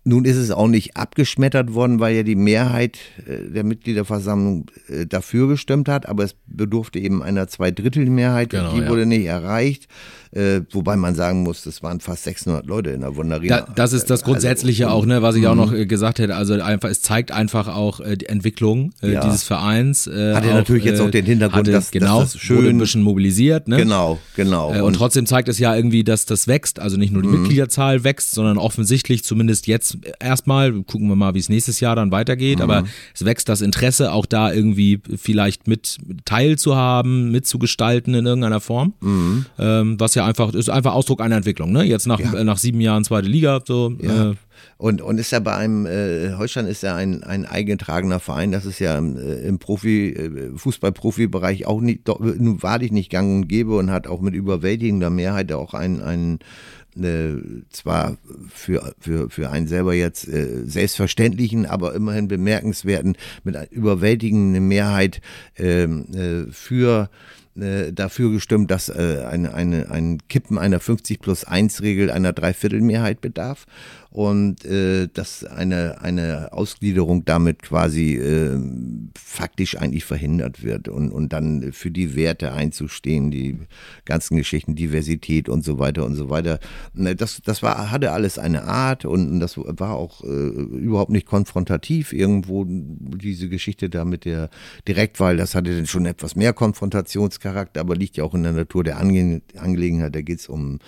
Nun 0.09 0.25
ist 0.25 0.37
es 0.37 0.49
auch 0.49 0.67
nicht 0.67 0.97
abgeschmettert 0.97 1.75
worden, 1.75 1.99
weil 1.99 2.15
ja 2.15 2.23
die 2.23 2.35
Mehrheit 2.35 2.97
äh, 3.27 3.51
der 3.51 3.63
Mitgliederversammlung 3.63 4.65
äh, 4.87 5.05
dafür 5.05 5.47
gestimmt 5.47 5.87
hat, 5.87 6.09
aber 6.09 6.23
es 6.23 6.35
bedurfte 6.47 6.97
eben 6.97 7.21
einer 7.21 7.47
Zweidrittelmehrheit, 7.47 8.49
Genau, 8.49 8.73
die 8.73 8.81
ja. 8.81 8.89
wurde 8.89 9.05
nicht 9.05 9.25
erreicht, 9.25 9.87
äh, 10.31 10.61
wobei 10.71 10.95
man 10.95 11.15
sagen 11.15 11.43
muss, 11.43 11.63
das 11.63 11.81
waren 11.81 11.99
fast 11.99 12.23
600 12.25 12.65
Leute 12.67 12.91
in 12.91 13.01
der 13.01 13.15
Wunderina. 13.15 13.61
Da, 13.61 13.73
das 13.75 13.93
ist 13.93 14.09
das 14.09 14.23
Grundsätzliche 14.23 14.85
Also, 14.87 14.97
auch, 14.97 15.05
ne, 15.05 15.21
was 15.21 15.35
ich 15.35 15.47
auch 15.47 15.55
noch 15.55 15.73
äh, 15.73 15.85
gesagt 15.85 16.19
hätte. 16.19 16.35
Also 16.35 16.53
einfach, 16.61 16.89
es 16.89 17.01
zeigt 17.01 17.31
einfach 17.31 17.67
auch 17.67 17.99
äh, 17.99 18.15
die 18.15 18.27
Entwicklung 18.27 18.91
äh, 19.01 19.13
Ja. 19.13 19.21
dieses 19.23 19.43
Vereins. 19.43 20.05
Äh, 20.07 20.35
Hat 20.35 20.45
ja 20.45 20.53
natürlich 20.53 20.83
jetzt 20.85 21.01
auch 21.01 21.09
den 21.09 21.25
Hintergrund, 21.25 21.59
hatte, 21.61 21.71
dass- 21.71 21.85
dass 21.85 21.91
genau, 21.91 22.21
das 22.21 22.37
schön- 22.37 22.57
wurde 22.57 22.69
ein 22.69 22.77
bisschen 22.77 23.01
mobilisiert, 23.01 23.67
ne? 23.67 23.77
Genau, 23.77 24.19
genau. 24.35 24.73
Äh, 24.73 24.81
und 24.81 24.93
trotzdem 24.93 25.25
zeigt 25.25 25.49
es 25.49 25.57
ja 25.59 25.75
irgendwie, 25.75 26.03
dass 26.03 26.25
das 26.25 26.47
wächst. 26.47 26.79
Also 26.79 26.97
nicht 26.97 27.11
nur 27.11 27.21
die 27.23 27.27
Mhm. 27.29 27.41
Mitgliederzahl 27.41 28.03
wächst, 28.03 28.31
sondern 28.31 28.57
offensichtlich 28.57 29.23
zumindest 29.23 29.65
jetzt 29.67 29.97
erstmal, 30.19 30.71
gucken 30.83 31.07
wir 31.07 31.15
mal, 31.15 31.33
wie 31.33 31.39
es 31.39 31.49
nächstes 31.49 31.79
Jahr 31.79 31.95
dann 31.95 32.11
weitergeht, 32.11 32.57
mhm. 32.57 32.63
aber 32.63 32.83
es 33.15 33.25
wächst 33.25 33.49
das 33.49 33.61
Interesse, 33.61 34.11
auch 34.13 34.25
da 34.27 34.51
irgendwie 34.53 35.01
vielleicht 35.17 35.67
mit 35.67 35.97
teilzuhaben, 36.25 37.31
mitzugestalten 37.31 38.13
in 38.13 38.25
irgendeiner 38.25 38.59
Form. 38.59 38.93
Mhm. 39.01 39.45
Ähm, 39.57 39.99
was 39.99 40.15
ja 40.15 40.18
einfach, 40.25 40.53
ist 40.53 40.69
einfach 40.69 40.93
Ausdruck 40.93 41.21
einer 41.21 41.37
Entwicklung, 41.37 41.71
ne? 41.71 41.83
Jetzt 41.83 42.07
nach, 42.07 42.19
ja. 42.19 42.33
äh, 42.33 42.43
nach 42.43 42.57
sieben 42.57 42.81
Jahren 42.81 43.03
zweite 43.03 43.27
Liga, 43.27 43.61
so. 43.65 43.93
Ja. 44.01 44.31
Äh, 44.31 44.35
und, 44.77 45.01
und 45.01 45.17
ist 45.19 45.31
ja 45.31 45.39
bei 45.39 45.55
einem, 45.55 45.85
äh, 45.85 46.33
Holstein 46.37 46.65
ist 46.65 46.83
ja 46.83 46.95
ein, 46.95 47.23
ein 47.23 47.45
eingetragener 47.45 48.19
Verein, 48.19 48.51
das 48.51 48.65
ist 48.65 48.79
ja 48.79 48.97
im, 48.97 49.17
äh, 49.17 49.41
im 49.41 49.59
Profi, 49.59 50.09
äh, 50.09 50.57
Fußball-Profi-Bereich 50.57 51.65
auch 51.65 51.81
nicht, 51.81 52.07
doch, 52.07 52.19
wahrlich 52.19 52.91
nicht 52.91 53.09
gang 53.09 53.43
und 53.43 53.47
gäbe 53.47 53.75
und 53.75 53.91
hat 53.91 54.07
auch 54.07 54.21
mit 54.21 54.33
überwältigender 54.33 55.09
Mehrheit 55.09 55.51
auch 55.51 55.73
ein, 55.73 56.01
ein 56.01 56.39
äh, 56.97 57.35
zwar 57.69 58.17
für, 58.49 58.93
für, 58.99 59.29
für 59.29 59.49
einen 59.49 59.67
selber 59.67 59.93
jetzt 59.93 60.27
äh, 60.27 60.63
selbstverständlichen, 60.65 61.65
aber 61.65 61.93
immerhin 61.93 62.27
bemerkenswerten, 62.27 63.15
mit 63.43 63.55
einer 63.55 63.71
überwältigenden 63.71 64.67
Mehrheit 64.67 65.21
ähm, 65.57 66.05
äh, 66.13 66.51
für 66.51 67.09
äh, 67.09 67.38
dafür 67.55 68.31
gestimmt, 68.31 68.71
dass 68.71 68.89
äh, 68.89 69.25
eine, 69.29 69.53
eine, 69.53 69.89
ein 69.91 70.19
Kippen 70.29 70.57
einer 70.57 70.79
50 70.79 71.19
plus 71.19 71.43
1 71.43 71.81
Regel 71.81 72.11
einer 72.11 72.33
Dreiviertelmehrheit 72.33 73.21
bedarf 73.21 73.65
und 74.11 74.65
äh, 74.65 75.07
dass 75.07 75.43
eine, 75.43 76.01
eine 76.01 76.51
Ausgliederung 76.51 77.25
damit 77.25 77.61
quasi 77.61 78.15
äh, 78.15 78.59
faktisch 79.15 79.77
eigentlich 79.77 80.03
verhindert 80.03 80.63
wird 80.63 80.87
und, 80.87 81.11
und 81.11 81.31
dann 81.31 81.71
für 81.73 81.91
die 81.91 82.15
Werte 82.15 82.51
einzustehen, 82.51 83.29
die 83.29 83.59
ganzen 84.05 84.35
Geschichten, 84.35 84.73
Diversität 84.73 85.47
und 85.47 85.63
so 85.63 85.77
weiter 85.77 86.05
und 86.05 86.15
so 86.15 86.29
weiter. 86.29 86.59
Das, 86.95 87.41
das 87.45 87.61
war, 87.61 87.91
hatte 87.91 88.11
alles 88.11 88.39
eine 88.39 88.63
Art 88.63 89.05
und 89.05 89.39
das 89.39 89.57
war 89.57 89.95
auch 89.95 90.23
äh, 90.23 90.27
überhaupt 90.27 91.11
nicht 91.11 91.27
konfrontativ 91.27 92.11
irgendwo, 92.11 92.65
diese 92.67 93.47
Geschichte 93.47 93.91
da 93.91 94.05
mit 94.05 94.25
der 94.25 94.49
Direktwahl, 94.87 95.37
das 95.37 95.53
hatte 95.53 95.75
dann 95.75 95.85
schon 95.85 96.07
etwas 96.07 96.35
mehr 96.35 96.53
Konfrontationscharakter, 96.53 97.79
aber 97.79 97.95
liegt 97.95 98.17
ja 98.17 98.23
auch 98.23 98.33
in 98.33 98.41
der 98.41 98.53
Natur 98.53 98.83
der 98.83 98.97
Ange 98.97 99.43
Angelegenheit, 99.55 100.15
da 100.15 100.21
geht 100.21 100.39
es 100.39 100.49
um, 100.49 100.79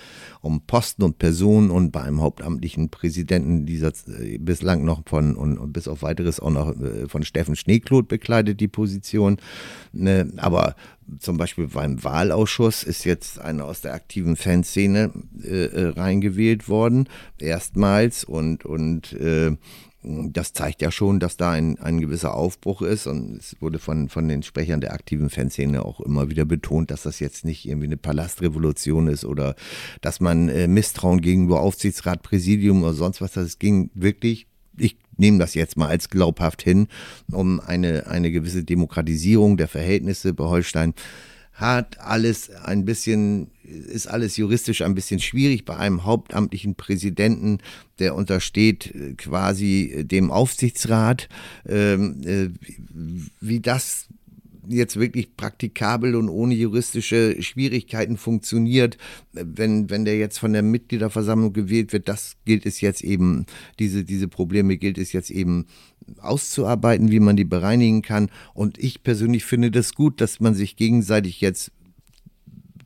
um 0.41 0.61
Posten 0.61 1.03
und 1.03 1.19
Personen 1.19 1.69
und 1.69 1.91
bei 1.91 2.01
einem 2.01 2.22
hauptamtlichen 2.22 2.89
Präsidenten 2.89 3.11
dieser 3.12 3.91
äh, 4.20 4.38
bislang 4.38 4.84
noch 4.84 5.03
von 5.05 5.36
und, 5.36 5.57
und, 5.57 5.74
bis 5.74 5.88
auf 5.88 6.01
weiteres 6.01 6.39
auch 6.39 6.49
noch 6.49 6.80
äh, 6.80 7.07
von 7.07 7.24
Steffen 7.24 7.55
Schneekloth 7.55 8.07
bekleidet 8.07 8.59
die 8.59 8.68
Position. 8.68 9.38
Ne, 9.93 10.32
aber 10.38 10.76
zum 11.20 11.38
Beispiel 11.38 11.68
beim 11.68 12.03
Wahlausschuss 12.03 12.84
ist 12.84 13.03
jetzt 13.03 13.39
einer 13.39 13.66
aus 13.66 13.82
der 13.82 13.93
aktiven 13.93 14.36
Fanszene 14.36 15.12
äh, 15.43 15.66
äh 15.66 15.88
reingewählt 15.89 16.70
worden, 16.70 17.07
erstmals 17.39 18.24
und 18.24 18.66
und 18.66 19.14
äh, 19.14 19.55
das 20.03 20.53
zeigt 20.53 20.81
ja 20.81 20.91
schon, 20.91 21.19
dass 21.19 21.37
da 21.37 21.51
ein, 21.51 21.79
ein 21.79 22.01
gewisser 22.01 22.33
Aufbruch 22.33 22.81
ist 22.81 23.05
und 23.05 23.37
es 23.37 23.55
wurde 23.59 23.77
von, 23.77 24.09
von 24.09 24.27
den 24.27 24.41
Sprechern 24.41 24.81
der 24.81 24.93
aktiven 24.93 25.29
Fanszene 25.29 25.85
auch 25.85 25.99
immer 26.01 26.29
wieder 26.29 26.45
betont, 26.45 26.89
dass 26.89 27.03
das 27.03 27.19
jetzt 27.19 27.45
nicht 27.45 27.67
irgendwie 27.67 27.85
eine 27.85 27.97
Palastrevolution 27.97 29.07
ist 29.07 29.25
oder 29.25 29.55
dass 30.01 30.19
man 30.19 30.49
äh, 30.49 30.67
Misstrauen 30.67 31.21
gegenüber 31.21 31.61
Aufsichtsrat, 31.61 32.23
Präsidium 32.23 32.81
oder 32.81 32.93
sonst 32.93 33.21
was, 33.21 33.33
das 33.33 33.59
ging 33.59 33.91
wirklich, 33.93 34.47
ich 34.75 34.97
nehme 35.17 35.37
das 35.37 35.53
jetzt 35.53 35.77
mal 35.77 35.89
als 35.89 36.09
glaubhaft 36.09 36.63
hin, 36.63 36.87
um 37.31 37.59
eine, 37.59 38.07
eine 38.07 38.31
gewisse 38.31 38.63
Demokratisierung 38.63 39.57
der 39.57 39.67
Verhältnisse. 39.67 40.33
Bei 40.33 40.45
Holstein 40.45 40.95
hat 41.53 41.99
alles 41.99 42.49
ein 42.49 42.85
bisschen, 42.85 43.51
ist 43.72 44.07
alles 44.07 44.38
juristisch 44.38 44.82
ein 44.82 44.95
bisschen 44.95 45.19
schwierig 45.19 45.65
bei 45.65 45.78
einem 45.78 46.03
hauptamtlichen 46.03 46.76
Präsidenten, 46.76 47.59
der 47.99 48.15
untersteht 48.15 48.93
äh, 48.93 49.13
quasi 49.13 50.03
dem 50.05 50.32
Aufsichtsrat. 50.32 51.30
Ähm, 51.67 52.22
äh, 52.26 52.49
wie 53.39 53.59
das 53.59 54.07
jetzt 54.67 54.99
wirklich 54.99 55.36
praktikabel 55.36 56.15
und 56.15 56.30
ohne 56.30 56.53
juristische 56.53 57.41
Schwierigkeiten 57.41 58.17
funktioniert, 58.17 58.97
wenn, 59.34 59.89
wenn 59.89 60.05
der 60.05 60.17
jetzt 60.17 60.39
von 60.39 60.53
der 60.53 60.61
Mitgliederversammlung 60.61 61.53
gewählt 61.53 61.93
wird, 61.93 62.07
das 62.07 62.38
gilt 62.45 62.65
es 62.65 62.82
jetzt 62.82 63.03
eben, 63.03 63.45
diese, 63.80 64.03
diese 64.03 64.28
Probleme 64.28 64.78
gilt 64.78 64.97
es 64.97 65.13
jetzt 65.13 65.32
eben 65.32 65.65
auszuarbeiten, 66.19 67.11
wie 67.11 67.19
man 67.19 67.36
die 67.36 67.45
bereinigen 67.45 68.01
kann. 68.01 68.30
Und 68.53 68.78
ich 68.78 69.03
persönlich 69.03 69.45
finde 69.45 69.72
das 69.72 69.93
gut, 69.93 70.22
dass 70.22 70.39
man 70.39 70.53
sich 70.53 70.76
gegenseitig 70.76 71.41
jetzt 71.41 71.72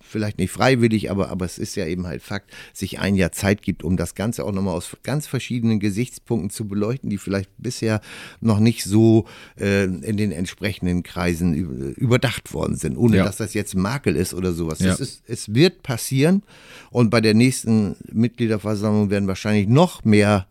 vielleicht 0.05 0.37
nicht 0.37 0.51
freiwillig, 0.51 1.11
aber, 1.11 1.29
aber 1.29 1.45
es 1.45 1.57
ist 1.57 1.75
ja 1.75 1.85
eben 1.85 2.07
halt 2.07 2.21
Fakt, 2.21 2.51
sich 2.73 2.99
ein 2.99 3.15
Jahr 3.15 3.31
Zeit 3.31 3.61
gibt, 3.61 3.83
um 3.83 3.97
das 3.97 4.15
Ganze 4.15 4.43
auch 4.45 4.51
nochmal 4.51 4.75
aus 4.75 4.95
ganz 5.03 5.27
verschiedenen 5.27 5.79
Gesichtspunkten 5.79 6.49
zu 6.49 6.67
beleuchten, 6.67 7.09
die 7.09 7.17
vielleicht 7.17 7.49
bisher 7.57 8.01
noch 8.41 8.59
nicht 8.59 8.83
so 8.83 9.25
äh, 9.59 9.83
in 9.83 10.17
den 10.17 10.31
entsprechenden 10.31 11.03
Kreisen 11.03 11.53
überdacht 11.95 12.53
worden 12.53 12.75
sind, 12.75 12.97
ohne 12.97 13.17
ja. 13.17 13.23
dass 13.25 13.37
das 13.37 13.53
jetzt 13.53 13.75
Makel 13.75 14.15
ist 14.15 14.33
oder 14.33 14.53
sowas. 14.53 14.79
Ja. 14.79 14.93
Ist, 14.93 15.23
es 15.27 15.53
wird 15.53 15.83
passieren 15.83 16.43
und 16.91 17.09
bei 17.09 17.21
der 17.21 17.33
nächsten 17.33 17.95
Mitgliederversammlung 18.11 19.09
werden 19.09 19.27
wahrscheinlich 19.27 19.67
noch 19.67 20.03
mehr 20.03 20.47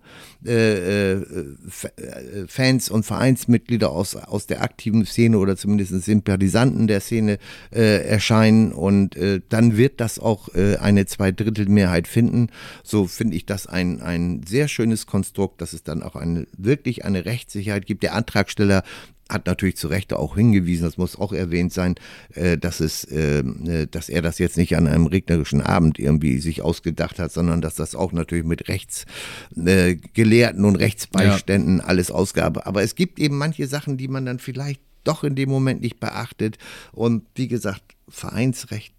äh, 0.47 1.13
äh, 1.13 1.15
äh, 1.17 2.47
Fans 2.47 2.91
und 2.91 3.05
Vereinsmitglieder 3.05 3.91
aus, 3.91 4.15
aus 4.17 4.47
der 4.47 4.63
aktiven 4.63 5.07
Szene 5.07 5.39
oder 5.39 5.57
zumindest 5.57 5.93
Sympathisanten 6.05 6.87
der 6.87 7.01
Szene 7.01 7.39
äh, 7.71 8.07
erscheinen 8.07 8.73
und 8.73 9.17
äh, 9.17 9.41
dann 9.49 9.77
wird 9.77 10.01
das 10.01 10.19
auch 10.19 10.55
äh, 10.55 10.77
eine 10.77 11.07
Zweidrittelmehrheit 11.07 12.09
finden. 12.09 12.49
So 12.83 13.07
finde 13.07 13.37
ich 13.37 13.47
das 13.47 13.67
ein, 13.67 14.01
ein 14.03 14.43
sehr 14.47 14.69
schönes 14.69 15.07
Konstrukt, 15.07 15.61
dass 15.61 15.73
es 15.73 15.83
dann 15.83 16.03
auch 16.03 16.17
eine, 16.17 16.47
wirklich 16.57 17.05
eine 17.05 17.25
Rechtssicherheit 17.25 17.87
gibt. 17.87 18.03
Der 18.03 18.15
Antragsteller 18.15 18.83
hat 19.29 19.47
natürlich 19.47 19.77
zu 19.77 19.89
Recht 19.89 20.13
auch 20.13 20.37
hingewiesen, 20.37 20.85
das 20.85 20.99
muss 20.99 21.17
auch 21.19 21.33
erwähnt 21.33 21.73
sein, 21.73 21.95
äh, 22.35 22.59
dass 22.59 22.81
es, 22.81 23.07
ähm, 23.11 23.65
äh, 23.67 23.87
dass 23.87 24.09
er 24.09 24.23
das 24.23 24.39
jetzt 24.39 24.57
nicht 24.57 24.77
an 24.77 24.87
einem 24.87 25.07
regnerischen 25.07 25.61
Abend 25.61 25.99
irgendwie 25.99 26.39
sich 26.41 26.63
ausgedacht 26.63 27.19
hat, 27.19 27.33
sondern 27.33 27.61
dass 27.61 27.75
das 27.75 27.95
auch 27.95 28.13
natürlich 28.13 28.45
mit 28.45 28.69
Rechtsgelehrten 28.69 30.65
äh, 30.65 30.67
und 30.67 30.77
Rechtsbeiständen 30.77 31.79
ja. 31.79 31.85
alles 31.85 32.11
ausgab. 32.11 32.67
Aber 32.67 32.83
es 32.83 32.95
gibt 32.95 33.19
eben 33.19 33.39
manche 33.39 33.67
Sachen, 33.67 33.97
die 33.97 34.09
man 34.09 34.27
dann 34.27 34.39
vielleicht 34.39 34.81
doch 35.05 35.25
in 35.25 35.35
dem 35.35 35.49
Moment 35.49 35.81
nicht 35.81 36.01
beachtet. 36.01 36.59
Und 36.93 37.25
wie 37.35 37.49
gesagt, 37.49 37.83
Vereinsrecht, 38.09 38.95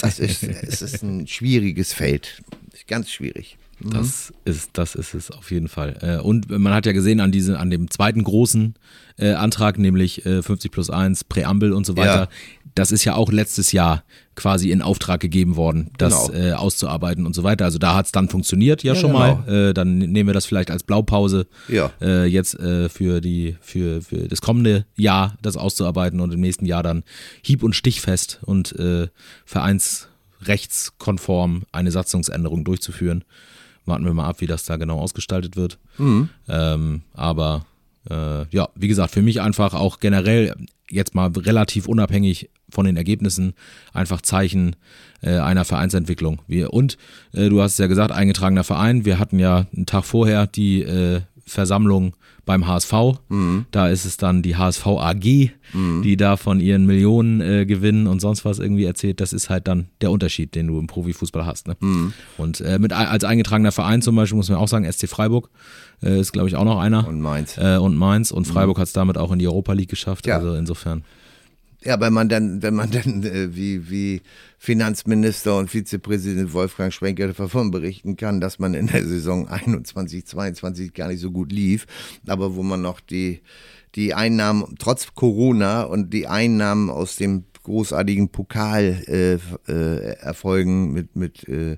das 0.00 0.18
ist, 0.18 0.42
es 0.42 0.82
ist 0.82 1.02
ein 1.02 1.26
schwieriges 1.26 1.92
Feld. 1.92 2.42
Ganz 2.86 3.10
schwierig. 3.10 3.56
Das 3.80 4.32
mhm. 4.32 4.52
ist, 4.52 4.70
das 4.72 4.94
ist 4.94 5.14
es 5.14 5.30
auf 5.30 5.50
jeden 5.50 5.68
Fall. 5.68 5.98
Äh, 6.00 6.22
und 6.22 6.48
man 6.50 6.72
hat 6.72 6.86
ja 6.86 6.92
gesehen 6.92 7.20
an 7.20 7.30
diese, 7.30 7.58
an 7.58 7.70
dem 7.70 7.90
zweiten 7.90 8.24
großen 8.24 8.74
äh, 9.18 9.32
Antrag, 9.32 9.78
nämlich 9.78 10.22
50 10.22 10.70
plus 10.70 10.90
1, 10.90 11.24
Präambel 11.24 11.72
und 11.72 11.86
so 11.86 11.96
weiter. 11.96 12.22
Ja. 12.22 12.28
Das 12.74 12.92
ist 12.92 13.04
ja 13.04 13.14
auch 13.14 13.32
letztes 13.32 13.72
Jahr 13.72 14.04
quasi 14.34 14.70
in 14.70 14.82
Auftrag 14.82 15.20
gegeben 15.20 15.56
worden, 15.56 15.90
das 15.96 16.28
genau. 16.28 16.38
äh, 16.38 16.52
auszuarbeiten 16.52 17.24
und 17.24 17.34
so 17.34 17.42
weiter. 17.42 17.64
Also 17.64 17.78
da 17.78 17.94
hat 17.94 18.04
es 18.06 18.12
dann 18.12 18.28
funktioniert 18.28 18.82
ja, 18.82 18.92
ja 18.92 19.00
schon 19.00 19.12
genau. 19.12 19.42
mal. 19.46 19.70
Äh, 19.70 19.74
dann 19.74 19.96
nehmen 19.98 20.28
wir 20.28 20.34
das 20.34 20.44
vielleicht 20.44 20.70
als 20.70 20.82
Blaupause 20.82 21.46
ja. 21.68 21.90
äh, 22.02 22.26
jetzt 22.26 22.60
äh, 22.60 22.90
für 22.90 23.22
die 23.22 23.56
für, 23.62 24.02
für 24.02 24.28
das 24.28 24.42
kommende 24.42 24.84
Jahr 24.94 25.38
das 25.40 25.56
auszuarbeiten 25.56 26.20
und 26.20 26.34
im 26.34 26.40
nächsten 26.40 26.66
Jahr 26.66 26.82
dann 26.82 27.02
hieb- 27.42 27.62
und 27.62 27.74
stichfest 27.74 28.40
und 28.42 28.78
äh, 28.78 29.08
vereinsrechtskonform 29.46 31.62
eine 31.72 31.90
Satzungsänderung 31.90 32.64
durchzuführen. 32.64 33.24
Warten 33.86 34.04
wir 34.04 34.14
mal 34.14 34.26
ab, 34.26 34.40
wie 34.40 34.46
das 34.46 34.64
da 34.64 34.76
genau 34.76 34.98
ausgestaltet 34.98 35.56
wird. 35.56 35.78
Mhm. 35.98 36.28
Ähm, 36.48 37.02
aber 37.14 37.66
äh, 38.10 38.46
ja, 38.50 38.68
wie 38.74 38.88
gesagt, 38.88 39.12
für 39.12 39.22
mich 39.22 39.40
einfach 39.40 39.74
auch 39.74 40.00
generell 40.00 40.54
jetzt 40.90 41.14
mal 41.14 41.30
relativ 41.30 41.88
unabhängig 41.88 42.50
von 42.68 42.86
den 42.86 42.96
Ergebnissen 42.96 43.54
einfach 43.92 44.20
Zeichen 44.20 44.76
äh, 45.22 45.38
einer 45.38 45.64
Vereinsentwicklung. 45.64 46.42
Wir, 46.46 46.72
und 46.72 46.98
äh, 47.32 47.48
du 47.48 47.60
hast 47.60 47.72
es 47.72 47.78
ja 47.78 47.86
gesagt, 47.86 48.12
eingetragener 48.12 48.64
Verein. 48.64 49.04
Wir 49.04 49.18
hatten 49.18 49.38
ja 49.38 49.66
einen 49.74 49.86
Tag 49.86 50.04
vorher 50.04 50.46
die 50.46 50.82
äh, 50.82 51.22
Versammlung 51.46 52.16
beim 52.44 52.66
HSV. 52.66 52.92
Mhm. 53.28 53.66
Da 53.70 53.88
ist 53.88 54.04
es 54.04 54.16
dann 54.16 54.42
die 54.42 54.56
HSV 54.56 54.86
AG, 54.86 55.50
mhm. 55.72 56.02
die 56.02 56.16
da 56.16 56.36
von 56.36 56.60
ihren 56.60 56.86
Millionen 56.86 57.40
äh, 57.40 57.66
gewinnen 57.66 58.06
und 58.06 58.20
sonst 58.20 58.44
was 58.44 58.58
irgendwie 58.58 58.84
erzählt. 58.84 59.20
Das 59.20 59.32
ist 59.32 59.48
halt 59.48 59.68
dann 59.68 59.88
der 60.00 60.10
Unterschied, 60.10 60.54
den 60.54 60.66
du 60.66 60.78
im 60.78 60.88
Profifußball 60.88 61.46
hast. 61.46 61.68
Ne? 61.68 61.76
Mhm. 61.80 62.12
Und 62.36 62.60
äh, 62.60 62.78
mit 62.78 62.92
als 62.92 63.24
eingetragener 63.24 63.72
Verein 63.72 64.02
zum 64.02 64.16
Beispiel 64.16 64.36
muss 64.36 64.48
man 64.48 64.58
auch 64.58 64.68
sagen, 64.68 64.90
SC 64.90 65.08
Freiburg 65.08 65.50
äh, 66.02 66.20
ist 66.20 66.32
glaube 66.32 66.48
ich 66.48 66.56
auch 66.56 66.64
noch 66.64 66.78
einer. 66.78 67.06
Und 67.06 67.20
Mainz. 67.20 67.56
Äh, 67.58 67.76
und 67.76 67.96
Mainz. 67.96 68.32
Und 68.32 68.46
Freiburg 68.46 68.76
mhm. 68.76 68.80
hat 68.80 68.88
es 68.88 68.92
damit 68.92 69.16
auch 69.18 69.30
in 69.30 69.38
die 69.38 69.46
Europa 69.46 69.72
League 69.72 69.90
geschafft. 69.90 70.26
Ja. 70.26 70.36
Also 70.36 70.54
insofern. 70.54 71.04
Ja, 71.86 72.00
wenn 72.00 72.12
man 72.12 72.28
dann, 72.28 72.62
wenn 72.62 72.74
man 72.74 72.90
dann 72.92 73.22
äh, 73.22 73.54
wie, 73.54 73.88
wie 73.88 74.22
Finanzminister 74.58 75.56
und 75.56 75.70
Vizepräsident 75.70 76.52
Wolfgang 76.52 76.92
Schwenker 76.92 77.28
davon 77.28 77.70
berichten 77.70 78.16
kann, 78.16 78.40
dass 78.40 78.58
man 78.58 78.74
in 78.74 78.88
der 78.88 79.04
Saison 79.04 79.46
21, 79.46 80.26
22 80.26 80.94
gar 80.94 81.08
nicht 81.08 81.20
so 81.20 81.30
gut 81.30 81.52
lief, 81.52 81.86
aber 82.26 82.56
wo 82.56 82.64
man 82.64 82.82
noch 82.82 82.98
die, 82.98 83.40
die 83.94 84.14
Einnahmen, 84.14 84.74
trotz 84.80 85.14
Corona 85.14 85.82
und 85.82 86.12
die 86.12 86.26
Einnahmen 86.26 86.90
aus 86.90 87.14
dem 87.14 87.44
großartigen 87.66 88.30
Pokalerfolgen 88.30 88.96
äh, 89.66 90.88
äh, 90.88 90.92
mit, 90.92 91.16
mit, 91.16 91.48
äh, 91.48 91.76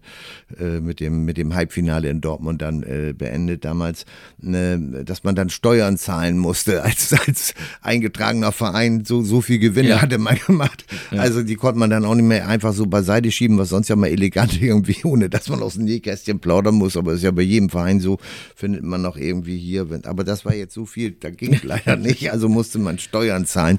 mit, 0.81 1.01
dem, 1.01 1.25
mit 1.25 1.39
dem 1.39 1.55
Halbfinale 1.55 2.11
in 2.11 2.21
Dortmund 2.21 2.61
dann 2.63 2.85
beendet 3.17 3.65
damals, 3.65 4.05
ne, 4.39 5.03
dass 5.05 5.25
man 5.25 5.35
dann 5.35 5.49
Steuern 5.51 5.97
zahlen 5.97 6.39
musste 6.39 6.83
als, 6.89 7.13
als 7.13 7.55
eingetragener 7.81 8.53
Verein. 8.53 9.05
So, 9.05 9.23
so 9.23 9.41
viel 9.41 9.59
Gewinne 9.59 9.89
ja. 9.89 10.03
hatte 10.03 10.19
man 10.19 10.39
gemacht. 10.47 10.85
Ja. 11.11 11.23
Also 11.23 11.43
die 11.43 11.55
konnte 11.55 11.79
man 11.79 11.89
dann 11.91 12.05
auch 12.05 12.15
nicht 12.15 12.27
mehr 12.27 12.47
einfach 12.47 12.75
so 12.75 12.87
beiseite 12.87 13.31
schieben, 13.31 13.57
was 13.59 13.71
sonst 13.71 13.89
ja 13.89 13.97
mal 13.97 14.09
elegant 14.09 14.61
irgendwie, 14.69 14.99
ohne 15.05 15.31
dass 15.31 15.49
man 15.49 15.63
aus 15.63 15.75
dem 15.75 15.85
Nähkästchen 15.85 16.39
plaudern 16.39 16.75
muss. 16.75 16.97
Aber 16.99 17.15
ist 17.15 17.23
ja 17.23 17.31
bei 17.31 17.43
jedem 17.43 17.71
Verein 17.71 18.01
so, 18.01 18.19
findet 18.55 18.83
man 18.83 19.01
noch 19.01 19.17
irgendwie 19.17 19.57
hier. 19.57 19.87
Aber 20.05 20.25
das 20.25 20.45
war 20.45 20.55
jetzt 20.55 20.75
so 20.75 20.85
viel, 20.85 21.13
da 21.13 21.31
ging 21.31 21.59
leider 21.63 21.97
nicht. 21.97 22.31
Also 22.31 22.49
musste 22.49 22.79
man 22.79 22.99
Steuern 22.99 23.47
zahlen. 23.47 23.79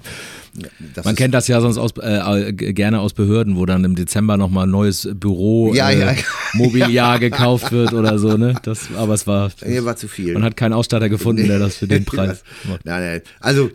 Das 0.95 1.05
man 1.05 1.15
kennt 1.15 1.33
das 1.33 1.47
ja 1.47 1.61
sonst 1.61 1.77
aus, 1.77 1.93
äh, 1.99 2.53
gerne 2.53 2.99
aus 2.99 3.13
Behörden, 3.13 3.57
wo 3.57 3.65
dann 3.65 3.83
im 3.83 3.95
Dezember 3.95 4.37
nochmal 4.37 4.67
ein 4.67 4.71
neues 4.71 5.09
Büro 5.13 5.73
ja, 5.73 5.89
äh, 5.89 5.99
ja. 5.99 6.15
Mobiliar 6.53 7.19
gekauft 7.19 7.71
wird 7.71 7.93
oder 7.93 8.17
so, 8.19 8.37
ne? 8.37 8.55
Das, 8.63 8.89
aber 8.95 9.13
es 9.13 9.27
war. 9.27 9.51
Hier 9.63 9.85
war 9.85 9.95
zu 9.95 10.07
viel. 10.07 10.33
Man 10.33 10.43
hat 10.43 10.57
keinen 10.57 10.73
Ausstatter 10.73 11.09
gefunden, 11.09 11.47
der 11.47 11.59
das 11.59 11.77
für 11.77 11.87
den 11.87 12.05
Preis 12.09 12.43
macht. 12.67 12.85
Nein, 12.85 13.01
nein. 13.01 13.21
Also 13.39 13.69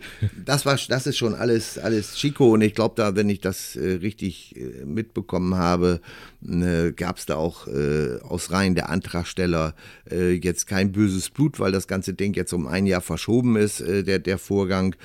das 0.45 0.65
war, 0.65 0.77
das 0.87 1.07
ist 1.07 1.17
schon 1.17 1.33
alles, 1.33 1.77
alles 1.77 2.15
Chico 2.15 2.53
und 2.53 2.61
ich 2.61 2.73
glaube 2.73 2.95
da, 2.97 3.15
wenn 3.15 3.29
ich 3.29 3.41
das 3.41 3.75
äh, 3.75 3.99
richtig 4.01 4.55
äh, 4.55 4.85
mitbekommen 4.85 5.55
habe, 5.55 6.01
äh, 6.47 6.91
gab 6.91 7.17
es 7.17 7.25
da 7.25 7.35
auch 7.35 7.67
äh, 7.67 8.19
aus 8.21 8.51
Reihen 8.51 8.75
der 8.75 8.89
Antragsteller 8.89 9.73
äh, 10.09 10.33
jetzt 10.33 10.67
kein 10.67 10.91
böses 10.91 11.29
Blut, 11.29 11.59
weil 11.59 11.71
das 11.71 11.87
ganze 11.87 12.13
Ding 12.13 12.33
jetzt 12.35 12.53
um 12.53 12.67
ein 12.67 12.85
Jahr 12.85 13.01
verschoben 13.01 13.55
ist, 13.55 13.79
der, 13.85 14.19
der 14.19 14.37
Vorgang. 14.37 14.95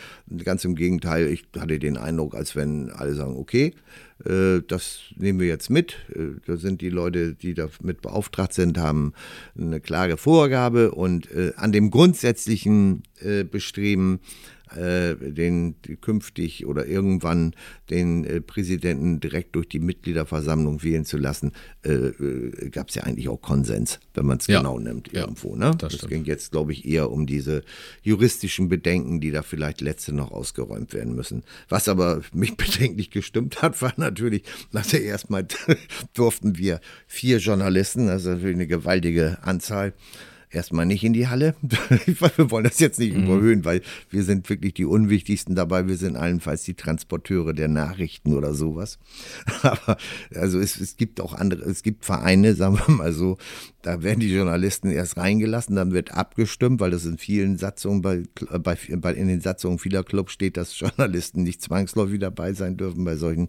Ganz 0.44 0.64
im 0.64 0.74
Gegenteil, 0.74 1.28
ich 1.28 1.44
hatte 1.58 1.78
den 1.78 1.96
Eindruck, 1.96 2.34
als 2.34 2.56
wenn 2.56 2.90
alle 3.10 3.16
sagen, 3.16 3.36
okay, 3.36 3.74
äh, 4.24 4.60
das 4.66 5.00
nehmen 5.16 5.40
wir 5.40 5.46
jetzt 5.46 5.70
mit. 5.70 5.96
Äh, 6.14 6.40
da 6.46 6.56
sind 6.56 6.80
die 6.80 6.90
Leute, 6.90 7.34
die 7.34 7.54
damit 7.54 8.00
beauftragt 8.02 8.54
sind, 8.54 8.78
haben 8.78 9.12
eine 9.58 9.80
klare 9.80 10.16
Vorgabe 10.16 10.92
und 10.92 11.28
an 11.56 11.72
dem 11.72 11.90
grundsätzlichen 11.90 13.02
Bestreben, 13.50 14.16
äh, 14.16 14.59
den 14.74 15.74
künftig 16.00 16.66
oder 16.66 16.86
irgendwann 16.86 17.54
den 17.90 18.24
äh, 18.24 18.40
Präsidenten 18.40 19.20
direkt 19.20 19.56
durch 19.56 19.68
die 19.68 19.80
Mitgliederversammlung 19.80 20.82
wählen 20.82 21.04
zu 21.04 21.18
lassen, 21.18 21.52
äh, 21.84 21.92
äh 21.92 22.70
gab 22.70 22.88
es 22.88 22.94
ja 22.94 23.02
eigentlich 23.02 23.28
auch 23.28 23.40
Konsens, 23.40 24.00
wenn 24.14 24.26
man 24.26 24.38
es 24.38 24.46
ja. 24.46 24.58
genau 24.58 24.78
nimmt 24.78 25.12
ja, 25.12 25.22
irgendwo. 25.22 25.56
Ne? 25.56 25.72
Das, 25.76 25.96
das 25.96 26.08
ging 26.08 26.24
jetzt, 26.24 26.52
glaube 26.52 26.72
ich, 26.72 26.86
eher 26.86 27.10
um 27.10 27.26
diese 27.26 27.62
juristischen 28.02 28.68
Bedenken, 28.68 29.20
die 29.20 29.30
da 29.30 29.42
vielleicht 29.42 29.80
letzte 29.80 30.12
noch 30.12 30.30
ausgeräumt 30.30 30.94
werden 30.94 31.14
müssen. 31.14 31.42
Was 31.68 31.88
aber 31.88 32.22
mich 32.32 32.56
bedenklich 32.56 33.10
gestimmt 33.10 33.62
hat, 33.62 33.80
war 33.82 33.92
natürlich, 33.96 34.42
dass 34.72 34.92
er 34.92 35.02
erstmal 35.02 35.46
durften 36.14 36.58
wir 36.58 36.80
vier 37.06 37.38
Journalisten, 37.38 38.08
also 38.08 38.30
natürlich 38.30 38.54
eine 38.54 38.66
gewaltige 38.66 39.38
Anzahl, 39.42 39.92
erstmal 40.50 40.86
nicht 40.86 41.04
in 41.04 41.12
die 41.12 41.28
Halle. 41.28 41.54
wir 41.62 42.50
wollen 42.50 42.64
das 42.64 42.80
jetzt 42.80 42.98
nicht 42.98 43.16
mhm. 43.16 43.24
überhöhen, 43.24 43.64
weil 43.64 43.82
wir 44.10 44.24
sind 44.24 44.48
wirklich 44.50 44.74
die 44.74 44.84
unwichtigsten 44.84 45.54
dabei. 45.54 45.86
Wir 45.86 45.96
sind 45.96 46.16
allenfalls 46.16 46.64
die 46.64 46.74
Transporteure 46.74 47.52
der 47.52 47.68
Nachrichten 47.68 48.34
oder 48.34 48.54
sowas. 48.54 48.98
Aber 49.62 49.96
also 50.34 50.58
es, 50.58 50.80
es 50.80 50.96
gibt 50.96 51.20
auch 51.20 51.34
andere, 51.34 51.62
es 51.62 51.82
gibt 51.82 52.04
Vereine, 52.04 52.54
sagen 52.60 52.78
wir 52.86 52.94
mal 52.94 53.12
so, 53.12 53.38
da 53.82 54.02
werden 54.02 54.20
die 54.20 54.32
Journalisten 54.32 54.90
erst 54.90 55.16
reingelassen, 55.16 55.76
dann 55.76 55.92
wird 55.92 56.12
abgestimmt, 56.12 56.80
weil 56.80 56.90
das 56.90 57.06
in 57.06 57.16
vielen 57.16 57.56
Satzungen, 57.56 58.02
bei, 58.02 58.24
bei, 58.58 58.76
bei, 58.96 59.14
in 59.14 59.28
den 59.28 59.40
Satzungen 59.40 59.78
vieler 59.78 60.04
Clubs 60.04 60.32
steht, 60.32 60.56
dass 60.56 60.78
Journalisten 60.78 61.44
nicht 61.44 61.62
zwangsläufig 61.62 62.18
dabei 62.18 62.52
sein 62.52 62.76
dürfen 62.76 63.04
bei 63.04 63.16
solchen 63.16 63.48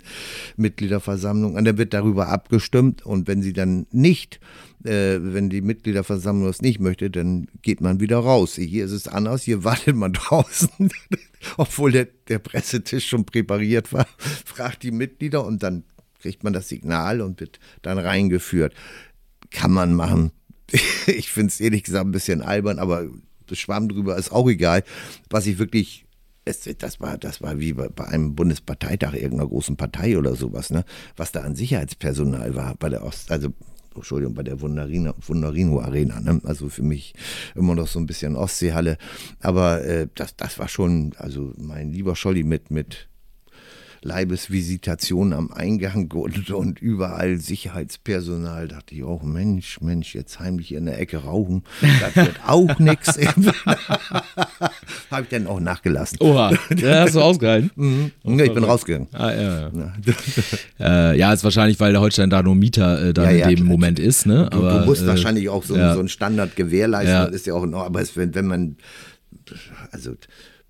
Mitgliederversammlungen. 0.56 1.58
Und 1.58 1.66
dann 1.66 1.78
wird 1.78 1.94
darüber 1.94 2.30
abgestimmt 2.30 3.06
und 3.06 3.28
wenn 3.28 3.42
sie 3.42 3.54
dann 3.54 3.88
nicht 3.92 4.40
äh, 4.86 5.20
wenn 5.22 5.50
die 5.50 5.62
Mitgliederversammlung 5.62 6.48
das 6.48 6.62
nicht 6.62 6.80
möchte, 6.80 7.10
dann 7.10 7.48
geht 7.62 7.82
man 7.82 8.00
wieder 8.00 8.18
raus. 8.18 8.56
Hier 8.56 8.86
ist 8.86 8.92
es 8.92 9.08
anders, 9.08 9.44
hier 9.44 9.64
wartet 9.64 9.96
man 9.96 10.14
draußen, 10.14 10.70
obwohl 11.58 11.92
der, 11.92 12.08
der 12.28 12.40
Pressetisch 12.40 13.08
schon 13.08 13.26
präpariert 13.26 13.94
war, 13.94 14.08
fragt 14.46 14.84
die 14.84 14.92
Mitglieder 14.92 15.46
und 15.46 15.64
dann 15.64 15.84
kriegt 16.20 16.44
man 16.44 16.54
das 16.54 16.70
Signal 16.70 17.22
und 17.22 17.40
wird 17.40 17.60
dann 17.82 17.98
reingeführt. 17.98 18.74
Kann 19.50 19.72
man 19.72 19.94
machen. 19.94 20.32
Ich 21.08 21.32
finde 21.32 21.50
es 21.50 21.60
ehrlich 21.60 21.84
gesagt 21.84 22.06
ein 22.06 22.12
bisschen 22.12 22.42
albern, 22.42 22.80
aber 22.80 23.08
das 23.48 23.58
Schwamm 23.58 23.90
drüber 23.90 24.16
ist 24.16 24.32
auch 24.32 24.48
egal. 24.48 24.84
Was 25.30 25.48
ich 25.48 25.58
wirklich 25.58 26.06
es, 26.46 26.68
das, 26.78 27.00
war, 27.00 27.18
das 27.18 27.42
war 27.42 27.60
wie 27.60 27.74
bei, 27.74 27.90
einem 28.06 28.36
Bundesparteitag 28.36 29.14
irgendeiner 29.14 29.48
großen 29.48 29.78
Partei 29.78 30.18
oder 30.18 30.36
sowas, 30.36 30.72
ne? 30.72 30.86
Was 31.16 31.32
da 31.32 31.42
an 31.42 31.56
Sicherheitspersonal 31.56 32.56
war 32.56 32.76
bei 32.76 32.90
der 32.90 33.04
Ost, 33.04 33.32
also 33.32 33.54
Entschuldigung, 33.96 34.34
bei 34.34 34.44
der 34.44 34.62
Wunderino, 34.62 35.14
Wunderino 35.26 35.82
Arena. 35.82 36.20
Ne? 36.20 36.42
Also 36.44 36.70
für 36.70 36.84
mich 36.84 37.14
immer 37.56 37.76
noch 37.76 37.88
so 37.88 38.00
ein 38.00 38.06
bisschen 38.06 38.36
Ostseehalle. 38.36 38.98
Aber 39.40 39.84
äh, 39.84 40.08
das, 40.16 40.36
das 40.36 40.60
war 40.60 40.68
schon, 40.68 41.14
also 41.18 41.54
mein 41.58 41.92
lieber 41.92 42.16
Scholli 42.16 42.44
mit, 42.44 42.72
mit 42.72 43.10
Leibesvisitation 44.04 45.32
am 45.34 45.52
Eingang 45.52 46.12
und, 46.14 46.50
und 46.52 46.82
überall 46.82 47.38
Sicherheitspersonal. 47.38 48.68
Da 48.68 48.76
dachte 48.76 48.96
ich 48.96 49.04
auch, 49.04 49.24
Mensch, 49.24 49.82
Mensch, 49.82 50.16
jetzt 50.16 50.40
heimlich 50.40 50.74
in 50.74 50.86
der 50.86 51.00
Ecke 51.00 51.18
rauchen, 51.18 51.64
das 52.00 52.16
wird 52.16 52.40
auch 52.46 52.80
nichts. 52.80 53.20
Habe 55.22 55.38
ich 55.38 55.44
dann 55.44 55.48
auch 55.48 55.60
nachgelassen. 55.60 56.18
Oha, 56.20 56.52
ja, 56.76 57.02
hast 57.02 57.14
du 57.14 57.22
ausgehalten? 57.22 57.70
Mhm. 57.76 58.12
Ja, 58.24 58.46
ich 58.46 58.54
bin 58.54 58.64
rausgegangen. 58.64 59.08
Ah, 59.12 59.32
ja, 59.32 59.70
ja. 59.70 59.94
äh, 61.12 61.18
ja, 61.18 61.32
ist 61.32 61.44
wahrscheinlich, 61.44 61.80
weil 61.80 61.92
der 61.92 62.02
Holstein 62.02 62.32
da 62.32 62.42
nur 62.42 62.56
Mieter 62.56 63.10
äh, 63.10 63.14
da 63.14 63.30
ja, 63.30 63.48
in 63.48 63.58
dem 63.58 63.68
Moment 63.68 64.00
ist. 64.00 64.26
Ne? 64.26 64.50
Aber, 64.52 64.80
du, 64.80 64.86
musst 64.88 65.04
äh, 65.04 65.08
wahrscheinlich 65.08 65.48
auch 65.50 65.64
so, 65.64 65.76
so 65.76 65.80
einen 65.80 66.10
Standard 66.10 66.56
gewährleisten, 66.56 67.28
das 67.28 67.36
ist 67.36 67.46
ja 67.46 67.54
auch 67.54 67.64
in 67.64 67.76
Ordnung. 67.76 67.86
Aber 67.86 68.02
es, 68.02 68.18
wenn, 68.18 68.34
wenn 68.34 68.48
man, 68.48 68.78
also 69.92 70.14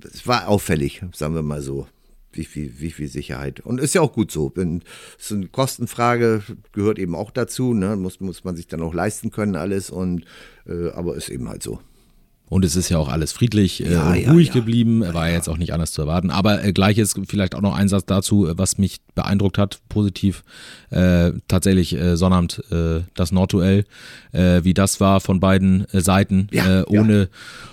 es 0.04 0.28
war 0.28 0.50
auffällig, 0.50 1.02
sagen 1.14 1.34
wir 1.34 1.44
mal 1.44 1.62
so 1.62 1.88
wie 2.34 2.46
viel, 2.46 2.74
wie 2.80 2.92
viel 2.92 3.08
Sicherheit. 3.08 3.62
Und 3.62 3.80
ist 3.80 3.94
ja 3.94 4.02
auch 4.02 4.14
gut 4.14 4.32
so. 4.32 4.52
Wenn 4.56 4.84
es 5.20 5.32
eine 5.32 5.48
Kostenfrage 5.48 6.42
gehört 6.72 7.00
eben 7.00 7.16
auch 7.16 7.32
dazu, 7.32 7.74
ne? 7.74 7.96
muss, 7.96 8.20
muss 8.20 8.44
man 8.44 8.56
sich 8.56 8.68
dann 8.68 8.82
auch 8.82 8.94
leisten 8.94 9.32
können, 9.32 9.56
alles. 9.56 9.90
Und 9.90 10.26
äh, 10.66 10.90
aber 10.92 11.16
ist 11.16 11.30
eben 11.30 11.50
halt 11.50 11.64
so. 11.64 11.80
Und 12.52 12.66
es 12.66 12.76
ist 12.76 12.90
ja 12.90 12.98
auch 12.98 13.08
alles 13.08 13.32
friedlich 13.32 13.82
äh, 13.82 13.94
ja, 13.94 14.12
und 14.12 14.28
ruhig 14.28 14.50
ja, 14.50 14.56
geblieben, 14.56 15.06
war 15.14 15.30
ja 15.30 15.36
jetzt 15.36 15.48
auch 15.48 15.56
nicht 15.56 15.72
anders 15.72 15.94
zu 15.94 16.02
erwarten. 16.02 16.32
Aber 16.32 16.62
äh, 16.62 16.74
gleich 16.74 16.98
ist 16.98 17.18
vielleicht 17.26 17.56
auch 17.56 17.62
noch 17.62 17.74
ein 17.74 17.88
Satz 17.88 18.04
dazu, 18.06 18.46
äh, 18.46 18.58
was 18.58 18.78
mich 18.78 18.98
beeindruckt 19.16 19.58
hat, 19.58 19.80
positiv. 19.88 20.44
Äh, 20.90 21.32
tatsächlich 21.48 21.94
äh, 21.96 22.18
Sonnabend 22.18 22.62
äh, 22.70 23.04
das 23.16 23.32
Nordduell, 23.32 23.86
äh, 24.34 24.66
wie 24.66 24.74
das 24.74 25.00
war 25.00 25.22
von 25.22 25.40
beiden 25.40 25.86
äh, 25.94 26.02
Seiten, 26.02 26.50
ja, 26.52 26.82
äh, 26.82 26.84
ohne, 26.88 27.30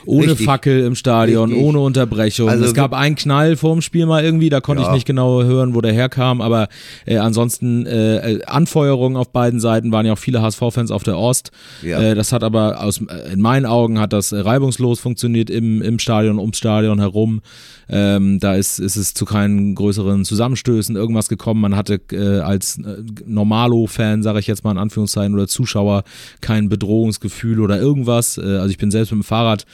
ohne 0.07 0.37
Fackel 0.37 0.85
im 0.85 0.95
Stadion, 0.95 1.49
Richtig. 1.49 1.67
ohne 1.67 1.81
Unterbrechung. 1.81 2.49
Also, 2.49 2.65
es 2.65 2.75
gab 2.75 2.93
einen 2.93 3.17
Knall 3.17 3.57
vorm 3.57 3.83
Spiel 3.83 4.07
mal 4.07 4.25
irgendwie, 4.25 4.49
da 4.49 4.61
konnte 4.61 4.85
ich 4.85 4.91
nicht 4.91 5.07
genau 5.07 5.43
hören, 5.43 5.75
wo 5.75 5.81
der 5.81 5.93
herkam, 5.93 6.41
aber 6.41 6.69
äh, 7.05 7.17
ansonsten 7.17 7.87
äh, 7.87 8.39
Anfeuerungen 8.47 9.17
auf 9.17 9.31
beiden 9.31 9.59
Seiten 9.59 9.91
waren 9.91 10.07
ja 10.07 10.13
auch 10.13 10.19
viele 10.19 10.41
HSV-Fans 10.41 10.93
auf 10.93 11.03
der 11.03 11.19
Ost. 11.19 11.51
Äh, 11.83 12.15
das 12.15 12.31
hat 12.31 12.45
aber 12.45 12.81
aus 12.85 13.01
in 13.33 13.41
meinen 13.41 13.67
Augen 13.67 13.99
hat 13.99 14.13
das 14.13 14.33
Reibung 14.33 14.68
reibungslos 14.69 15.01
funktioniert 15.01 15.51
im, 15.51 15.83
im 15.83 15.99
Stadion, 15.99 16.39
ums 16.39 16.59
Stadion 16.59 16.99
herum. 16.99 17.41
Ähm, 17.89 18.39
da 18.39 18.55
ist, 18.55 18.79
ist 18.79 18.97
es 18.97 19.15
zu 19.15 19.25
keinen 19.25 19.75
größeren 19.75 20.25
Zusammenstößen 20.25 20.95
irgendwas 20.95 21.29
gekommen. 21.29 21.61
Man 21.61 21.75
hatte 21.75 22.01
äh, 22.13 22.41
als 22.41 22.79
äh, 22.79 23.03
Normalo-Fan, 23.27 24.23
sage 24.23 24.41
ich 24.41 24.47
jetzt 24.47 24.65
mal 24.65 24.73
in 24.73 24.79
Anführungszeichen, 24.79 25.35
oder 25.35 25.49
Zuschauer 25.49 26.05
kein 26.41 26.69
Bedrohungsgefühl 26.69 27.61
oder 27.61 27.81
irgendwas. 27.81 28.37
Äh, 28.37 28.43
also 28.43 28.69
ich 28.69 28.79
bin 28.79 28.91
selbst 28.91 29.11
mit 29.11 29.23
dem 29.23 29.25
Fahrrad 29.25 29.65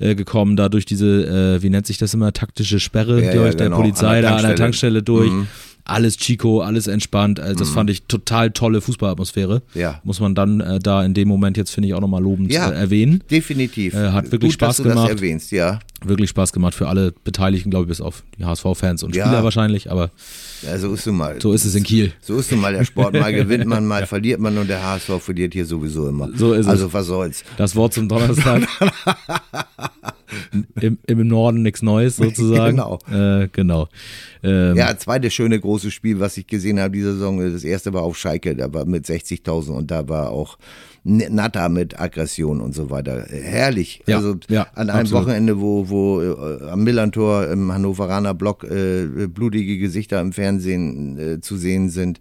äh, 0.00 0.14
gekommen, 0.14 0.56
da 0.56 0.68
durch 0.68 0.84
diese, 0.84 1.56
äh, 1.56 1.62
wie 1.62 1.70
nennt 1.70 1.86
sich 1.86 1.98
das 1.98 2.12
immer, 2.12 2.32
taktische 2.32 2.80
Sperre 2.80 3.22
ja, 3.22 3.32
durch 3.32 3.52
ja, 3.54 3.58
genau. 3.58 3.76
der 3.76 3.76
Polizei 3.76 4.20
da 4.20 4.36
an 4.36 4.42
der 4.42 4.56
Tankstelle 4.56 5.02
durch. 5.02 5.30
Mhm 5.30 5.46
alles 5.84 6.16
Chico, 6.16 6.60
alles 6.60 6.86
entspannt. 6.86 7.40
Also 7.40 7.56
das 7.56 7.70
mhm. 7.70 7.74
fand 7.74 7.90
ich 7.90 8.02
total 8.04 8.50
tolle 8.50 8.80
Fußballatmosphäre. 8.80 9.62
Ja. 9.74 10.00
Muss 10.04 10.20
man 10.20 10.34
dann 10.34 10.60
äh, 10.60 10.78
da 10.78 11.04
in 11.04 11.14
dem 11.14 11.28
Moment 11.28 11.56
jetzt, 11.56 11.70
finde 11.70 11.88
ich, 11.88 11.94
auch 11.94 12.00
nochmal 12.00 12.22
lobend 12.22 12.52
ja, 12.52 12.70
äh, 12.70 12.74
erwähnen. 12.74 13.22
Definitiv. 13.30 13.94
Äh, 13.94 14.10
hat 14.10 14.30
wirklich 14.32 14.52
Gut, 14.52 14.54
Spaß 14.54 14.76
dass 14.76 14.76
du 14.78 14.82
gemacht. 14.84 15.10
Das 15.10 15.16
erwähnst, 15.16 15.52
ja. 15.52 15.80
Wirklich 16.04 16.30
Spaß 16.30 16.52
gemacht 16.52 16.74
für 16.74 16.88
alle 16.88 17.12
Beteiligten, 17.24 17.70
glaube 17.70 17.84
ich, 17.84 17.88
bis 17.88 18.00
auf 18.00 18.22
die 18.38 18.44
HSV-Fans 18.44 19.02
und 19.02 19.14
ja. 19.14 19.26
Spieler 19.26 19.44
wahrscheinlich, 19.44 19.90
aber 19.90 20.10
ja, 20.62 20.78
so 20.78 20.92
ist 20.94 21.06
es 21.06 21.12
mal. 21.12 21.40
So 21.40 21.52
ist 21.52 21.64
es 21.64 21.74
in 21.74 21.84
Kiel. 21.84 22.12
So 22.20 22.36
ist 22.36 22.50
es 22.50 22.58
mal 22.58 22.72
der 22.72 22.84
Sport. 22.84 23.14
Mal 23.14 23.32
gewinnt 23.34 23.66
man, 23.66 23.86
mal 23.86 24.06
verliert 24.06 24.40
man 24.40 24.56
und 24.58 24.68
der 24.68 24.82
HSV 24.82 25.20
verliert 25.20 25.52
hier 25.52 25.66
sowieso 25.66 26.08
immer. 26.08 26.30
So 26.34 26.52
ist 26.52 26.66
also, 26.66 26.68
es. 26.68 26.68
Also 26.68 26.92
was 26.92 27.06
soll's. 27.06 27.44
Das 27.56 27.76
Wort 27.76 27.94
zum 27.94 28.08
Donnerstag. 28.08 28.66
Im, 30.80 30.98
Im, 31.06 31.28
Norden 31.28 31.62
nichts 31.62 31.82
Neues 31.82 32.16
sozusagen. 32.18 32.76
Genau. 32.76 32.98
Äh, 33.10 33.48
genau. 33.48 33.88
Ähm, 34.42 34.76
ja, 34.76 34.96
zweite 34.96 35.30
schöne 35.30 35.58
große 35.60 35.90
Spiel, 35.90 36.20
was 36.20 36.36
ich 36.36 36.46
gesehen 36.46 36.80
habe 36.80 36.92
diese 36.92 37.14
Saison. 37.14 37.40
Das 37.52 37.64
erste 37.64 37.92
war 37.92 38.02
auf 38.02 38.16
Schalke, 38.16 38.54
da 38.56 38.72
war 38.72 38.84
mit 38.84 39.06
60.000 39.06 39.70
und 39.70 39.90
da 39.90 40.08
war 40.08 40.30
auch 40.30 40.58
Natter 41.02 41.68
mit 41.68 41.98
Aggression 41.98 42.60
und 42.60 42.74
so 42.74 42.90
weiter. 42.90 43.26
Herrlich. 43.30 44.02
Ja, 44.06 44.16
also 44.16 44.36
ja, 44.48 44.66
an 44.74 44.90
einem 44.90 45.00
absolut. 45.00 45.24
Wochenende, 45.24 45.60
wo, 45.60 45.88
wo 45.88 46.20
äh, 46.20 46.68
am 46.70 46.84
Millantor 46.84 47.48
im 47.48 47.72
Hannoveraner 47.72 48.34
Block 48.34 48.64
äh, 48.64 49.06
blutige 49.26 49.78
Gesichter 49.78 50.20
im 50.20 50.32
Fernsehen 50.32 51.18
äh, 51.18 51.40
zu 51.40 51.56
sehen 51.56 51.88
sind. 51.88 52.20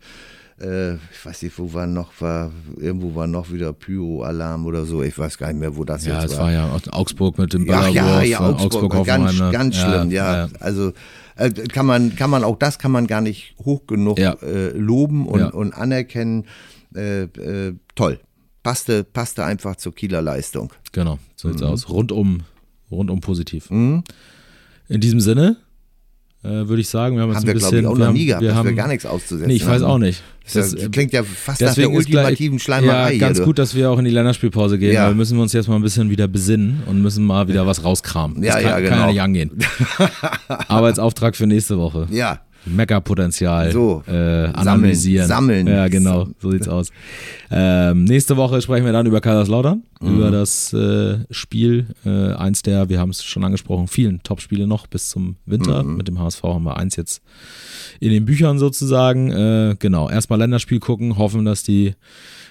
Äh, 0.61 0.95
ich 0.95 1.23
weiß 1.25 1.41
nicht, 1.43 1.57
wo 1.57 1.73
war 1.73 1.87
noch, 1.87 2.11
war, 2.19 2.51
irgendwo 2.77 3.15
war 3.15 3.27
noch 3.27 3.51
wieder 3.51 3.71
Pyro-Alarm 3.73 4.65
oder 4.65 4.85
so. 4.85 5.01
Ich 5.03 5.17
weiß 5.17 5.37
gar 5.37 5.47
nicht 5.47 5.59
mehr, 5.59 5.75
wo 5.77 5.83
das 5.85 6.05
Ja, 6.05 6.21
jetzt 6.21 6.31
es 6.33 6.37
war. 6.37 6.45
war 6.45 6.51
ja 6.51 6.77
Augsburg 6.91 7.37
mit 7.37 7.53
dem 7.53 7.65
Ja, 7.65 7.77
Ballerwurf. 7.81 7.95
ja, 7.95 8.21
ja, 8.23 8.39
äh, 8.39 8.53
Augsburg, 8.53 8.93
Hoffenheim, 8.93 9.25
ganz, 9.25 9.39
ne? 9.39 9.49
ganz 9.51 9.75
schlimm, 9.77 10.11
ja. 10.11 10.49
Also 10.59 10.91
äh, 11.37 11.49
kann 11.51 11.85
man, 11.85 12.15
kann 12.15 12.29
man 12.29 12.43
auch 12.43 12.57
das 12.57 12.77
kann 12.79 12.91
man 12.91 13.07
gar 13.07 13.21
nicht 13.21 13.55
hoch 13.63 13.87
genug 13.87 14.19
Ja. 14.19 14.33
äh, 14.41 14.69
loben 14.77 15.27
und, 15.27 15.39
Ja. 15.39 15.49
und 15.49 15.73
anerkennen. 15.73 16.45
Äh, 16.95 17.23
äh, 17.23 17.75
toll. 17.95 18.19
Passte, 18.63 19.03
passte 19.05 19.45
einfach 19.45 19.77
zur 19.77 19.95
Kieler 19.95 20.21
Leistung. 20.21 20.73
Genau, 20.91 21.19
so 21.35 21.47
Mhm. 21.47 21.51
sieht's 21.53 21.63
aus. 21.63 21.89
Rundum, 21.89 22.41
rundum 22.91 23.21
positiv. 23.21 23.69
In 23.71 24.03
diesem 24.89 25.21
Sinne 25.21 25.57
würde 26.41 26.79
ich 26.81 26.87
sagen, 26.87 27.15
wir 27.15 27.23
haben 27.23 27.29
jetzt 27.29 27.37
Haben 27.37 27.43
ein 27.43 27.47
wir, 27.47 27.53
bisschen. 27.55 27.69
glaube 27.81 27.85
ich, 27.85 27.87
auch 27.93 27.97
noch 27.97 28.05
haben, 28.07 28.13
nie 28.13 28.25
gehabt, 28.25 28.43
wir 28.43 28.55
haben, 28.55 28.69
wir 28.69 28.75
gar 28.75 28.87
nichts 28.87 29.05
auszusetzen 29.05 29.47
Nee, 29.47 29.55
ich 29.55 29.67
weiß 29.67 29.81
auch 29.81 29.97
nicht. 29.97 30.23
Das, 30.53 30.73
Das, 30.73 30.89
klingt 30.91 31.11
ja 31.13 31.21
fast 31.23 31.61
nach 31.61 31.75
der 31.75 31.91
ultimativen 31.91 32.57
Schleimerei 32.59 33.13
Ja, 33.13 33.19
ganz 33.19 33.37
hier. 33.37 33.45
gut, 33.45 33.59
dass 33.59 33.75
wir 33.75 33.91
auch 33.91 33.99
in 33.99 34.05
die 34.05 34.11
Länderspielpause 34.11 34.79
gehen, 34.79 34.93
Ja. 34.93 35.07
weil 35.07 35.15
müssen 35.15 35.37
wir 35.37 35.43
uns 35.43 35.53
jetzt 35.53 35.67
mal 35.67 35.75
ein 35.75 35.81
bisschen 35.83 36.09
wieder 36.09 36.27
besinnen 36.27 36.81
und 36.87 37.01
müssen 37.01 37.25
mal 37.25 37.47
wieder 37.49 37.67
was 37.67 37.83
rauskramen. 37.83 38.41
Ja, 38.41 38.53
das 38.55 38.63
kann, 38.63 38.63
ja, 38.63 38.69
kann 38.75 38.83
ja 38.83 38.89
genau. 38.95 39.07
nicht 39.11 39.21
angehen. 39.21 39.51
Arbeitsauftrag 40.47 41.35
für 41.35 41.45
nächste 41.45 41.77
Woche. 41.77 42.07
Ja, 42.09 42.39
Meckerpotenzial 42.65 43.71
So, 43.71 44.03
äh, 44.05 44.11
sammeln, 44.11 44.55
analysieren. 44.55 45.27
sammeln. 45.27 45.67
Ja, 45.67 45.87
genau, 45.87 46.27
so 46.39 46.51
sieht's 46.51 46.67
aus. 46.67 46.89
Ähm, 47.51 48.03
nächste 48.03 48.37
Woche 48.37 48.61
sprechen 48.61 48.85
wir 48.85 48.91
dann 48.93 49.05
über 49.05 49.21
Kaiserslautern, 49.21 49.83
Mhm. 50.01 50.15
über 50.15 50.31
das 50.31 50.71
äh, 50.73 51.17
Spiel, 51.31 51.87
äh, 52.05 52.33
eins 52.33 52.61
der, 52.61 52.89
wir 52.89 52.99
haben 52.99 53.09
es 53.09 53.23
schon 53.23 53.43
angesprochen, 53.43 53.87
vielen 53.87 54.21
Topspiele 54.23 54.67
noch 54.67 54.87
bis 54.87 55.09
zum 55.09 55.35
Winter. 55.45 55.83
Mhm. 55.83 55.97
Mit 55.97 56.07
dem 56.07 56.19
HSV 56.19 56.43
haben 56.43 56.63
wir 56.63 56.77
eins 56.77 56.95
jetzt 56.95 57.21
in 57.99 58.11
den 58.11 58.25
Büchern 58.25 58.59
sozusagen. 58.59 59.31
Äh, 59.31 59.75
genau, 59.79 60.09
erstmal 60.09 60.39
Länderspiel 60.39 60.79
gucken, 60.79 61.17
hoffen, 61.17 61.45
dass 61.45 61.63
die 61.63 61.95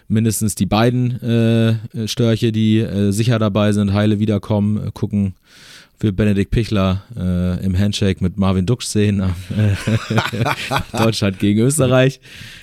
mindestens 0.09 0.55
die 0.55 0.67
beiden 0.67 1.21
äh, 1.23 2.09
Störche, 2.09 2.51
die 2.51 2.79
äh, 2.79 3.11
sicher 3.13 3.39
dabei 3.39 3.73
sind, 3.73 3.93
heile 3.93 4.19
wiederkommen, 4.19 4.91
gucken, 4.95 5.35
wir 6.01 6.13
Benedikt 6.13 6.51
Pichler 6.51 7.03
äh, 7.17 7.65
im 7.65 7.77
Handshake 7.79 8.23
mit 8.23 8.37
Marvin 8.37 8.67
Duksch 8.67 8.87
sehen. 8.87 9.21
äh, 9.21 9.75
Deutschland 10.97 11.39
gegen 11.39 11.61
Österreich. 11.61 12.21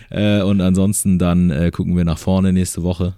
Äh, 0.10 0.42
und 0.42 0.62
ansonsten 0.62 1.20
dann 1.20 1.50
äh, 1.52 1.72
gucken 1.72 1.98
wir 1.98 2.06
nach 2.06 2.18
vorne 2.18 2.54
nächste 2.54 2.84
Woche. 2.84 3.16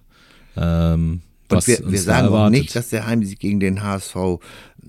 Ähm, 0.55 1.21
Und 1.49 1.57
was 1.57 1.67
wir, 1.67 1.79
wir 1.89 1.99
sagen 1.99 2.27
auch 2.29 2.49
nicht, 2.49 2.75
dass 2.75 2.89
der 2.89 3.05
Heimsieg 3.05 3.39
gegen 3.39 3.59
den 3.59 3.83
HSV 3.83 4.15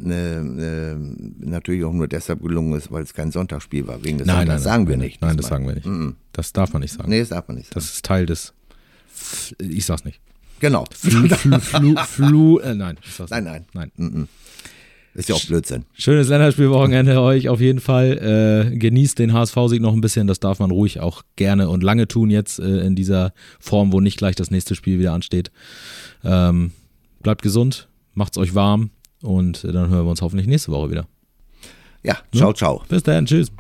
äh, 0.06 0.38
äh, 0.38 0.96
natürlich 1.40 1.84
auch 1.84 1.92
nur 1.92 2.08
deshalb 2.08 2.42
gelungen 2.42 2.74
ist, 2.78 2.90
weil 2.90 3.02
es 3.02 3.12
kein 3.12 3.30
Sonntagsspiel 3.32 3.86
war. 3.86 4.02
Wegen 4.04 4.18
des 4.18 4.26
nein, 4.26 4.46
Sonntags 4.46 4.64
nein, 4.64 4.72
sagen 4.72 4.82
nein, 4.84 4.88
wir 4.90 4.96
nein, 4.96 5.06
nicht. 5.06 5.20
Nein, 5.22 5.36
das 5.36 5.46
sagen 5.48 5.66
wir 5.66 5.74
nicht. 5.74 5.88
Das 6.32 6.52
darf 6.52 6.72
man 6.72 6.82
nicht 6.82 6.92
sagen. 6.94 7.10
Nee, 7.10 7.20
das 7.20 7.28
darf 7.30 7.48
man 7.48 7.56
nicht 7.56 7.66
sagen. 7.66 7.74
Das 7.74 7.84
ist 7.84 8.04
Teil 8.04 8.24
des. 8.26 8.54
Ich 9.58 9.84
sag's 9.84 10.04
nicht. 10.04 10.20
genau. 10.60 10.84
Flu, 10.94 11.28
flu, 11.28 11.58
flu, 11.58 11.96
flu 11.96 12.58
äh, 12.60 12.74
nein, 12.74 12.96
ich 13.04 13.12
sag's 13.14 13.30
Nein, 13.30 13.44
nicht. 13.44 13.74
nein. 13.74 13.90
nein. 13.96 14.28
Ist 15.18 15.28
ja 15.28 15.34
auch 15.34 15.44
Blödsinn. 15.44 15.84
Schönes 15.94 16.28
Länderspielwochenende 16.28 17.20
euch 17.20 17.48
auf 17.48 17.60
jeden 17.60 17.80
Fall. 17.80 18.70
Äh, 18.72 18.76
genießt 18.76 19.18
den 19.18 19.32
HSV-Sieg 19.32 19.82
noch 19.82 19.92
ein 19.92 20.00
bisschen. 20.00 20.28
Das 20.28 20.38
darf 20.38 20.60
man 20.60 20.70
ruhig 20.70 21.00
auch 21.00 21.22
gerne 21.34 21.68
und 21.68 21.82
lange 21.82 22.06
tun 22.06 22.30
jetzt 22.30 22.60
äh, 22.60 22.86
in 22.86 22.94
dieser 22.94 23.32
Form, 23.58 23.92
wo 23.92 23.98
nicht 23.98 24.16
gleich 24.16 24.36
das 24.36 24.52
nächste 24.52 24.76
Spiel 24.76 25.00
wieder 25.00 25.12
ansteht. 25.14 25.50
Ähm, 26.22 26.70
bleibt 27.20 27.42
gesund, 27.42 27.88
macht's 28.14 28.38
euch 28.38 28.54
warm 28.54 28.90
und 29.20 29.64
äh, 29.64 29.72
dann 29.72 29.90
hören 29.90 30.06
wir 30.06 30.10
uns 30.10 30.22
hoffentlich 30.22 30.46
nächste 30.46 30.70
Woche 30.70 30.92
wieder. 30.92 31.08
Ja, 32.04 32.18
ciao, 32.32 32.52
ciao. 32.52 32.84
Bis 32.88 33.02
dann, 33.02 33.26
tschüss. 33.26 33.50